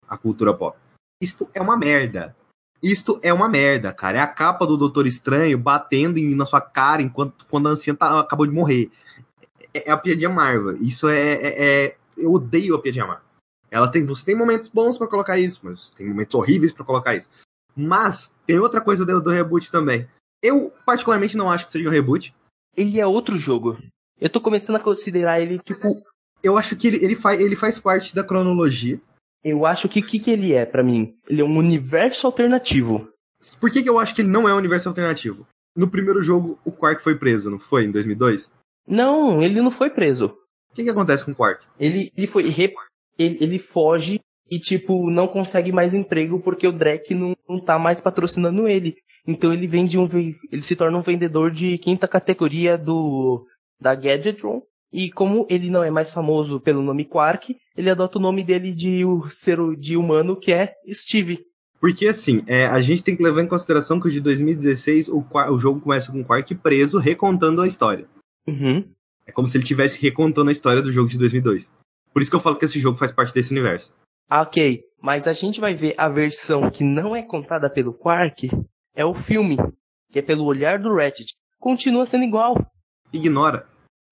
a 0.07 0.17
cultura 0.17 0.53
pop. 0.53 0.77
Isto 1.21 1.49
é 1.53 1.61
uma 1.61 1.75
merda. 1.75 2.35
Isto 2.81 3.19
é 3.21 3.33
uma 3.33 3.49
merda, 3.49 3.91
cara. 3.91 4.19
É 4.19 4.21
a 4.21 4.27
capa 4.27 4.65
do 4.65 4.77
Doutor 4.77 5.05
Estranho 5.05 5.57
batendo 5.57 6.17
em, 6.17 6.33
na 6.33 6.45
sua 6.45 6.61
cara 6.61 7.01
enquanto 7.01 7.45
quando 7.49 7.67
a 7.67 7.71
anciã 7.71 7.93
tá, 7.93 8.19
acabou 8.19 8.45
de 8.45 8.53
morrer. 8.53 8.89
É, 9.73 9.89
é 9.89 9.91
a 9.91 9.97
piadinha 9.97 10.29
Marvel. 10.29 10.77
Isso 10.77 11.09
é, 11.09 11.33
é, 11.33 11.85
é, 11.85 11.97
Eu 12.17 12.31
odeio 12.31 12.75
a 12.75 12.81
piadinha 12.81 13.05
Marvel. 13.05 13.26
Ela 13.69 13.89
tem, 13.91 14.05
você 14.05 14.25
tem 14.25 14.35
momentos 14.35 14.69
bons 14.69 14.97
para 14.97 15.07
colocar 15.07 15.37
isso, 15.37 15.61
mas 15.63 15.91
tem 15.91 16.07
momentos 16.07 16.35
horríveis 16.35 16.71
para 16.71 16.85
colocar 16.85 17.15
isso. 17.15 17.29
Mas 17.75 18.33
tem 18.45 18.59
outra 18.59 18.81
coisa 18.81 19.05
do, 19.05 19.21
do 19.21 19.29
reboot 19.29 19.71
também. 19.71 20.07
Eu, 20.41 20.73
particularmente, 20.85 21.37
não 21.37 21.51
acho 21.51 21.65
que 21.65 21.71
seja 21.71 21.87
um 21.87 21.91
reboot. 21.91 22.33
Ele 22.75 22.99
é 22.99 23.05
outro 23.05 23.37
jogo. 23.37 23.77
Eu 24.19 24.29
tô 24.29 24.41
começando 24.41 24.77
a 24.77 24.79
considerar 24.79 25.39
ele, 25.39 25.59
tipo. 25.59 25.77
Eu 26.41 26.57
acho 26.57 26.75
que 26.75 26.87
ele, 26.87 27.03
ele, 27.03 27.15
faz, 27.15 27.39
ele 27.39 27.55
faz 27.55 27.79
parte 27.79 28.15
da 28.15 28.23
cronologia. 28.23 28.99
Eu 29.43 29.65
acho 29.65 29.89
que 29.89 29.99
o 29.99 30.05
que, 30.05 30.19
que 30.19 30.31
ele 30.31 30.53
é 30.53 30.65
para 30.65 30.83
mim? 30.83 31.15
Ele 31.27 31.41
é 31.41 31.43
um 31.43 31.57
universo 31.57 32.27
alternativo. 32.27 33.11
Por 33.59 33.69
que, 33.69 33.83
que 33.83 33.89
eu 33.89 33.99
acho 33.99 34.13
que 34.13 34.21
ele 34.21 34.29
não 34.29 34.47
é 34.47 34.53
um 34.53 34.57
universo 34.57 34.89
alternativo? 34.89 35.47
No 35.75 35.87
primeiro 35.87 36.21
jogo, 36.21 36.59
o 36.65 36.71
Quark 36.71 37.01
foi 37.03 37.15
preso, 37.15 37.51
não 37.51 37.59
foi? 37.59 37.85
Em 37.85 37.91
2002? 37.91 38.51
Não, 38.87 39.41
ele 39.43 39.61
não 39.61 39.69
foi 39.69 39.89
preso. 39.89 40.37
O 40.71 40.75
que, 40.75 40.83
que 40.83 40.89
acontece 40.89 41.25
com 41.25 41.31
o 41.31 41.35
Quark? 41.35 41.65
Ele, 41.79 42.11
ele 42.15 42.27
foi. 42.27 42.47
Ele, 43.17 43.37
ele 43.41 43.59
foge 43.59 44.19
e, 44.49 44.59
tipo, 44.59 45.09
não 45.09 45.27
consegue 45.27 45.71
mais 45.71 45.93
emprego 45.93 46.39
porque 46.39 46.67
o 46.67 46.71
Drek 46.71 47.13
não, 47.13 47.35
não 47.47 47.59
tá 47.59 47.77
mais 47.77 47.99
patrocinando 47.99 48.67
ele. 48.67 48.95
Então 49.27 49.53
ele 49.53 49.67
vende 49.67 49.97
um 49.97 50.07
ele 50.51 50.61
se 50.61 50.75
torna 50.75 50.97
um 50.97 51.01
vendedor 51.01 51.51
de 51.51 51.77
quinta 51.77 52.07
categoria 52.07 52.77
do 52.77 53.45
da 53.79 53.93
Gadgetron. 53.93 54.61
E 54.91 55.11
como 55.11 55.45
ele 55.49 55.69
não 55.69 55.83
é 55.83 55.91
mais 55.91 56.11
famoso 56.11 56.61
pelo 56.61 56.81
nome 56.81 57.03
Quark, 57.03 57.53
ele 57.75 57.89
adota 57.89 58.17
o 58.17 58.21
nome 58.21 58.41
dele 58.41 58.73
de 58.73 59.01
ser 59.29 59.59
de 59.77 59.97
humano 59.97 60.39
que 60.39 60.53
é 60.53 60.73
Steve. 60.89 61.39
Porque 61.79 62.07
assim, 62.07 62.41
é, 62.47 62.65
a 62.65 62.79
gente 62.79 63.03
tem 63.03 63.15
que 63.15 63.21
levar 63.21 63.43
em 63.43 63.47
consideração 63.47 63.99
que 63.99 64.07
o 64.07 64.11
de 64.11 64.21
2016 64.21 65.09
o, 65.09 65.23
o 65.51 65.59
jogo 65.59 65.81
começa 65.81 66.11
com 66.11 66.21
o 66.21 66.25
Quark 66.25 66.55
preso 66.55 66.97
recontando 66.97 67.61
a 67.61 67.67
história. 67.67 68.07
Uhum. 68.47 68.85
É 69.25 69.31
como 69.31 69.45
se 69.45 69.57
ele 69.57 69.63
estivesse 69.63 70.01
recontando 70.01 70.49
a 70.49 70.53
história 70.53 70.81
do 70.81 70.91
jogo 70.91 71.09
de 71.09 71.17
2002. 71.17 71.69
Por 72.17 72.23
isso 72.23 72.31
que 72.31 72.35
eu 72.35 72.41
falo 72.41 72.57
que 72.57 72.65
esse 72.65 72.79
jogo 72.79 72.97
faz 72.97 73.11
parte 73.11 73.31
desse 73.31 73.51
universo. 73.51 73.93
Ah, 74.27 74.41
ok, 74.41 74.81
mas 74.99 75.27
a 75.27 75.33
gente 75.33 75.59
vai 75.59 75.75
ver 75.75 75.93
a 75.99 76.09
versão 76.09 76.67
que 76.67 76.83
não 76.83 77.15
é 77.15 77.21
contada 77.21 77.69
pelo 77.69 77.93
Quark 77.93 78.49
é 78.95 79.05
o 79.05 79.13
filme, 79.13 79.55
que 80.09 80.17
é 80.17 80.21
pelo 80.23 80.45
olhar 80.45 80.79
do 80.79 80.95
Ratchet. 80.95 81.35
Continua 81.59 82.07
sendo 82.07 82.23
igual. 82.23 82.55
Ignora. 83.13 83.69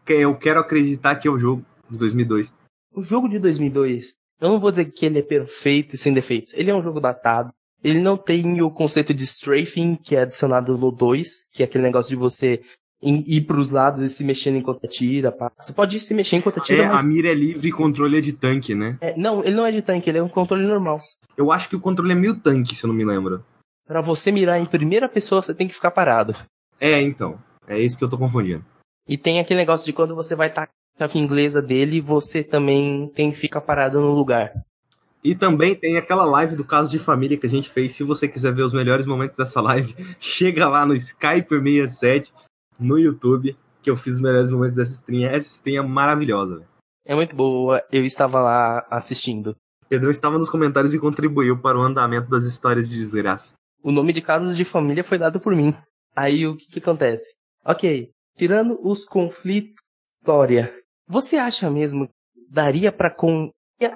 Eu 0.07 0.37
quero 0.37 0.59
acreditar 0.59 1.15
que 1.15 1.27
é 1.27 1.31
o 1.31 1.39
jogo 1.39 1.65
de 1.89 1.97
2002. 1.97 2.53
O 2.93 3.01
jogo 3.01 3.27
de 3.27 3.39
2002, 3.39 4.13
eu 4.39 4.49
não 4.49 4.59
vou 4.59 4.69
dizer 4.69 4.85
que 4.91 5.07
ele 5.07 5.17
é 5.17 5.23
perfeito 5.23 5.95
e 5.95 5.97
sem 5.97 6.13
defeitos. 6.13 6.53
Ele 6.53 6.69
é 6.69 6.75
um 6.75 6.83
jogo 6.83 6.99
datado. 6.99 7.51
Ele 7.83 7.97
não 7.97 8.17
tem 8.17 8.61
o 8.61 8.69
conceito 8.69 9.15
de 9.15 9.23
strafing, 9.23 9.95
que 9.95 10.15
é 10.15 10.21
adicionado 10.21 10.77
no 10.77 10.91
2, 10.91 11.49
que 11.51 11.63
é 11.63 11.65
aquele 11.65 11.85
negócio 11.85 12.11
de 12.11 12.15
você 12.15 12.61
ir 13.05 13.41
pros 13.41 13.71
lados 13.71 14.01
e 14.03 14.09
se 14.09 14.23
mexendo 14.23 14.57
enquanto 14.57 14.85
atira. 14.85 15.31
Pá. 15.31 15.51
Você 15.59 15.73
pode 15.73 15.99
se 15.99 16.13
mexer 16.13 16.37
enquanto 16.37 16.59
atira, 16.59 16.83
é, 16.83 16.87
mas... 16.87 17.01
a 17.01 17.07
mira 17.07 17.29
é 17.29 17.33
livre 17.33 17.67
e 17.67 17.71
controle 17.71 18.17
é 18.17 18.21
de 18.21 18.33
tanque, 18.33 18.73
né? 18.73 18.97
É, 19.01 19.17
não, 19.17 19.43
ele 19.43 19.55
não 19.55 19.65
é 19.65 19.71
de 19.71 19.81
tanque, 19.81 20.09
ele 20.09 20.17
é 20.17 20.23
um 20.23 20.29
controle 20.29 20.65
normal. 20.65 20.99
Eu 21.37 21.51
acho 21.51 21.69
que 21.69 21.75
o 21.75 21.79
controle 21.79 22.11
é 22.11 22.15
meio 22.15 22.35
tanque, 22.35 22.75
se 22.75 22.85
eu 22.85 22.87
não 22.87 22.95
me 22.95 23.05
lembro. 23.05 23.43
Para 23.87 24.01
você 24.01 24.31
mirar 24.31 24.59
em 24.59 24.65
primeira 24.65 25.07
pessoa, 25.07 25.41
você 25.41 25.53
tem 25.53 25.67
que 25.67 25.73
ficar 25.75 25.91
parado. 25.91 26.35
É, 26.79 27.01
então. 27.01 27.37
É 27.67 27.79
isso 27.79 27.97
que 27.97 28.03
eu 28.03 28.09
tô 28.09 28.17
confundindo. 28.17 28.63
E 29.07 29.17
tem 29.17 29.39
aquele 29.39 29.59
negócio 29.59 29.85
de 29.85 29.93
quando 29.93 30.15
você 30.15 30.35
vai 30.35 30.47
estar 30.47 30.69
a 30.99 31.17
inglesa 31.17 31.61
dele, 31.61 32.01
você 32.01 32.43
também 32.43 33.07
tem 33.09 33.31
que 33.31 33.37
ficar 33.37 33.61
parado 33.61 33.99
no 33.99 34.13
lugar. 34.13 34.51
E 35.23 35.33
também 35.33 35.73
tem 35.73 35.97
aquela 35.97 36.23
live 36.23 36.55
do 36.55 36.63
caso 36.63 36.91
de 36.91 36.99
família 36.99 37.37
que 37.37 37.47
a 37.47 37.49
gente 37.49 37.69
fez. 37.69 37.93
Se 37.93 38.03
você 38.03 38.27
quiser 38.27 38.53
ver 38.53 38.61
os 38.61 38.73
melhores 38.73 39.05
momentos 39.05 39.35
dessa 39.35 39.59
live, 39.59 39.95
chega 40.19 40.69
lá 40.69 40.85
no 40.85 40.93
Skype67 40.93 42.31
no 42.79 42.97
YouTube, 42.97 43.57
que 43.81 43.89
eu 43.89 43.97
fiz 43.97 44.15
os 44.15 44.21
melhores 44.21 44.51
momentos 44.51 44.75
dessa 44.75 44.93
stream. 44.93 45.29
Essa 45.29 45.47
stream 45.47 45.83
é 45.83 45.87
maravilhosa. 45.87 46.65
É 47.05 47.13
muito 47.13 47.35
boa, 47.35 47.83
eu 47.91 48.03
estava 48.03 48.41
lá 48.41 48.85
assistindo. 48.89 49.55
Pedrão 49.87 50.09
estava 50.09 50.39
nos 50.39 50.49
comentários 50.49 50.93
e 50.93 50.99
contribuiu 50.99 51.61
para 51.61 51.77
o 51.77 51.81
andamento 51.81 52.29
das 52.29 52.45
histórias 52.45 52.89
de 52.89 52.95
desgraça. 52.95 53.53
O 53.83 53.91
nome 53.91 54.11
de 54.11 54.21
casos 54.21 54.57
de 54.57 54.65
família 54.65 55.03
foi 55.03 55.17
dado 55.17 55.39
por 55.39 55.55
mim. 55.55 55.75
Aí 56.15 56.47
o 56.47 56.55
que, 56.57 56.67
que 56.67 56.79
acontece? 56.79 57.35
Ok, 57.63 58.09
tirando 58.35 58.79
os 58.81 59.05
conflitos 59.05 59.75
história, 60.09 60.73
você 61.07 61.37
acha 61.37 61.69
mesmo 61.69 62.07
que 62.07 62.13
daria 62.49 62.91
para 62.91 63.13
com 63.13 63.51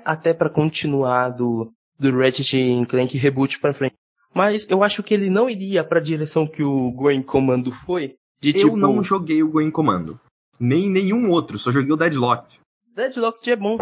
até 0.06 0.34
para 0.34 0.50
continuar 0.50 1.30
do, 1.30 1.72
do 1.98 2.16
Ratchet 2.16 2.86
Clank 2.86 3.18
Reboot 3.18 3.60
pra 3.60 3.74
frente. 3.74 3.96
Mas 4.34 4.70
eu 4.70 4.84
acho 4.84 5.02
que 5.02 5.14
ele 5.14 5.30
não 5.30 5.50
iria 5.50 5.84
pra 5.84 6.00
direção 6.00 6.46
que 6.46 6.62
o 6.62 6.92
Going 6.92 7.22
Commando 7.22 7.72
foi. 7.72 8.16
De, 8.42 8.50
eu 8.50 8.54
tipo... 8.54 8.78
não 8.78 9.04
joguei 9.04 9.44
o 9.44 9.50
Going 9.50 9.72
Commando. 9.72 10.20
Nem 10.60 10.90
nenhum 10.90 11.30
outro, 11.30 11.58
só 11.58 11.72
joguei 11.72 11.92
o 11.92 11.98
Deadlock. 11.98 12.60
Deadlock 12.96 13.50
é 13.50 13.56
bom. 13.56 13.78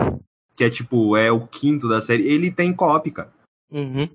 Que 0.56 0.64
é 0.64 0.70
tipo, 0.70 1.16
é 1.16 1.32
o 1.32 1.48
quinto 1.48 1.88
da 1.88 2.02
série. 2.02 2.28
Ele 2.28 2.52
tem 2.52 2.74
co-op, 2.74 3.10
cara. 3.12 3.34
Uhum. 3.72 4.08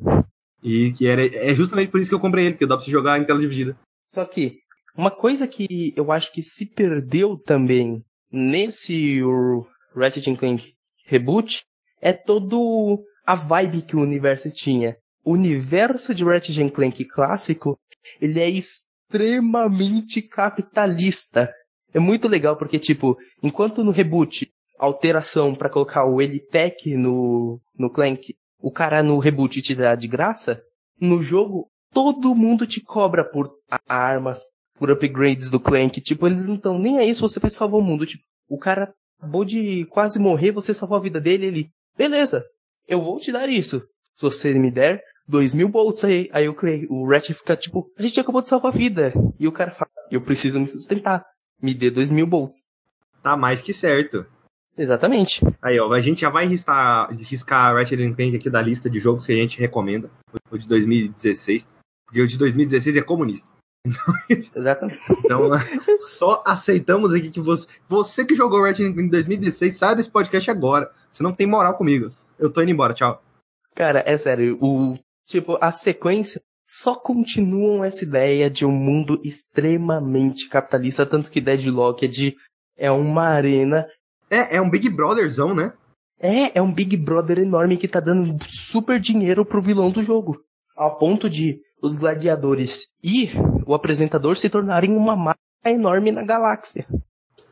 E 0.62 0.93
que 0.93 1.07
era, 1.07 1.24
é 1.24 1.55
justamente 1.55 1.90
por 1.90 2.01
isso 2.01 2.09
que 2.09 2.14
eu 2.14 2.20
comprei 2.20 2.47
ele, 2.47 2.55
porque 2.55 2.66
dá 2.66 2.76
pra 2.76 2.84
você 2.84 2.90
jogar 2.90 3.18
em 3.18 3.24
tela 3.24 3.40
dividida. 3.40 3.76
Só 4.07 4.24
que, 4.24 4.59
uma 4.97 5.11
coisa 5.11 5.47
que 5.49 5.93
eu 5.97 6.12
acho 6.12 6.32
que 6.32 6.43
se 6.43 6.66
perdeu 6.66 7.36
também 7.36 8.05
nesse 8.30 9.20
Ratchet 9.95 10.36
Clank 10.36 10.72
Reboot 11.07 11.62
é 12.01 12.12
todo 12.12 13.03
a 13.26 13.34
vibe 13.34 13.82
que 13.82 13.97
o 13.97 14.01
universo 14.01 14.51
tinha. 14.51 14.97
O 15.24 15.32
universo 15.32 16.14
de 16.14 16.24
Ratchet 16.24 16.70
Clank 16.70 17.05
clássico, 17.05 17.76
ele 18.20 18.40
é 18.40 18.49
extremamente 19.13 20.23
capitalista. 20.23 21.53
É 21.93 21.99
muito 21.99 22.27
legal 22.27 22.57
porque, 22.57 22.79
tipo, 22.79 23.17
enquanto 23.43 23.85
no 23.85 23.91
reboot, 23.91 24.49
alteração 24.79 25.55
para 25.55 25.69
colocar 25.69 26.07
o 26.07 26.23
Elitec 26.23 26.97
no, 26.97 27.61
no 27.79 27.91
Clank, 27.91 28.35
o 28.59 28.71
cara 28.71 29.03
no 29.03 29.19
reboot 29.19 29.61
te 29.61 29.75
dá 29.75 29.95
de 29.95 30.09
graça, 30.09 30.63
no 30.99 31.23
jogo, 31.23 31.69
todo 31.93 32.35
mundo 32.35 32.67
te 32.67 32.81
cobra 32.81 33.29
por 33.29 33.51
armas, 33.87 34.41
por 34.79 34.91
upgrades 34.91 35.51
do 35.51 35.61
Clank. 35.61 36.01
Tipo, 36.01 36.27
eles 36.27 36.49
não 36.49 36.57
estão 36.57 36.79
nem 36.79 36.99
aí 36.99 37.15
se 37.15 37.21
você 37.21 37.39
vai 37.39 37.51
salvar 37.51 37.81
o 37.81 37.85
mundo. 37.85 38.07
Tipo, 38.07 38.25
o 38.49 38.59
cara 38.59 38.93
acabou 39.19 39.45
de 39.45 39.85
quase 39.91 40.19
morrer, 40.19 40.53
você 40.53 40.73
salvou 40.73 40.97
a 40.97 41.03
vida 41.03 41.21
dele, 41.21 41.47
ele, 41.47 41.71
Beleza, 41.97 42.43
eu 42.89 43.03
vou 43.03 43.19
te 43.19 43.31
dar 43.31 43.49
isso. 43.49 43.83
Se 44.17 44.23
você 44.23 44.55
me 44.55 44.71
der 44.71 45.03
dois 45.27 45.55
mil 45.55 45.68
bolts 45.68 46.05
aí, 46.05 46.29
aí 46.33 46.49
o, 46.49 46.55
Clay, 46.55 46.87
o 46.89 47.09
Ratchet 47.09 47.35
fica 47.35 47.57
tipo, 47.57 47.91
a 47.99 48.03
gente 48.03 48.18
acabou 48.18 48.43
de 48.43 48.49
salvar 48.49 48.73
a 48.73 48.77
vida. 48.77 49.12
E 49.39 49.47
o 49.49 49.53
cara 49.53 49.70
fala, 49.70 49.91
eu 50.11 50.20
preciso 50.20 50.61
me 50.61 50.66
sustentar. 50.66 51.25
Me 51.61 51.75
dê 51.75 51.91
dois 51.91 52.11
mil 52.11 52.27
bolts. 52.27 52.62
Tá 53.23 53.37
mais 53.37 53.62
que 53.62 53.73
certo. 53.73 54.27
Exatamente. 54.77 55.45
Aí, 55.61 55.79
ó, 55.79 55.93
a 55.93 56.01
gente 56.01 56.23
já 56.23 56.31
vai 56.31 56.47
riscar, 56.47 57.11
riscar 57.14 57.75
Ratchet 57.75 58.14
Clank 58.14 58.37
aqui 58.37 58.49
da 58.49 58.62
lista 58.62 58.89
de 58.89 58.99
jogos 58.99 59.27
que 59.27 59.33
a 59.33 59.37
gente 59.37 59.59
recomenda. 59.59 60.11
O 60.51 60.57
de 60.57 60.66
2016. 60.66 61.66
Porque 62.07 62.20
o 62.20 62.27
de 62.27 62.39
2016 62.39 62.97
é 62.97 63.03
comunista. 63.03 63.49
Exatamente. 64.55 65.01
Então, 65.25 65.51
só 66.01 66.43
aceitamos 66.47 67.12
aqui 67.12 67.31
que 67.31 67.41
você. 67.41 67.68
Você 67.89 68.25
que 68.25 68.35
jogou 68.35 68.62
Ratchet 68.62 68.87
em 68.87 69.09
2016, 69.09 69.77
sai 69.77 69.97
desse 69.97 70.11
podcast 70.11 70.51
agora. 70.51 70.91
Você 71.11 71.23
não 71.23 71.33
tem 71.33 71.47
moral 71.47 71.77
comigo. 71.77 72.11
Eu 72.39 72.51
tô 72.51 72.62
indo 72.62 72.70
embora, 72.70 72.95
tchau. 72.95 73.23
Cara, 73.75 74.03
é 74.07 74.16
sério, 74.16 74.59
o. 74.61 74.99
Tipo, 75.33 75.57
a 75.62 75.72
sequência 75.72 76.43
só 76.68 76.95
continuam 76.95 77.83
essa 77.83 78.05
ideia 78.05 78.51
de 78.51 78.66
um 78.66 78.70
mundo 78.70 79.18
extremamente 79.24 80.47
capitalista, 80.47 81.07
tanto 81.07 81.30
que 81.30 81.41
Deadlock 81.41 82.05
é 82.05 82.09
de. 82.09 82.37
É 82.76 82.91
uma 82.91 83.28
arena. 83.28 83.87
É, 84.28 84.57
é 84.57 84.61
um 84.61 84.68
Big 84.68 84.91
Brotherzão, 84.91 85.55
né? 85.55 85.72
É, 86.20 86.59
é 86.59 86.61
um 86.61 86.70
Big 86.70 86.99
Brother 86.99 87.39
enorme 87.39 87.78
que 87.78 87.89
tá 87.89 87.99
dando 87.99 88.37
super 88.47 89.01
dinheiro 89.01 89.43
pro 89.43 89.62
vilão 89.62 89.91
do 89.91 90.03
jogo. 90.03 90.39
Ao 90.76 90.99
ponto 90.99 91.30
de 91.30 91.59
os 91.80 91.97
gladiadores 91.97 92.89
e 93.03 93.30
o 93.66 93.72
apresentador 93.72 94.37
se 94.37 94.51
tornarem 94.51 94.95
uma 94.95 95.16
marca 95.16 95.41
enorme 95.64 96.12
na 96.12 96.22
galáxia. 96.24 96.87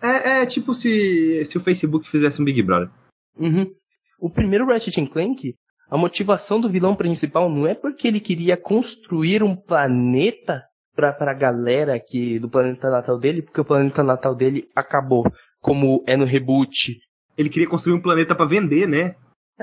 É, 0.03 0.43
é 0.43 0.47
tipo 0.47 0.75
se, 0.75 1.47
se 1.47 1.57
o 1.57 1.63
Facebook 1.63 2.07
fizesse 2.07 2.43
um 2.43 2.45
Big 2.45 2.63
Brother. 2.63 2.91
Uhum. 3.39 3.75
O 4.19 4.29
primeiro 4.29 4.67
Ratchet 4.67 5.09
Clank, 5.09 5.55
a 5.91 5.99
motivação 5.99 6.61
do 6.61 6.71
vilão 6.71 6.95
principal 6.95 7.51
não 7.51 7.67
é 7.67 7.75
porque 7.75 8.07
ele 8.07 8.21
queria 8.21 8.57
construir 8.57 9.43
um 9.43 9.57
planeta 9.57 10.63
pra, 10.95 11.13
pra 11.13 11.35
galera 11.35 11.97
aqui 11.97 12.39
do 12.39 12.49
planeta 12.49 12.89
natal 12.89 13.19
dele, 13.19 13.43
porque 13.43 13.61
o 13.61 13.65
planeta 13.65 14.03
natal 14.03 14.35
dele 14.35 14.69
acabou, 14.75 15.25
como 15.61 16.05
é 16.07 16.17
no 16.17 16.25
reboot. 16.25 17.01
Ele 17.37 17.49
queria 17.49 17.69
construir 17.69 17.95
um 17.95 18.03
planeta 18.03 18.35
para 18.35 18.47
vender, 18.47 18.87
né? 18.87 19.17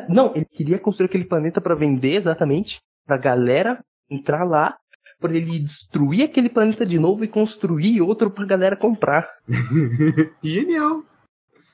Não, 0.10 0.34
ele 0.36 0.46
queria 0.46 0.78
construir 0.78 1.08
aquele 1.08 1.26
planeta 1.26 1.62
para 1.62 1.76
vender 1.76 2.14
exatamente, 2.14 2.80
pra 3.06 3.18
galera 3.18 3.82
entrar 4.10 4.44
lá 4.44 4.78
para 5.20 5.36
ele 5.36 5.60
destruir 5.60 6.24
aquele 6.24 6.50
planeta 6.50 6.86
de 6.86 7.00
novo 7.00 7.24
e 7.24 7.28
construir 7.28 8.02
outro 8.02 8.30
pra 8.30 8.46
galera 8.46 8.76
comprar. 8.76 9.28
Genial. 10.44 11.04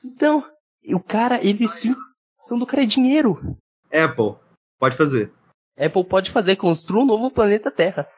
Então, 0.04 0.44
o 0.92 1.00
cara, 1.00 1.44
ele 1.44 1.66
sim, 1.68 1.94
são 2.38 2.58
do 2.58 2.66
cara 2.66 2.82
é 2.82 2.86
dinheiro. 2.86 3.56
Apple, 3.92 4.36
pode 4.78 4.96
fazer. 4.96 5.32
Apple 5.78 6.04
pode 6.04 6.30
fazer, 6.30 6.56
construa 6.56 7.02
um 7.02 7.06
novo 7.06 7.30
planeta 7.30 7.70
Terra. 7.70 8.08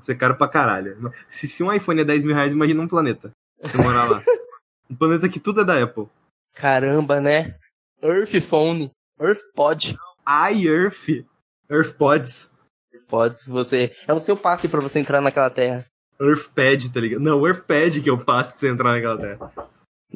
Isso 0.00 0.12
é 0.12 0.14
caro 0.14 0.36
pra 0.36 0.48
caralho. 0.48 1.12
Se, 1.26 1.48
se 1.48 1.62
um 1.62 1.72
iPhone 1.72 2.00
é 2.00 2.04
10 2.04 2.24
mil 2.24 2.34
reais, 2.34 2.52
imagina 2.52 2.82
um 2.82 2.88
planeta. 2.88 3.30
Você 3.60 3.76
morar 3.78 4.08
lá. 4.08 4.22
um 4.90 4.94
planeta 4.94 5.28
que 5.28 5.40
tudo 5.40 5.62
é 5.62 5.64
da 5.64 5.82
Apple. 5.82 6.08
Caramba, 6.54 7.20
né? 7.20 7.56
Earth 8.02 8.40
Phone. 8.40 8.90
Earth 9.20 9.40
Pod. 9.54 9.96
iEarth. 10.28 11.24
Earth 11.70 11.96
Pods. 11.96 12.52
Pode, 13.08 13.36
você. 13.46 13.94
É 14.06 14.12
o 14.14 14.20
seu 14.20 14.36
passe 14.36 14.68
para 14.68 14.80
você 14.80 14.98
entrar 14.98 15.20
naquela 15.20 15.50
terra. 15.50 15.84
Earthpad, 16.18 16.92
tá 16.92 17.00
ligado? 17.00 17.20
Não, 17.20 17.46
Earthpad 17.46 18.00
que 18.00 18.08
é 18.08 18.12
o 18.12 18.24
passe 18.24 18.52
pra 18.52 18.60
você 18.60 18.68
entrar 18.68 18.92
naquela 18.92 19.18
terra. 19.18 19.52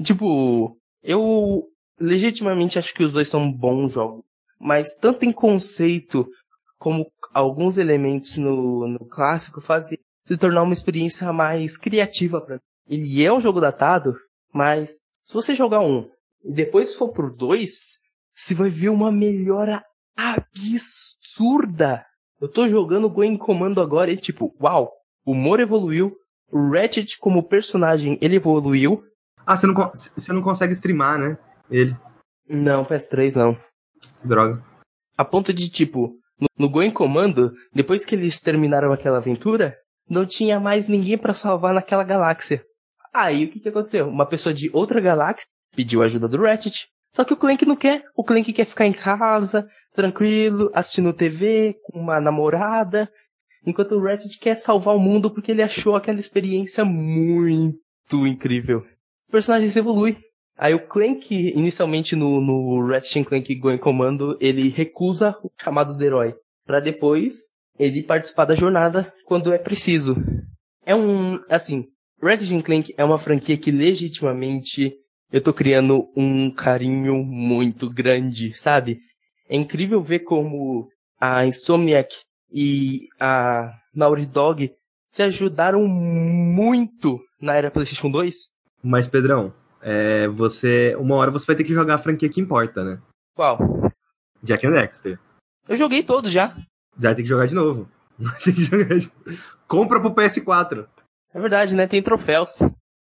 Tipo, 0.02 0.76
eu 1.02 1.68
legitimamente 2.00 2.78
acho 2.78 2.94
que 2.94 3.04
os 3.04 3.12
dois 3.12 3.28
são 3.28 3.52
bons 3.52 3.92
jogos. 3.92 4.24
Mas 4.58 4.94
tanto 4.94 5.24
em 5.24 5.32
conceito 5.32 6.26
como 6.78 7.06
alguns 7.32 7.78
elementos 7.78 8.36
no, 8.36 8.86
no 8.88 9.06
clássico 9.06 9.60
fazem 9.60 9.98
se 10.26 10.36
tornar 10.36 10.62
uma 10.62 10.74
experiência 10.74 11.32
mais 11.32 11.76
criativa 11.76 12.40
para 12.40 12.60
Ele 12.88 13.24
é 13.24 13.32
um 13.32 13.40
jogo 13.40 13.60
datado, 13.60 14.16
mas 14.52 14.90
se 15.22 15.34
você 15.34 15.54
jogar 15.54 15.80
um 15.80 16.08
e 16.44 16.52
depois 16.52 16.94
for 16.94 17.10
pro 17.10 17.34
dois, 17.34 17.98
você 18.34 18.54
vai 18.54 18.68
ver 18.68 18.88
uma 18.88 19.10
melhora 19.10 19.82
absurda 20.16 22.04
eu 22.38 22.48
tô 22.48 22.68
jogando 22.68 23.08
Going 23.08 23.38
Comando 23.38 23.80
agora 23.80 24.10
e 24.10 24.16
tipo, 24.16 24.54
uau, 24.60 24.92
o 25.24 25.32
humor 25.32 25.58
evoluiu, 25.58 26.14
o 26.50 26.70
Ratchet 26.70 27.18
como 27.18 27.42
personagem, 27.42 28.18
ele 28.20 28.36
evoluiu. 28.36 29.02
Ah, 29.46 29.56
você 29.56 29.66
não, 29.66 29.74
você 29.74 30.32
não 30.32 30.42
consegue 30.42 30.74
streamar, 30.74 31.18
né? 31.18 31.38
Ele. 31.70 31.96
Não, 32.48 32.84
PS3 32.84 33.36
não. 33.36 33.58
Droga. 34.24 34.62
A 35.16 35.24
ponto 35.24 35.52
de, 35.52 35.68
tipo, 35.68 36.14
no, 36.40 36.48
no 36.58 36.68
Going 36.68 36.90
Comando, 36.90 37.52
depois 37.72 38.04
que 38.04 38.14
eles 38.14 38.40
terminaram 38.40 38.92
aquela 38.92 39.18
aventura, 39.18 39.76
não 40.08 40.24
tinha 40.24 40.60
mais 40.60 40.88
ninguém 40.88 41.18
para 41.18 41.34
salvar 41.34 41.74
naquela 41.74 42.04
galáxia. 42.04 42.64
Aí 43.12 43.44
o 43.44 43.50
que, 43.50 43.60
que 43.60 43.68
aconteceu? 43.68 44.08
Uma 44.08 44.26
pessoa 44.26 44.54
de 44.54 44.70
outra 44.72 45.00
galáxia 45.00 45.46
pediu 45.74 46.02
ajuda 46.02 46.28
do 46.28 46.42
Ratchet. 46.42 46.86
Só 47.14 47.24
que 47.24 47.32
o 47.32 47.36
Clank 47.36 47.64
não 47.64 47.76
quer. 47.76 48.04
O 48.14 48.22
Clank 48.22 48.52
quer 48.52 48.66
ficar 48.66 48.86
em 48.86 48.92
casa, 48.92 49.66
tranquilo, 49.94 50.70
assistindo 50.74 51.12
TV, 51.14 51.76
com 51.84 51.98
uma 51.98 52.20
namorada. 52.20 53.10
Enquanto 53.66 53.92
o 53.92 54.02
Ratchet 54.02 54.38
quer 54.38 54.56
salvar 54.56 54.94
o 54.94 55.00
mundo 55.00 55.30
porque 55.30 55.50
ele 55.50 55.62
achou 55.62 55.96
aquela 55.96 56.20
experiência 56.20 56.84
muito 56.84 58.26
incrível. 58.26 58.84
Os 59.22 59.30
personagens 59.30 59.74
evoluem. 59.74 60.16
Aí 60.58 60.74
o 60.74 60.86
Clank, 60.86 61.34
inicialmente 61.34 62.16
no, 62.16 62.40
no 62.40 62.86
Ratchet 62.86 63.24
Clank 63.24 63.54
Going 63.56 63.78
Commando, 63.78 64.38
ele 64.40 64.68
recusa 64.68 65.36
o 65.42 65.50
chamado 65.62 65.94
do 65.94 66.02
herói. 66.02 66.34
para 66.64 66.80
depois 66.80 67.36
ele 67.78 68.02
participar 68.02 68.46
da 68.46 68.54
jornada 68.54 69.12
quando 69.26 69.52
é 69.52 69.58
preciso. 69.58 70.16
É 70.84 70.94
um, 70.94 71.38
assim, 71.50 71.84
Ratchet 72.22 72.62
Clank 72.62 72.94
é 72.96 73.04
uma 73.04 73.18
franquia 73.18 73.56
que 73.56 73.70
legitimamente 73.70 74.94
eu 75.30 75.42
tô 75.42 75.52
criando 75.52 76.08
um 76.16 76.50
carinho 76.50 77.22
muito 77.22 77.90
grande, 77.90 78.52
sabe? 78.54 78.98
É 79.48 79.56
incrível 79.56 80.00
ver 80.00 80.20
como 80.20 80.88
a 81.20 81.44
Insomniac 81.44 82.14
e 82.50 83.08
a 83.20 83.72
Naughty 83.94 84.26
Dog 84.26 84.70
se 85.06 85.22
ajudaram 85.22 85.86
muito 85.86 87.20
na 87.40 87.54
era 87.54 87.70
PlayStation 87.70 88.10
2 88.10 88.34
Mas, 88.82 89.06
Pedrão, 89.06 89.52
é, 89.88 90.26
você. 90.26 90.96
Uma 90.98 91.14
hora 91.14 91.30
você 91.30 91.46
vai 91.46 91.54
ter 91.54 91.62
que 91.62 91.72
jogar 91.72 91.94
a 91.94 91.98
franquia 91.98 92.28
que 92.28 92.40
importa, 92.40 92.82
né? 92.82 93.00
Qual? 93.36 93.58
Jack 94.42 94.66
and 94.66 94.72
Dexter. 94.72 95.16
Eu 95.68 95.76
joguei 95.76 96.02
todos 96.02 96.32
já. 96.32 96.52
Vai 96.98 97.14
ter 97.14 97.22
que 97.22 97.28
jogar 97.28 97.46
de 97.46 97.54
novo. 97.54 97.88
Vai 98.18 98.34
ter 98.40 98.52
que 98.52 98.62
jogar 98.64 98.98
de... 98.98 99.12
Compra 99.68 100.00
pro 100.00 100.14
PS4. 100.14 100.88
É 101.34 101.40
verdade, 101.40 101.74
né? 101.74 101.86
Tem 101.86 102.02
troféus. 102.02 102.60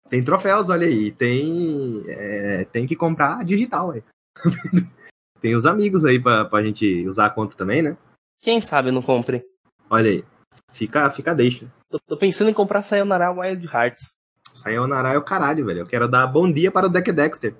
Tem 0.09 0.21
troféus, 0.21 0.69
olha 0.69 0.85
aí. 0.85 1.11
Tem. 1.11 2.03
é, 2.07 2.65
tem 2.65 2.85
que 2.85 2.95
comprar 2.95 3.43
digital, 3.45 3.91
aí. 3.91 4.03
tem 5.39 5.55
os 5.55 5.65
amigos 5.65 6.03
aí 6.03 6.21
pra, 6.21 6.43
pra 6.43 6.61
gente 6.61 7.07
usar 7.07 7.27
a 7.27 7.29
conta 7.29 7.55
também, 7.55 7.81
né? 7.81 7.97
Quem 8.41 8.59
sabe 8.59 8.91
não 8.91 9.01
compre. 9.01 9.43
Olha 9.89 10.11
aí. 10.11 10.25
Fica, 10.73 11.09
fica 11.09 11.33
deixa. 11.33 11.71
Tô, 11.89 11.97
tô 11.99 12.17
pensando 12.17 12.49
em 12.49 12.53
comprar 12.53 12.83
Sayonara 12.83 13.31
Wild 13.31 13.65
Hearts. 13.65 14.13
Sayonara 14.55 15.11
é 15.13 15.17
o 15.17 15.23
caralho, 15.23 15.65
velho. 15.65 15.81
Eu 15.81 15.85
quero 15.85 16.07
dar 16.07 16.25
bom 16.27 16.49
dia 16.49 16.71
para 16.71 16.87
o 16.87 16.89
Deck 16.89 17.11
Dexter. 17.11 17.53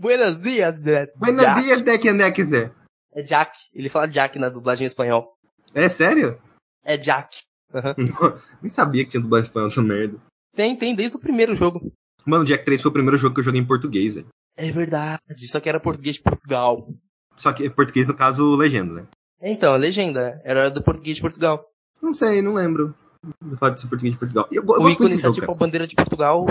Buenos 0.00 0.40
dias, 0.40 0.80
né? 0.80 1.06
Buenos 1.16 1.44
Jack. 1.44 1.62
dias, 1.62 1.82
Deck 1.82 2.12
Dexter. 2.12 2.72
É 3.14 3.22
Jack. 3.22 3.58
Ele 3.74 3.90
fala 3.90 4.08
Jack 4.08 4.38
na 4.38 4.48
dublagem 4.48 4.84
em 4.84 4.88
espanhol. 4.88 5.34
É 5.74 5.88
sério? 5.90 6.40
É 6.82 6.96
Jack. 6.96 7.42
Aham. 7.74 7.94
Nem 8.62 8.70
sabia 8.70 9.04
que 9.04 9.10
tinha 9.10 9.20
dublagem 9.20 9.48
espanhol 9.48 9.68
essa 9.68 9.82
merda. 9.82 10.18
Tem, 10.56 10.74
tem, 10.74 10.94
desde 10.94 11.18
o 11.18 11.20
primeiro 11.20 11.54
jogo. 11.54 11.92
Mano, 12.24 12.44
Jack 12.44 12.64
3 12.64 12.80
foi 12.80 12.90
o 12.90 12.94
primeiro 12.94 13.18
jogo 13.18 13.34
que 13.34 13.40
eu 13.40 13.44
joguei 13.44 13.60
em 13.60 13.66
português, 13.66 14.14
velho. 14.14 14.28
É 14.56 14.70
verdade, 14.70 15.48
só 15.48 15.60
que 15.60 15.68
era 15.68 15.80
português 15.80 16.16
de 16.16 16.22
Portugal. 16.22 16.88
Só 17.36 17.52
que 17.52 17.68
português, 17.68 18.08
no 18.08 18.14
caso, 18.14 18.54
legenda, 18.54 18.94
né? 18.94 19.06
Então, 19.40 19.74
a 19.74 19.76
legenda 19.76 20.40
era 20.44 20.70
do 20.70 20.82
português 20.82 21.16
de 21.16 21.22
Portugal. 21.22 21.64
Não 22.00 22.14
sei, 22.14 22.40
não 22.42 22.54
lembro. 22.54 22.94
Do 23.40 23.56
fato 23.56 23.74
de 23.74 23.80
ser 23.82 23.86
português 23.88 24.14
de 24.14 24.18
Portugal. 24.18 24.48
Eu, 24.50 24.62
eu 24.62 24.82
o 24.82 24.90
ícone 24.90 25.10
do 25.10 25.16
tá 25.16 25.22
jogo, 25.22 25.34
tipo 25.34 25.46
cara. 25.46 25.56
a 25.56 25.58
bandeira 25.58 25.86
de 25.86 25.94
Portugal 25.94 26.46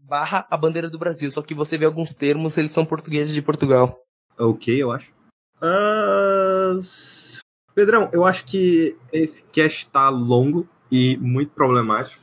barra 0.00 0.46
a 0.50 0.56
bandeira 0.56 0.90
do 0.90 0.98
Brasil. 0.98 1.30
Só 1.30 1.40
que 1.42 1.54
você 1.54 1.78
vê 1.78 1.84
alguns 1.84 2.16
termos, 2.16 2.56
eles 2.56 2.72
são 2.72 2.84
portugueses 2.84 3.32
de 3.34 3.42
Portugal. 3.42 4.00
Ok, 4.38 4.74
eu 4.82 4.90
acho. 4.92 5.10
S- 6.78 7.38
Pedrão, 7.74 8.08
eu 8.12 8.24
acho 8.24 8.44
que 8.46 8.96
esse 9.12 9.42
cast 9.52 9.88
tá 9.88 10.08
longo 10.08 10.66
e 10.90 11.16
muito 11.18 11.52
problemático. 11.52 12.22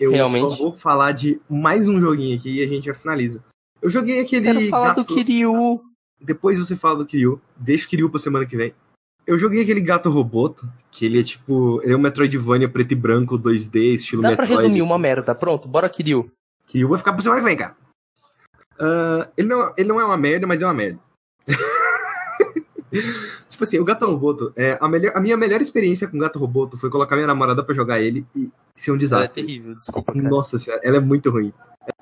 Eu 0.00 0.10
Realmente. 0.12 0.40
só 0.40 0.56
vou 0.56 0.72
falar 0.72 1.12
de 1.12 1.40
mais 1.48 1.86
um 1.86 2.00
joguinho 2.00 2.36
aqui 2.36 2.58
e 2.58 2.62
a 2.62 2.66
gente 2.68 2.86
já 2.86 2.94
finaliza. 2.94 3.44
Eu 3.80 3.88
joguei 3.90 4.20
aquele. 4.20 4.46
Quero 4.52 4.68
falar 4.70 4.92
do 4.94 5.02
gato- 5.04 5.14
Kiryu. 5.14 5.80
Depois 6.20 6.58
você 6.58 6.74
fala 6.74 6.96
do 6.96 7.06
Kiryu. 7.06 7.40
Deixa 7.56 7.86
o 7.86 7.88
Kiryu 7.88 8.10
pra 8.10 8.18
semana 8.18 8.46
que 8.46 8.56
vem. 8.56 8.74
Eu 9.26 9.38
joguei 9.38 9.62
aquele 9.62 9.80
gato 9.80 10.10
roboto, 10.10 10.68
que 10.90 11.06
ele 11.06 11.20
é 11.20 11.22
tipo. 11.22 11.80
Ele 11.82 11.94
é 11.94 11.96
um 11.96 12.00
Metroidvania 12.00 12.68
preto 12.68 12.92
e 12.92 12.94
branco, 12.94 13.38
2D, 13.38 13.94
estilo 13.94 14.22
Dá 14.22 14.32
pra 14.32 14.42
Metroid. 14.42 14.62
resumir 14.62 14.80
assim. 14.80 14.90
uma 14.90 14.98
merda. 14.98 15.34
Pronto, 15.34 15.66
bora 15.66 15.88
Kiryu. 15.88 16.30
Kiryu 16.66 16.88
vai 16.88 16.98
ficar 16.98 17.12
pra 17.12 17.22
semana 17.22 17.40
que 17.40 17.46
vem, 17.46 17.56
cara. 17.56 17.76
Ah, 18.78 19.28
ele, 19.36 19.48
não, 19.48 19.72
ele 19.76 19.88
não 19.88 20.00
é 20.00 20.04
uma 20.04 20.16
merda, 20.16 20.46
mas 20.46 20.60
é 20.60 20.66
uma 20.66 20.74
merda. 20.74 20.98
tipo 23.48 23.64
assim, 23.64 23.78
o 23.78 23.84
Gato 23.84 24.06
Roboto, 24.06 24.52
é, 24.56 24.78
a, 24.80 24.88
melhor, 24.88 25.12
a 25.16 25.20
minha 25.20 25.36
melhor 25.36 25.60
experiência 25.60 26.08
com 26.08 26.16
o 26.16 26.20
Gato 26.20 26.38
Roboto 26.38 26.78
foi 26.78 26.90
colocar 26.90 27.16
minha 27.16 27.26
namorada 27.26 27.62
pra 27.64 27.74
jogar 27.74 28.00
ele 28.00 28.26
e 28.36 28.50
ser 28.76 28.90
um 28.90 28.94
Ela 28.94 28.98
é 28.98 29.00
desastre. 29.00 29.42
terrível, 29.42 29.74
desculpa, 29.74 30.12
cara. 30.12 30.28
Nossa 30.28 30.58
senhora, 30.58 30.80
ela 30.84 30.96
é 30.96 31.00
muito 31.00 31.30
ruim. 31.30 31.52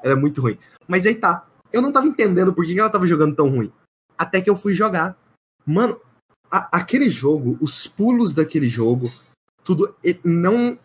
Ela 0.03 0.15
é 0.15 0.17
muito 0.17 0.41
ruim. 0.41 0.59
Mas 0.87 1.07
aí 1.07 1.15
tá. 1.15 1.47
Eu 1.73 1.81
não 1.81 1.93
tava 1.93 2.07
entendendo 2.07 2.53
por 2.53 2.65
que 2.65 2.79
ela 2.79 2.91
tava 2.91 3.07
jogando 3.07 3.35
tão 3.35 3.49
ruim. 3.49 3.73
Até 4.19 4.41
que 4.41 4.51
eu 4.51 4.57
fui 4.57 4.75
jogar. 4.75 5.17
Mano, 5.65 5.99
a- 6.53 6.69
aquele 6.73 7.11
jogo, 7.11 7.57
os 7.61 7.87
pulos 7.87 8.35
daquele 8.35 8.69
jogo, 8.69 9.11
tudo 9.65 9.95
não. 10.25 10.79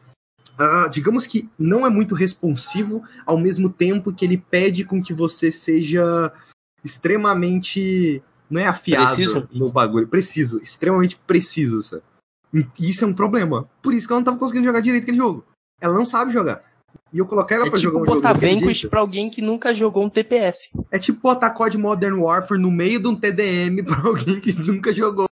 ah, 0.58 0.88
digamos 0.88 1.28
que 1.28 1.48
não 1.60 1.86
é 1.86 1.90
muito 1.90 2.16
responsivo 2.16 3.04
ao 3.26 3.38
mesmo 3.38 3.70
tempo 3.70 4.12
que 4.14 4.26
ele 4.26 4.38
pede 4.38 4.84
com 4.86 5.02
que 5.02 5.14
você 5.14 5.52
seja 5.52 6.32
extremamente. 6.84 8.22
Não 8.50 8.62
é 8.62 8.66
afiado 8.68 9.06
Preciso? 9.08 9.50
no 9.52 9.70
bagulho. 9.70 10.08
Preciso, 10.08 10.60
extremamente 10.62 11.20
preciso, 11.28 11.82
sabe? 11.82 12.02
E 12.54 12.66
isso 12.90 13.04
é 13.04 13.08
um 13.08 13.14
problema. 13.14 13.70
Por 13.82 13.94
isso 13.94 14.08
que 14.08 14.14
ela 14.14 14.22
não 14.22 14.26
tava 14.26 14.38
conseguindo 14.38 14.66
jogar 14.66 14.80
direito 14.80 15.04
aquele 15.04 15.18
jogo. 15.18 15.46
Ela 15.82 15.94
não 15.94 16.06
sabe 16.06 16.32
jogar. 16.32 16.64
E 17.12 17.18
eu 17.20 17.26
coloquei 17.26 17.58
ela 17.58 17.68
É 17.68 17.70
pra 17.70 17.78
tipo 17.78 17.92
jogar 17.92 18.04
um 18.12 18.16
botar 18.16 18.34
Vanquish 18.34 18.86
pra 18.86 19.02
alguém 19.02 19.30
que 19.30 19.42
nunca 19.42 19.74
jogou 19.76 20.06
um 20.06 20.10
TPS. 20.10 20.70
É 20.90 20.98
tipo 20.98 21.20
botar 21.22 21.50
COD 21.52 21.78
Modern 21.78 22.18
Warfare 22.20 22.60
no 22.60 22.72
meio 22.72 23.02
de 23.02 23.08
um 23.08 23.16
TDM 23.16 23.84
pra 23.86 24.08
alguém 24.08 24.40
que 24.40 24.54
nunca 24.54 24.94
jogou. 24.94 25.27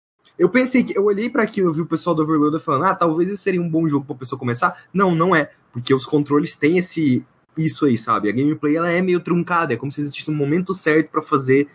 Eu 0.42 0.50
pensei 0.50 0.84
que. 0.84 0.98
Eu 0.98 1.06
olhei 1.06 1.30
pra 1.30 1.44
aquilo, 1.44 1.70
eu 1.70 1.74
vi 1.74 1.82
o 1.82 1.86
pessoal 1.86 2.16
do 2.16 2.24
Overloader 2.24 2.60
falando, 2.60 2.86
ah, 2.86 2.96
talvez 2.96 3.30
esse 3.30 3.44
seria 3.44 3.62
um 3.62 3.70
bom 3.70 3.88
jogo 3.88 4.08
pra 4.08 4.16
pessoa 4.16 4.40
começar. 4.40 4.86
Não, 4.92 5.14
não 5.14 5.36
é. 5.36 5.52
Porque 5.72 5.94
os 5.94 6.04
controles 6.04 6.56
têm 6.56 6.80
esse. 6.80 7.24
Isso 7.56 7.86
aí, 7.86 7.96
sabe? 7.96 8.28
A 8.28 8.32
gameplay 8.32 8.76
ela 8.76 8.90
é 8.90 9.04
meio 9.04 9.20
truncada. 9.20 9.72
É 9.72 9.78
como 9.78 9.92
se 9.92 10.02
existisse 10.02 10.32
um 10.32 10.34
momento 10.34 10.74
certo 10.74 11.12
pra 11.12 11.22
fazer 11.22 11.70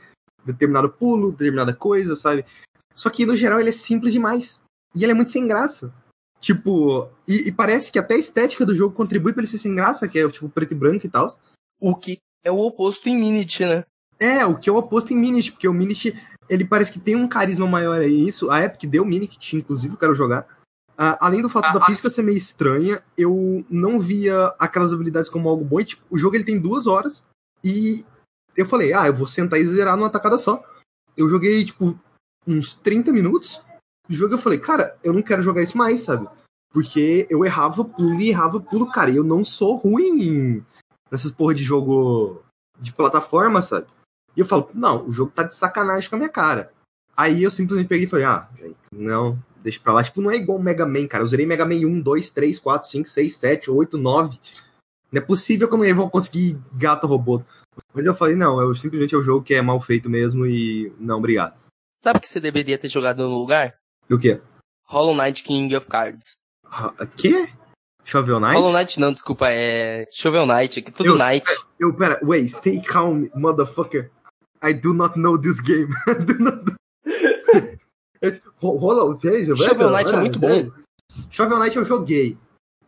determinado 0.44 0.90
pulo, 0.90 1.30
determinada 1.30 1.72
coisa, 1.72 2.16
sabe? 2.16 2.44
Só 2.92 3.08
que 3.08 3.24
no 3.24 3.36
geral 3.36 3.60
ele 3.60 3.68
é 3.68 3.72
simples 3.72 4.12
demais. 4.12 4.60
E 4.96 5.04
ele 5.04 5.12
é 5.12 5.14
muito 5.14 5.30
sem 5.30 5.46
graça. 5.46 5.94
Tipo, 6.40 7.08
e, 7.28 7.48
e 7.48 7.52
parece 7.52 7.92
que 7.92 8.00
até 8.00 8.14
a 8.14 8.18
estética 8.18 8.66
do 8.66 8.74
jogo 8.74 8.96
contribui 8.96 9.32
pra 9.32 9.42
ele 9.42 9.48
ser 9.48 9.58
sem 9.58 9.76
graça, 9.76 10.08
que 10.08 10.18
é 10.18 10.28
tipo 10.28 10.48
preto 10.48 10.72
e 10.72 10.74
branco 10.74 11.06
e 11.06 11.08
tal. 11.08 11.28
O 11.80 11.94
que 11.94 12.18
é 12.42 12.50
o 12.50 12.58
oposto 12.58 13.08
em 13.08 13.16
Minute, 13.16 13.64
né? 13.64 13.84
É, 14.18 14.44
o 14.44 14.58
que 14.58 14.68
é 14.68 14.72
o 14.72 14.76
oposto 14.76 15.12
em 15.12 15.16
Minit, 15.16 15.52
porque 15.52 15.68
o 15.68 15.72
Minit, 15.72 16.16
ele 16.48 16.64
parece 16.64 16.92
que 16.92 17.00
tem 17.00 17.16
um 17.16 17.28
carisma 17.28 17.66
maior 17.66 18.00
aí. 18.00 18.28
Isso, 18.28 18.50
a 18.50 18.62
Epic 18.62 18.88
deu 18.88 19.04
Minit, 19.04 19.56
inclusive, 19.56 19.94
eu 19.94 19.98
quero 19.98 20.14
jogar. 20.14 20.46
Ah, 20.98 21.18
além 21.20 21.42
do 21.42 21.48
fato 21.48 21.66
Ah, 21.66 21.72
da 21.74 21.80
ah. 21.82 21.86
física 21.86 22.08
ser 22.08 22.22
meio 22.22 22.38
estranha, 22.38 23.02
eu 23.18 23.64
não 23.68 24.00
via 24.00 24.46
aquelas 24.58 24.92
habilidades 24.92 25.28
como 25.28 25.48
algo 25.48 25.64
bom. 25.64 25.80
E, 25.80 25.84
tipo, 25.84 26.02
o 26.10 26.16
jogo 26.16 26.36
ele 26.36 26.44
tem 26.44 26.58
duas 26.58 26.86
horas 26.86 27.22
e 27.62 28.04
eu 28.56 28.64
falei, 28.64 28.94
ah, 28.94 29.06
eu 29.06 29.14
vou 29.14 29.26
sentar 29.26 29.60
e 29.60 29.66
zerar 29.66 29.96
numa 29.96 30.08
tacada 30.08 30.38
só. 30.38 30.64
Eu 31.16 31.28
joguei, 31.28 31.64
tipo, 31.64 31.98
uns 32.46 32.74
30 32.74 33.12
minutos. 33.12 33.60
O 34.08 34.12
jogo 34.12 34.34
eu 34.34 34.38
falei, 34.38 34.58
cara, 34.58 34.96
eu 35.04 35.12
não 35.12 35.20
quero 35.22 35.42
jogar 35.42 35.62
isso 35.62 35.76
mais, 35.76 36.00
sabe? 36.00 36.26
Porque 36.72 37.26
eu 37.28 37.44
errava 37.44 37.84
pulo 37.84 38.20
e 38.20 38.30
errava 38.30 38.60
pulo, 38.60 38.90
cara. 38.90 39.10
E 39.10 39.16
eu 39.16 39.24
não 39.24 39.44
sou 39.44 39.76
ruim 39.76 40.22
em- 40.22 40.64
nessas 41.10 41.30
porra 41.30 41.54
de 41.54 41.62
jogo 41.62 42.42
de 42.80 42.92
plataforma, 42.92 43.60
sabe? 43.60 43.86
E 44.36 44.40
eu 44.40 44.46
falo, 44.46 44.68
não, 44.74 45.06
o 45.06 45.12
jogo 45.12 45.32
tá 45.34 45.42
de 45.42 45.54
sacanagem 45.54 46.08
com 46.10 46.16
a 46.16 46.18
minha 46.18 46.28
cara. 46.30 46.72
Aí 47.16 47.42
eu 47.42 47.50
simplesmente 47.50 47.88
peguei 47.88 48.04
e 48.06 48.08
falei, 48.10 48.26
ah, 48.26 48.48
gente, 48.58 48.76
não, 48.92 49.38
deixa 49.62 49.80
pra 49.80 49.92
lá. 49.94 50.02
Tipo, 50.04 50.20
não 50.20 50.30
é 50.30 50.36
igual 50.36 50.58
o 50.58 50.62
Mega 50.62 50.84
Man, 50.84 51.06
cara. 51.06 51.24
Eu 51.24 51.28
zerei 51.28 51.46
Mega 51.46 51.64
Man 51.64 51.76
1, 51.76 52.00
2, 52.00 52.30
3, 52.30 52.58
4, 52.58 52.88
5, 52.88 53.08
6, 53.08 53.36
7, 53.36 53.70
8, 53.70 53.96
9. 53.96 54.38
Não 55.10 55.22
é 55.22 55.24
possível 55.24 55.68
que 55.68 55.74
eu 55.74 55.78
não 55.78 55.94
vou 55.96 56.10
conseguir 56.10 56.58
gato 56.74 57.06
robô. 57.06 57.42
Mas 57.94 58.04
eu 58.04 58.14
falei, 58.14 58.36
não, 58.36 58.60
eu 58.60 58.74
simplesmente 58.74 59.14
é 59.14 59.18
o 59.18 59.22
jogo 59.22 59.42
que 59.44 59.54
é 59.54 59.62
mal 59.62 59.80
feito 59.80 60.10
mesmo 60.10 60.44
e 60.46 60.92
não, 60.98 61.18
obrigado. 61.18 61.54
Sabe 61.94 62.18
o 62.18 62.20
que 62.20 62.28
você 62.28 62.38
deveria 62.40 62.76
ter 62.76 62.88
jogado 62.90 63.22
no 63.22 63.38
lugar? 63.38 63.74
O 64.10 64.18
quê? 64.18 64.40
Hollow 64.86 65.16
Knight 65.16 65.42
King 65.42 65.74
of 65.74 65.86
Cards. 65.88 66.36
Ah, 66.64 66.92
Quê? 67.16 67.48
Shovel 68.04 68.38
Knight? 68.38 68.54
Hollow 68.54 68.72
Knight 68.72 69.00
não, 69.00 69.10
desculpa, 69.10 69.48
é 69.50 70.06
Shovel 70.12 70.46
Knight, 70.46 70.78
aqui 70.78 70.92
tudo 70.92 71.08
Eu- 71.10 71.18
Knight. 71.18 71.46
Eu, 71.78 71.92
pera, 71.94 72.20
wait, 72.22 72.48
stay 72.48 72.80
calm, 72.80 73.26
motherfucker. 73.34 74.10
I 74.62 74.72
do 74.74 74.94
not 74.94 75.18
know 75.18 75.38
this 75.38 75.60
game. 75.60 75.88
I 76.08 76.14
do 76.14 76.34
not 76.38 76.64
know. 76.64 76.76
Ro- 78.60 78.76
Rola, 78.76 79.14
veja, 79.16 79.54
velho, 79.54 79.64
Shovel 79.68 79.90
Knight 79.90 80.12
é 80.12 80.16
muito 80.16 80.38
velho. 80.38 80.74
Shovel 81.30 81.58
Knight 81.58 81.76
eu 81.76 81.84
joguei. 81.84 82.36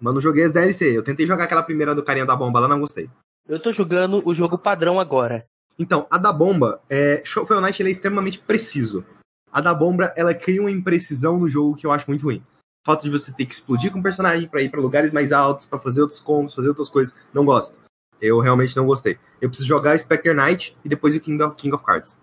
Mas 0.00 0.14
não 0.14 0.20
joguei 0.20 0.44
as 0.44 0.52
DLC. 0.52 0.96
Eu 0.96 1.02
tentei 1.02 1.26
jogar 1.26 1.44
aquela 1.44 1.62
primeira 1.62 1.94
do 1.94 2.02
carinha 2.02 2.26
da 2.26 2.34
bomba 2.36 2.60
lá, 2.60 2.68
não 2.68 2.80
gostei. 2.80 3.10
Eu 3.48 3.60
tô 3.60 3.72
jogando 3.72 4.22
o 4.26 4.34
jogo 4.34 4.58
padrão 4.58 4.98
agora. 5.00 5.44
Então, 5.78 6.06
a 6.10 6.18
da 6.18 6.32
bomba, 6.32 6.80
é, 6.90 7.22
Shovel 7.24 7.60
Knight 7.60 7.80
ele 7.80 7.88
é 7.90 7.92
extremamente 7.92 8.38
preciso. 8.40 9.04
A 9.52 9.60
da 9.60 9.72
bomba, 9.72 10.12
ela 10.16 10.34
cria 10.34 10.60
uma 10.60 10.70
imprecisão 10.70 11.38
no 11.38 11.48
jogo 11.48 11.76
que 11.76 11.86
eu 11.86 11.92
acho 11.92 12.06
muito 12.08 12.24
ruim. 12.24 12.42
O 12.84 12.90
fato 12.90 13.02
de 13.02 13.10
você 13.10 13.32
ter 13.32 13.46
que 13.46 13.54
explodir 13.54 13.92
com 13.92 14.00
o 14.00 14.02
personagem 14.02 14.48
pra 14.48 14.62
ir 14.62 14.70
pra 14.70 14.80
lugares 14.80 15.12
mais 15.12 15.30
altos, 15.32 15.66
pra 15.66 15.78
fazer 15.78 16.00
outros 16.00 16.20
combos, 16.20 16.54
fazer 16.54 16.68
outras 16.68 16.88
coisas, 16.88 17.14
não 17.32 17.44
gosto. 17.44 17.78
Eu 18.20 18.38
realmente 18.40 18.76
não 18.76 18.86
gostei. 18.86 19.18
Eu 19.40 19.48
preciso 19.48 19.68
jogar 19.68 19.98
Spectre 19.98 20.34
Knight 20.34 20.76
e 20.84 20.88
depois 20.88 21.14
o 21.14 21.20
King 21.20 21.42
of, 21.42 21.56
King 21.56 21.74
of 21.74 21.84
Cards. 21.84 22.20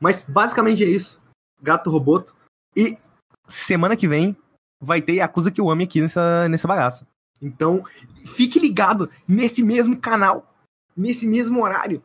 Mas 0.00 0.22
basicamente 0.22 0.82
é 0.82 0.88
isso. 0.88 1.20
Gato 1.62 1.90
Roboto. 1.90 2.34
E 2.76 2.98
semana 3.46 3.96
que 3.96 4.08
vem 4.08 4.36
vai 4.80 5.00
ter 5.00 5.14
Yakuza 5.14 5.50
Kiwami 5.50 5.84
aqui 5.84 6.00
nessa, 6.00 6.48
nessa 6.48 6.68
bagaça. 6.68 7.06
Então, 7.40 7.82
fique 8.24 8.58
ligado 8.58 9.10
nesse 9.28 9.62
mesmo 9.62 9.96
canal, 9.98 10.54
nesse 10.96 11.26
mesmo 11.26 11.62
horário. 11.62 12.02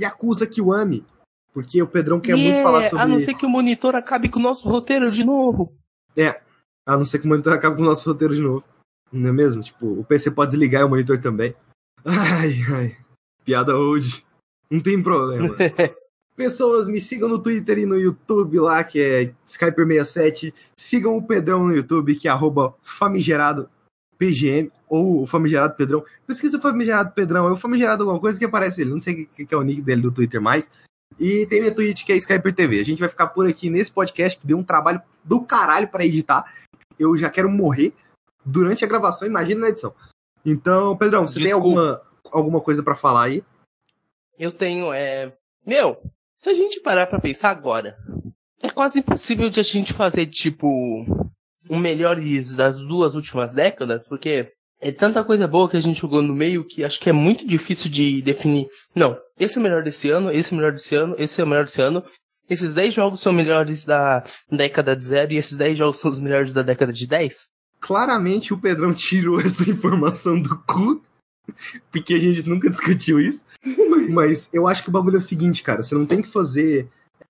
Yakuza 0.00 0.46
Kiwami. 0.46 1.04
Porque 1.52 1.82
o 1.82 1.86
Pedrão 1.86 2.20
quer 2.20 2.36
muito 2.36 2.46
Yeah, 2.46 2.62
falar 2.62 2.88
sobre 2.88 3.04
A 3.04 3.08
não 3.08 3.18
ser 3.18 3.34
que 3.34 3.46
o 3.46 3.50
monitor 3.50 3.94
acabe 3.94 4.28
com 4.28 4.38
o 4.38 4.42
nosso 4.42 4.68
roteiro 4.68 5.10
de 5.10 5.24
novo. 5.24 5.72
A 6.86 6.96
não 6.96 7.04
ser 7.04 7.18
que 7.18 7.26
o 7.26 7.28
monitor 7.28 7.52
acabe 7.52 7.76
com 7.76 7.82
o 7.82 7.86
nosso 7.86 8.08
roteiro 8.08 8.34
de 8.34 8.40
novo. 8.40 8.64
Não 9.12 9.30
é 9.30 9.32
mesmo? 9.32 9.62
Tipo, 9.62 9.86
o 9.98 10.04
PC 10.04 10.30
pode 10.30 10.52
desligar 10.52 10.82
e 10.82 10.84
o 10.84 10.88
monitor 10.88 11.18
também. 11.18 11.54
Ai, 12.04 12.62
ai. 12.72 12.96
Piada 13.44 13.76
old. 13.76 14.24
Não 14.70 14.80
tem 14.80 15.02
problema. 15.02 15.56
Pessoas, 16.36 16.86
me 16.86 17.00
sigam 17.00 17.28
no 17.28 17.38
Twitter 17.42 17.78
e 17.78 17.86
no 17.86 17.98
YouTube 17.98 18.60
lá, 18.60 18.84
que 18.84 19.00
é 19.00 19.34
Skyper67. 19.44 20.54
Sigam 20.76 21.16
o 21.16 21.26
Pedrão 21.26 21.64
no 21.64 21.74
YouTube, 21.74 22.14
que 22.14 22.28
é 22.28 22.30
arroba 22.30 22.74
famigerado. 22.82 23.68
PGM, 24.18 24.70
ou 24.88 25.22
o 25.22 25.26
famigerado 25.26 25.74
Pedrão. 25.76 26.04
Pesquisa 26.26 26.58
o 26.58 26.60
famigerado 26.60 27.12
Pedrão, 27.12 27.46
é 27.46 27.52
o 27.52 27.56
famigerado 27.56 28.02
alguma 28.02 28.20
coisa 28.20 28.38
que 28.38 28.44
aparece 28.44 28.80
ele. 28.80 28.90
Não 28.90 29.00
sei 29.00 29.22
o 29.22 29.46
que, 29.46 29.54
é 29.54 29.56
o 29.56 29.62
nick 29.62 29.80
dele 29.80 30.02
do 30.02 30.12
Twitter 30.12 30.40
mais. 30.40 30.68
E 31.18 31.46
tem 31.46 31.60
minha 31.60 31.74
Twitch, 31.74 32.04
que 32.04 32.12
é 32.12 32.16
Skyper 32.16 32.54
TV. 32.54 32.80
A 32.80 32.84
gente 32.84 32.98
vai 32.98 33.08
ficar 33.08 33.28
por 33.28 33.46
aqui 33.46 33.70
nesse 33.70 33.90
podcast, 33.90 34.38
que 34.38 34.46
deu 34.46 34.58
um 34.58 34.62
trabalho 34.62 35.00
do 35.24 35.40
caralho 35.40 35.88
para 35.88 36.04
editar. 36.04 36.52
Eu 36.98 37.16
já 37.16 37.30
quero 37.30 37.48
morrer 37.48 37.92
durante 38.44 38.84
a 38.84 38.88
gravação, 38.88 39.26
imagina 39.26 39.62
na 39.62 39.68
edição. 39.68 39.94
Então, 40.44 40.96
Pedrão, 40.96 41.26
você 41.26 41.40
Desculpa. 41.40 41.44
tem 41.44 41.52
alguma, 41.52 42.02
alguma 42.30 42.60
coisa 42.60 42.82
para 42.82 42.96
falar 42.96 43.24
aí? 43.24 43.42
Eu 44.38 44.52
tenho, 44.52 44.92
é. 44.92 45.32
Meu, 45.66 45.98
se 46.36 46.48
a 46.48 46.54
gente 46.54 46.80
parar 46.80 47.06
pra 47.06 47.20
pensar 47.20 47.50
agora, 47.50 47.96
é 48.62 48.70
quase 48.70 49.00
impossível 49.00 49.50
de 49.50 49.60
a 49.60 49.62
gente 49.62 49.92
fazer, 49.92 50.26
tipo, 50.26 51.04
um 51.68 51.78
melhores 51.78 52.54
das 52.54 52.78
duas 52.78 53.14
últimas 53.14 53.52
décadas, 53.52 54.06
porque 54.06 54.52
é 54.80 54.92
tanta 54.92 55.24
coisa 55.24 55.46
boa 55.48 55.68
que 55.68 55.76
a 55.76 55.80
gente 55.80 56.00
jogou 56.00 56.22
no 56.22 56.34
meio 56.34 56.64
que 56.64 56.84
acho 56.84 57.00
que 57.00 57.10
é 57.10 57.12
muito 57.12 57.46
difícil 57.46 57.90
de 57.90 58.22
definir. 58.22 58.68
Não, 58.94 59.18
esse 59.38 59.58
é 59.58 59.60
o 59.60 59.62
melhor 59.62 59.82
desse 59.82 60.08
ano, 60.10 60.30
esse 60.30 60.52
é 60.52 60.54
o 60.54 60.56
melhor 60.56 60.72
desse 60.72 60.94
ano, 60.94 61.14
esse 61.18 61.40
é 61.40 61.44
o 61.44 61.46
melhor 61.46 61.64
desse 61.64 61.80
ano. 61.80 62.04
Esses 62.48 62.72
10 62.72 62.94
jogos 62.94 63.20
são 63.20 63.30
melhores 63.30 63.84
da 63.84 64.24
década 64.50 64.96
de 64.96 65.04
zero 65.04 65.32
e 65.32 65.36
esses 65.36 65.54
10 65.56 65.76
jogos 65.76 66.00
são 66.00 66.10
os 66.10 66.18
melhores 66.18 66.54
da 66.54 66.62
década 66.62 66.92
de 66.92 67.06
10? 67.06 67.48
Claramente 67.80 68.52
o 68.52 68.58
Pedrão 68.58 68.92
tirou 68.92 69.40
essa 69.42 69.68
informação 69.68 70.40
do 70.40 70.56
cu, 70.58 71.02
porque 71.90 72.14
a 72.14 72.18
gente 72.18 72.48
nunca 72.48 72.70
discutiu 72.70 73.20
isso. 73.20 73.44
Mas 74.12 74.48
eu 74.52 74.66
acho 74.66 74.82
que 74.82 74.88
o 74.88 74.92
bagulho 74.92 75.16
é 75.16 75.18
o 75.18 75.22
seguinte, 75.22 75.62
cara, 75.62 75.82
você 75.82 75.94
não 75.94 76.06
tem 76.06 76.22
que 76.22 76.28
fazer. 76.28 76.88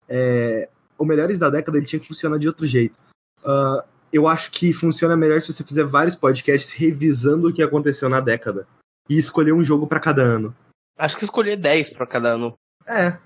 É, 0.08 0.68
o 0.96 1.04
melhores 1.04 1.38
da 1.38 1.50
década 1.50 1.78
ele 1.78 1.86
tinha 1.86 2.00
que 2.00 2.08
funcionar 2.08 2.38
de 2.38 2.48
outro 2.48 2.66
jeito. 2.66 2.98
Uh, 3.44 3.82
eu 4.12 4.26
acho 4.26 4.50
que 4.50 4.72
funciona 4.72 5.16
melhor 5.16 5.40
se 5.40 5.52
você 5.52 5.62
fizer 5.62 5.84
vários 5.84 6.16
podcasts 6.16 6.70
revisando 6.72 7.48
o 7.48 7.52
que 7.52 7.62
aconteceu 7.62 8.08
na 8.08 8.20
década. 8.20 8.66
E 9.08 9.16
escolher 9.16 9.52
um 9.52 9.62
jogo 9.62 9.86
para 9.86 10.00
cada 10.00 10.22
ano. 10.22 10.54
Acho 10.98 11.16
que 11.16 11.24
escolher 11.24 11.56
10 11.56 11.90
para 11.90 12.06
cada 12.06 12.30
ano. 12.30 12.54
É, 12.86 13.16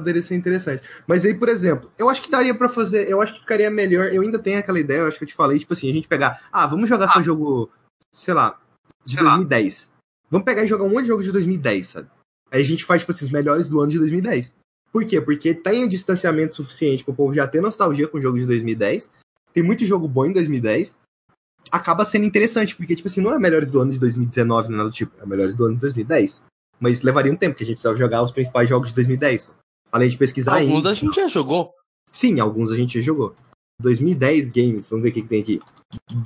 poderia 0.00 0.22
ser 0.22 0.34
interessante. 0.34 0.82
Mas 1.06 1.24
aí, 1.24 1.34
por 1.34 1.48
exemplo, 1.48 1.90
eu 1.98 2.08
acho 2.08 2.22
que 2.22 2.30
daria 2.30 2.54
para 2.54 2.68
fazer, 2.68 3.08
eu 3.08 3.20
acho 3.20 3.34
que 3.34 3.40
ficaria 3.40 3.70
melhor. 3.70 4.12
Eu 4.12 4.22
ainda 4.22 4.38
tenho 4.38 4.58
aquela 4.58 4.78
ideia, 4.78 4.98
eu 4.98 5.06
acho 5.06 5.18
que 5.18 5.24
eu 5.24 5.28
te 5.28 5.34
falei, 5.34 5.58
tipo 5.58 5.72
assim, 5.72 5.90
a 5.90 5.94
gente 5.94 6.08
pegar, 6.08 6.42
ah, 6.52 6.66
vamos 6.66 6.88
jogar 6.88 7.06
ah. 7.06 7.08
só 7.08 7.22
jogo, 7.22 7.70
sei 8.12 8.34
lá, 8.34 8.58
de 9.04 9.14
sei 9.14 9.22
2010. 9.22 9.88
Lá. 9.88 9.94
Vamos 10.30 10.44
pegar 10.44 10.64
e 10.64 10.68
jogar 10.68 10.84
um 10.84 10.90
monte 10.90 11.02
de 11.02 11.08
jogos 11.08 11.24
de 11.24 11.32
2010, 11.32 11.86
sabe? 11.86 12.08
Aí 12.50 12.60
a 12.60 12.64
gente 12.64 12.84
faz, 12.84 13.00
tipo 13.00 13.12
assim, 13.12 13.24
os 13.24 13.30
melhores 13.30 13.70
do 13.70 13.80
ano 13.80 13.90
de 13.90 13.98
2010. 13.98 14.54
Por 14.92 15.04
quê? 15.04 15.20
Porque 15.20 15.54
tem 15.54 15.84
um 15.84 15.88
distanciamento 15.88 16.54
suficiente 16.54 17.04
pro 17.04 17.14
povo 17.14 17.34
já 17.34 17.46
ter 17.46 17.60
nostalgia 17.60 18.06
com 18.06 18.18
o 18.18 18.20
jogo 18.20 18.38
de 18.38 18.46
2010 18.46 19.10
tem 19.54 19.62
muito 19.62 19.86
jogo 19.86 20.08
bom 20.08 20.26
em 20.26 20.32
2010, 20.32 20.98
acaba 21.70 22.04
sendo 22.04 22.24
interessante, 22.24 22.74
porque, 22.74 22.96
tipo 22.96 23.06
assim, 23.06 23.20
não 23.20 23.32
é 23.32 23.38
melhores 23.38 23.70
do 23.70 23.80
ano 23.80 23.92
de 23.92 24.00
2019, 24.00 24.68
nada 24.68 24.84
do 24.84 24.90
tipo, 24.90 25.12
é 25.22 25.24
melhores 25.24 25.54
do 25.54 25.64
ano 25.64 25.76
de 25.76 25.80
2010. 25.82 26.42
Mas 26.80 27.02
levaria 27.02 27.32
um 27.32 27.36
tempo, 27.36 27.52
porque 27.52 27.62
a 27.62 27.66
gente 27.66 27.76
precisava 27.76 27.96
jogar 27.96 28.22
os 28.22 28.32
principais 28.32 28.68
jogos 28.68 28.88
de 28.88 28.96
2010. 28.96 29.52
Além 29.94 30.08
de 30.08 30.18
pesquisar 30.18 30.60
Alguns 30.60 30.86
a 30.86 30.92
gente 30.92 31.14
já 31.14 31.28
jogou. 31.28 31.72
Sim, 32.10 32.40
alguns 32.40 32.72
a 32.72 32.74
gente 32.74 32.98
já 32.98 33.04
jogou. 33.04 33.32
2010 33.80 34.50
Games, 34.50 34.88
vamos 34.88 35.04
ver 35.04 35.10
o 35.10 35.12
que, 35.12 35.22
que 35.22 35.28
tem 35.28 35.40
aqui. 35.40 35.60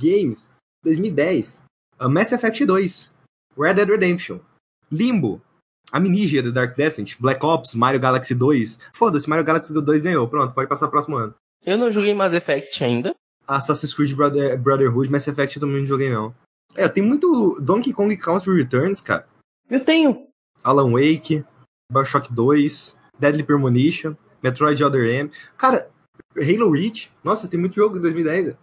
Games, 0.00 0.50
2010. 0.82 1.60
Uh, 2.00 2.08
Mass 2.08 2.32
Effect 2.32 2.64
2. 2.64 3.12
Red 3.58 3.74
Dead 3.74 3.88
Redemption. 3.90 4.38
Limbo. 4.90 5.42
Amnesia 5.92 6.42
The 6.42 6.50
Dark 6.50 6.78
Descent. 6.78 7.20
Black 7.20 7.44
Ops, 7.44 7.74
Mario 7.74 8.00
Galaxy 8.00 8.34
2. 8.34 8.78
Foda-se, 8.94 9.28
Mario 9.28 9.44
Galaxy 9.44 9.70
2 9.70 10.00
ganhou. 10.00 10.26
Pronto, 10.26 10.54
pode 10.54 10.66
passar 10.66 10.86
o 10.86 10.90
próximo 10.90 11.16
ano. 11.16 11.34
Eu 11.62 11.76
não 11.76 11.92
joguei 11.92 12.14
Mass 12.14 12.32
Effect 12.32 12.82
ainda. 12.82 13.14
Assassin's 13.46 13.92
Creed 13.92 14.14
Brother, 14.14 14.58
Brotherhood, 14.58 15.10
Mass 15.10 15.28
Effect 15.28 15.56
eu 15.56 15.60
também 15.60 15.80
não 15.80 15.86
joguei, 15.86 16.08
não. 16.08 16.34
É, 16.74 16.88
tem 16.88 17.02
muito 17.02 17.60
Donkey 17.60 17.92
Kong 17.92 18.16
Country 18.16 18.56
Returns, 18.56 19.02
cara. 19.02 19.28
Eu 19.68 19.84
tenho. 19.84 20.26
Alan 20.64 20.90
Wake, 20.92 21.44
Bioshock 21.92 22.32
2, 22.32 22.96
Deadly 23.18 23.42
Premonition, 23.42 24.14
Metroid 24.42 24.82
Other 24.82 25.04
M. 25.04 25.30
Cara, 25.56 25.88
Halo 26.36 26.70
Reach. 26.70 27.10
Nossa, 27.22 27.48
tem 27.48 27.58
muito 27.58 27.76
jogo 27.76 27.98
em 27.98 28.00
2010. 28.00 28.56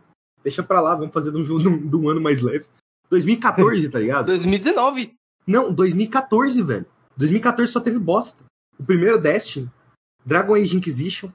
Deixa 0.44 0.64
pra 0.64 0.82
lá, 0.82 0.96
vamos 0.96 1.14
fazer 1.14 1.32
de 1.32 1.38
um, 1.38 1.44
jogo 1.44 1.60
de 1.60 1.96
um 1.96 2.10
ano 2.10 2.22
mais 2.22 2.42
leve. 2.42 2.66
2014, 3.10 3.90
tá 3.90 4.00
ligado? 4.00 4.28
2019. 4.28 5.14
Não, 5.48 5.74
2014, 5.74 6.62
velho. 6.64 6.86
2014 7.18 7.72
só 7.72 7.80
teve 7.80 8.00
bosta. 8.00 8.44
O 8.78 8.84
primeiro 8.84 9.20
Destiny, 9.20 9.72
Dragon 10.26 10.56
Age 10.56 10.76
Inquisition, 10.76 11.30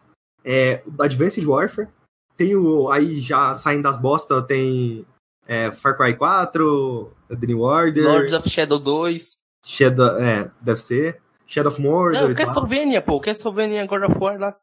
é, 0.45 0.83
Advanced 0.99 1.45
Warfare. 1.45 1.89
Tem 2.37 2.55
o. 2.55 2.91
Aí 2.91 3.21
já 3.21 3.55
saindo 3.55 3.83
das 3.83 3.97
bostas, 3.97 4.45
tem 4.47 5.07
é, 5.47 5.71
Far 5.73 5.97
Cry 5.97 6.15
4, 6.17 7.13
The 7.29 7.47
New 7.47 7.61
Order. 7.61 8.05
Lords 8.05 8.33
of 8.33 8.49
Shadow 8.49 8.79
2. 8.79 9.33
Shadow, 9.65 10.19
é, 10.19 10.51
deve 10.61 10.81
ser. 10.81 11.21
Shadow 11.51 11.73
of 11.73 11.83
Mordor. 11.83 12.29
Não, 12.29 12.35
Castlevania, 12.35 13.03
pô. 13.03 13.21
Castlevania 13.21 13.85
God 13.85 14.05
of 14.05 14.17
War 14.21 14.39
lá. 14.39 14.57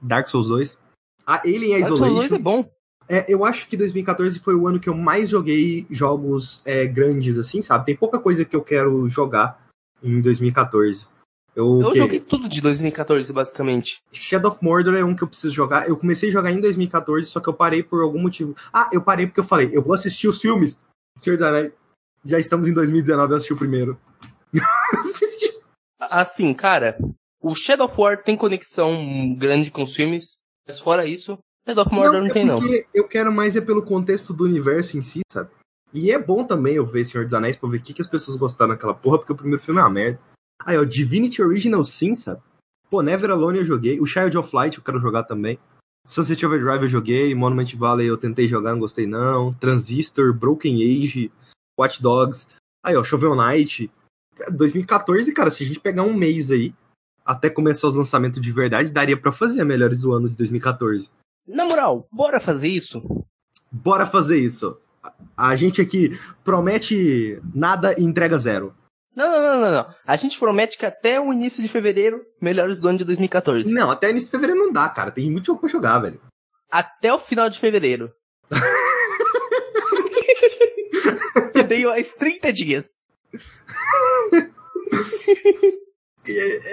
Dark 0.00 0.26
Souls 0.26 0.48
2. 0.48 0.78
A 1.26 1.42
Alien 1.42 1.72
Dark 1.72 1.82
Isolation. 1.82 2.14
Souls 2.14 2.28
2 2.28 2.32
é 2.32 2.38
bom. 2.38 2.70
É, 3.06 3.26
eu 3.28 3.44
acho 3.44 3.68
que 3.68 3.76
2014 3.76 4.38
foi 4.38 4.54
o 4.54 4.66
ano 4.66 4.80
que 4.80 4.88
eu 4.88 4.94
mais 4.96 5.28
joguei 5.28 5.86
jogos 5.90 6.62
é, 6.64 6.86
grandes, 6.86 7.36
assim, 7.36 7.60
sabe? 7.60 7.84
Tem 7.84 7.96
pouca 7.96 8.18
coisa 8.18 8.44
que 8.44 8.56
eu 8.56 8.62
quero 8.62 9.06
jogar 9.08 9.66
em 10.02 10.20
2014. 10.20 11.06
Eu, 11.54 11.82
eu 11.82 11.94
joguei 11.94 12.20
tudo 12.20 12.48
de 12.48 12.62
2014, 12.62 13.30
basicamente. 13.32 14.00
Shadow 14.10 14.50
of 14.50 14.64
Mordor 14.64 14.94
é 14.94 15.04
um 15.04 15.14
que 15.14 15.22
eu 15.22 15.28
preciso 15.28 15.52
jogar. 15.52 15.88
Eu 15.88 15.96
comecei 15.96 16.30
a 16.30 16.32
jogar 16.32 16.52
em 16.52 16.60
2014, 16.60 17.26
só 17.26 17.40
que 17.40 17.48
eu 17.48 17.52
parei 17.52 17.82
por 17.82 18.02
algum 18.02 18.20
motivo. 18.20 18.54
Ah, 18.72 18.88
eu 18.92 19.02
parei 19.02 19.26
porque 19.26 19.40
eu 19.40 19.44
falei, 19.44 19.68
eu 19.72 19.82
vou 19.82 19.92
assistir 19.92 20.26
os 20.26 20.40
filmes. 20.40 20.78
Senhor 21.18 21.36
da. 21.36 21.70
Já 22.24 22.38
estamos 22.38 22.66
em 22.66 22.72
2019, 22.72 23.32
eu 23.32 23.36
assisti 23.36 23.52
o 23.52 23.58
primeiro. 23.58 23.98
assim, 26.10 26.52
cara, 26.52 26.98
o 27.40 27.54
Shadow 27.54 27.86
of 27.86 28.00
War 28.00 28.22
tem 28.22 28.36
conexão 28.36 29.34
grande 29.34 29.70
com 29.70 29.82
os 29.82 29.94
filmes, 29.94 30.36
mas 30.66 30.78
fora 30.78 31.06
isso, 31.06 31.38
Shadow 31.66 31.84
of 31.84 31.94
Mordor 31.94 32.12
não, 32.14 32.20
não 32.20 32.26
é 32.26 32.32
tem, 32.32 32.44
não. 32.44 32.58
Eu 32.92 33.06
quero 33.06 33.32
mais 33.32 33.56
é 33.56 33.60
pelo 33.60 33.82
contexto 33.82 34.34
do 34.34 34.44
universo 34.44 34.98
em 34.98 35.02
si, 35.02 35.20
sabe? 35.30 35.50
E 35.92 36.12
é 36.12 36.18
bom 36.18 36.44
também 36.44 36.74
eu 36.74 36.86
ver 36.86 37.04
Senhor 37.04 37.24
dos 37.24 37.34
Anéis 37.34 37.56
pra 37.56 37.68
ver 37.68 37.78
o 37.78 37.82
que, 37.82 37.94
que 37.94 38.02
as 38.02 38.08
pessoas 38.08 38.36
gostaram 38.36 38.72
daquela 38.72 38.94
porra, 38.94 39.18
porque 39.18 39.32
o 39.32 39.36
primeiro 39.36 39.62
filme 39.62 39.80
é 39.80 39.84
uma 39.84 39.90
merda. 39.90 40.20
Aí, 40.64 40.78
ó, 40.78 40.84
Divinity 40.84 41.42
Original 41.42 41.82
Sin, 41.82 42.14
sabe? 42.14 42.40
Pô, 42.88 43.02
Never 43.02 43.30
Alone 43.30 43.58
eu 43.58 43.64
joguei. 43.64 44.00
O 44.00 44.06
Child 44.06 44.36
of 44.36 44.54
Light 44.54 44.76
eu 44.76 44.84
quero 44.84 45.00
jogar 45.00 45.24
também. 45.24 45.58
Sunset 46.06 46.44
Overdrive 46.44 46.82
eu 46.82 46.88
joguei. 46.88 47.34
Monument 47.34 47.74
Valley 47.76 48.06
eu 48.06 48.16
tentei 48.16 48.46
jogar, 48.46 48.72
não 48.72 48.80
gostei 48.80 49.06
não. 49.06 49.52
Transistor, 49.54 50.34
Broken 50.34 50.74
Age, 50.76 51.32
Watch 51.78 52.02
Dogs. 52.02 52.46
Aí, 52.84 52.96
ó, 52.96 53.02
Shovel 53.02 53.34
Knight. 53.34 53.90
2014, 54.50 55.32
cara, 55.32 55.50
se 55.50 55.64
a 55.64 55.66
gente 55.66 55.80
pegar 55.80 56.02
um 56.02 56.14
mês 56.14 56.50
aí, 56.50 56.74
até 57.24 57.50
começar 57.50 57.88
os 57.88 57.94
lançamentos 57.94 58.40
de 58.40 58.52
verdade, 58.52 58.90
daria 58.90 59.16
para 59.16 59.32
fazer 59.32 59.64
melhores 59.64 60.00
do 60.00 60.12
ano 60.12 60.28
de 60.28 60.36
2014. 60.36 61.10
Na 61.46 61.64
moral, 61.64 62.06
bora 62.12 62.40
fazer 62.40 62.68
isso? 62.68 63.02
Bora 63.70 64.06
fazer 64.06 64.38
isso. 64.38 64.76
A 65.36 65.56
gente 65.56 65.80
aqui 65.80 66.18
promete 66.44 67.40
nada 67.54 67.94
e 67.98 68.04
entrega 68.04 68.38
zero. 68.38 68.74
Não, 69.14 69.30
não, 69.30 69.60
não, 69.60 69.72
não, 69.72 69.86
A 70.06 70.16
gente 70.16 70.38
promete 70.38 70.78
que 70.78 70.86
até 70.86 71.20
o 71.20 71.32
início 71.32 71.62
de 71.62 71.68
fevereiro, 71.68 72.24
melhores 72.40 72.78
do 72.78 72.88
ano 72.88 72.98
de 72.98 73.04
2014. 73.04 73.72
Não, 73.72 73.90
até 73.90 74.06
o 74.06 74.10
início 74.10 74.26
de 74.26 74.32
fevereiro 74.32 74.60
não 74.60 74.72
dá, 74.72 74.88
cara. 74.88 75.10
Tem 75.10 75.30
muito 75.30 75.46
jogo 75.46 75.60
pra 75.60 75.68
jogar, 75.68 75.98
velho. 75.98 76.20
Até 76.70 77.12
o 77.12 77.18
final 77.18 77.50
de 77.50 77.58
fevereiro. 77.58 78.12
eu 81.54 81.64
dei 81.64 81.84
mais 81.84 82.14
30 82.14 82.52
dias. 82.52 82.94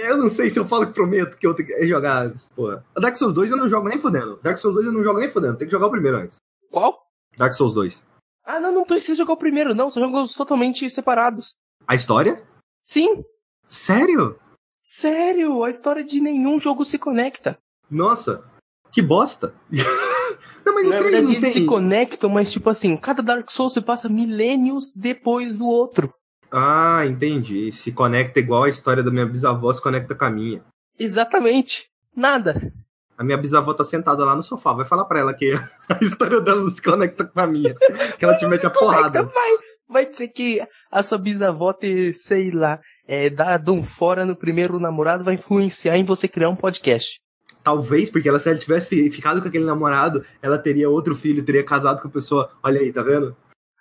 eu 0.07 0.17
não 0.17 0.29
sei 0.29 0.49
se 0.49 0.59
eu 0.59 0.67
falo 0.67 0.87
que 0.87 0.93
prometo 0.93 1.37
que 1.37 1.45
eu 1.45 1.53
tenho 1.53 1.67
que 1.67 1.87
jogar. 1.87 2.31
Porra. 2.55 2.85
A 2.95 2.99
Dark 2.99 3.15
Souls 3.17 3.33
2 3.33 3.51
eu 3.51 3.57
não 3.57 3.69
jogo 3.69 3.87
nem 3.89 3.99
fodendo. 3.99 4.39
Dark 4.41 4.57
Souls 4.57 4.75
2 4.75 4.87
eu 4.87 4.93
não 4.93 5.03
jogo 5.03 5.19
nem 5.19 5.29
fodendo. 5.29 5.57
Tem 5.57 5.67
que 5.67 5.71
jogar 5.71 5.87
o 5.87 5.91
primeiro 5.91 6.17
antes. 6.17 6.37
Qual? 6.71 7.01
Dark 7.37 7.53
Souls 7.53 7.75
2. 7.75 8.03
Ah, 8.45 8.59
não, 8.59 8.73
não 8.73 8.85
precisa 8.85 9.17
jogar 9.17 9.33
o 9.33 9.37
primeiro, 9.37 9.75
não. 9.75 9.89
São 9.89 10.01
jogos 10.01 10.33
totalmente 10.33 10.89
separados. 10.89 11.55
A 11.87 11.95
história? 11.95 12.41
Sim. 12.85 13.23
Sério? 13.65 14.39
Sério, 14.79 15.63
a 15.65 15.69
história 15.69 16.03
de 16.03 16.21
nenhum 16.21 16.57
jogo 16.59 16.85
se 16.85 16.97
conecta. 16.97 17.57
Nossa, 17.91 18.43
que 18.91 19.01
bosta. 19.01 19.53
não, 20.65 20.73
mas 20.73 20.87
Na 20.87 20.99
verdade, 20.99 21.35
eles 21.35 21.51
se 21.51 21.65
conectam, 21.65 22.29
mas 22.29 22.51
tipo 22.51 22.69
assim, 22.69 22.95
cada 22.95 23.21
Dark 23.21 23.49
Souls 23.51 23.73
se 23.73 23.81
passa 23.81 24.07
milênios 24.07 24.93
depois 24.95 25.55
do 25.55 25.65
outro. 25.65 26.13
Ah, 26.51 27.05
entendi. 27.05 27.71
Se 27.71 27.91
conecta 27.91 28.39
igual 28.39 28.63
a 28.63 28.69
história 28.69 29.03
da 29.03 29.11
minha 29.11 29.25
bisavó 29.25 29.71
se 29.73 29.81
conecta 29.81 30.15
com 30.15 30.25
a 30.25 30.29
minha. 30.29 30.63
Exatamente. 30.97 31.87
Nada. 32.15 32.73
A 33.17 33.23
minha 33.23 33.37
bisavó 33.37 33.73
tá 33.73 33.83
sentada 33.83 34.23
lá 34.23 34.35
no 34.35 34.43
sofá. 34.43 34.73
Vai 34.73 34.85
falar 34.85 35.05
pra 35.05 35.19
ela 35.19 35.33
que 35.33 35.51
a 35.89 35.97
história 36.01 36.39
dela 36.41 36.61
não 36.61 36.71
se 36.71 36.81
conecta 36.81 37.25
com 37.25 37.39
a 37.39 37.47
minha. 37.47 37.75
Que 38.17 38.25
ela 38.25 38.37
te 38.37 38.47
mete 38.47 38.65
a 38.65 38.69
porrada. 38.69 39.23
Vai, 39.23 39.51
Vai 39.89 40.05
dizer 40.05 40.27
que 40.29 40.61
a 40.91 41.01
sua 41.01 41.17
bisavó 41.17 41.71
ter, 41.71 42.13
sei 42.13 42.51
lá, 42.51 42.79
é, 43.07 43.29
dado 43.29 43.73
um 43.73 43.81
fora 43.81 44.25
no 44.25 44.35
primeiro 44.35 44.79
namorado 44.79 45.23
vai 45.23 45.35
influenciar 45.35 45.97
em 45.97 46.03
você 46.03 46.27
criar 46.27 46.49
um 46.49 46.57
podcast. 46.57 47.21
Talvez, 47.63 48.09
porque 48.09 48.27
ela, 48.27 48.39
se 48.39 48.49
ela 48.49 48.57
tivesse 48.57 49.09
ficado 49.09 49.41
com 49.41 49.47
aquele 49.47 49.63
namorado, 49.63 50.25
ela 50.41 50.57
teria 50.57 50.89
outro 50.89 51.15
filho, 51.15 51.43
teria 51.43 51.63
casado 51.63 52.01
com 52.01 52.07
a 52.09 52.11
pessoa. 52.11 52.49
Olha 52.61 52.81
aí, 52.81 52.91
tá 52.91 53.01
vendo? 53.01 53.35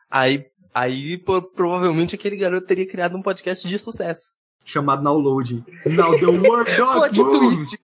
Aí, 0.08 0.46
Aí, 0.76 1.16
pô, 1.16 1.40
provavelmente, 1.40 2.14
aquele 2.14 2.36
garoto 2.36 2.66
teria 2.66 2.86
criado 2.86 3.16
um 3.16 3.22
podcast 3.22 3.66
de 3.66 3.78
sucesso. 3.78 4.32
Chamado 4.62 5.02
Download. 5.02 5.64
Now 5.86 6.14
the 6.18 6.26
world 6.26 6.70
Plot 6.76 7.14
twist. 7.14 7.78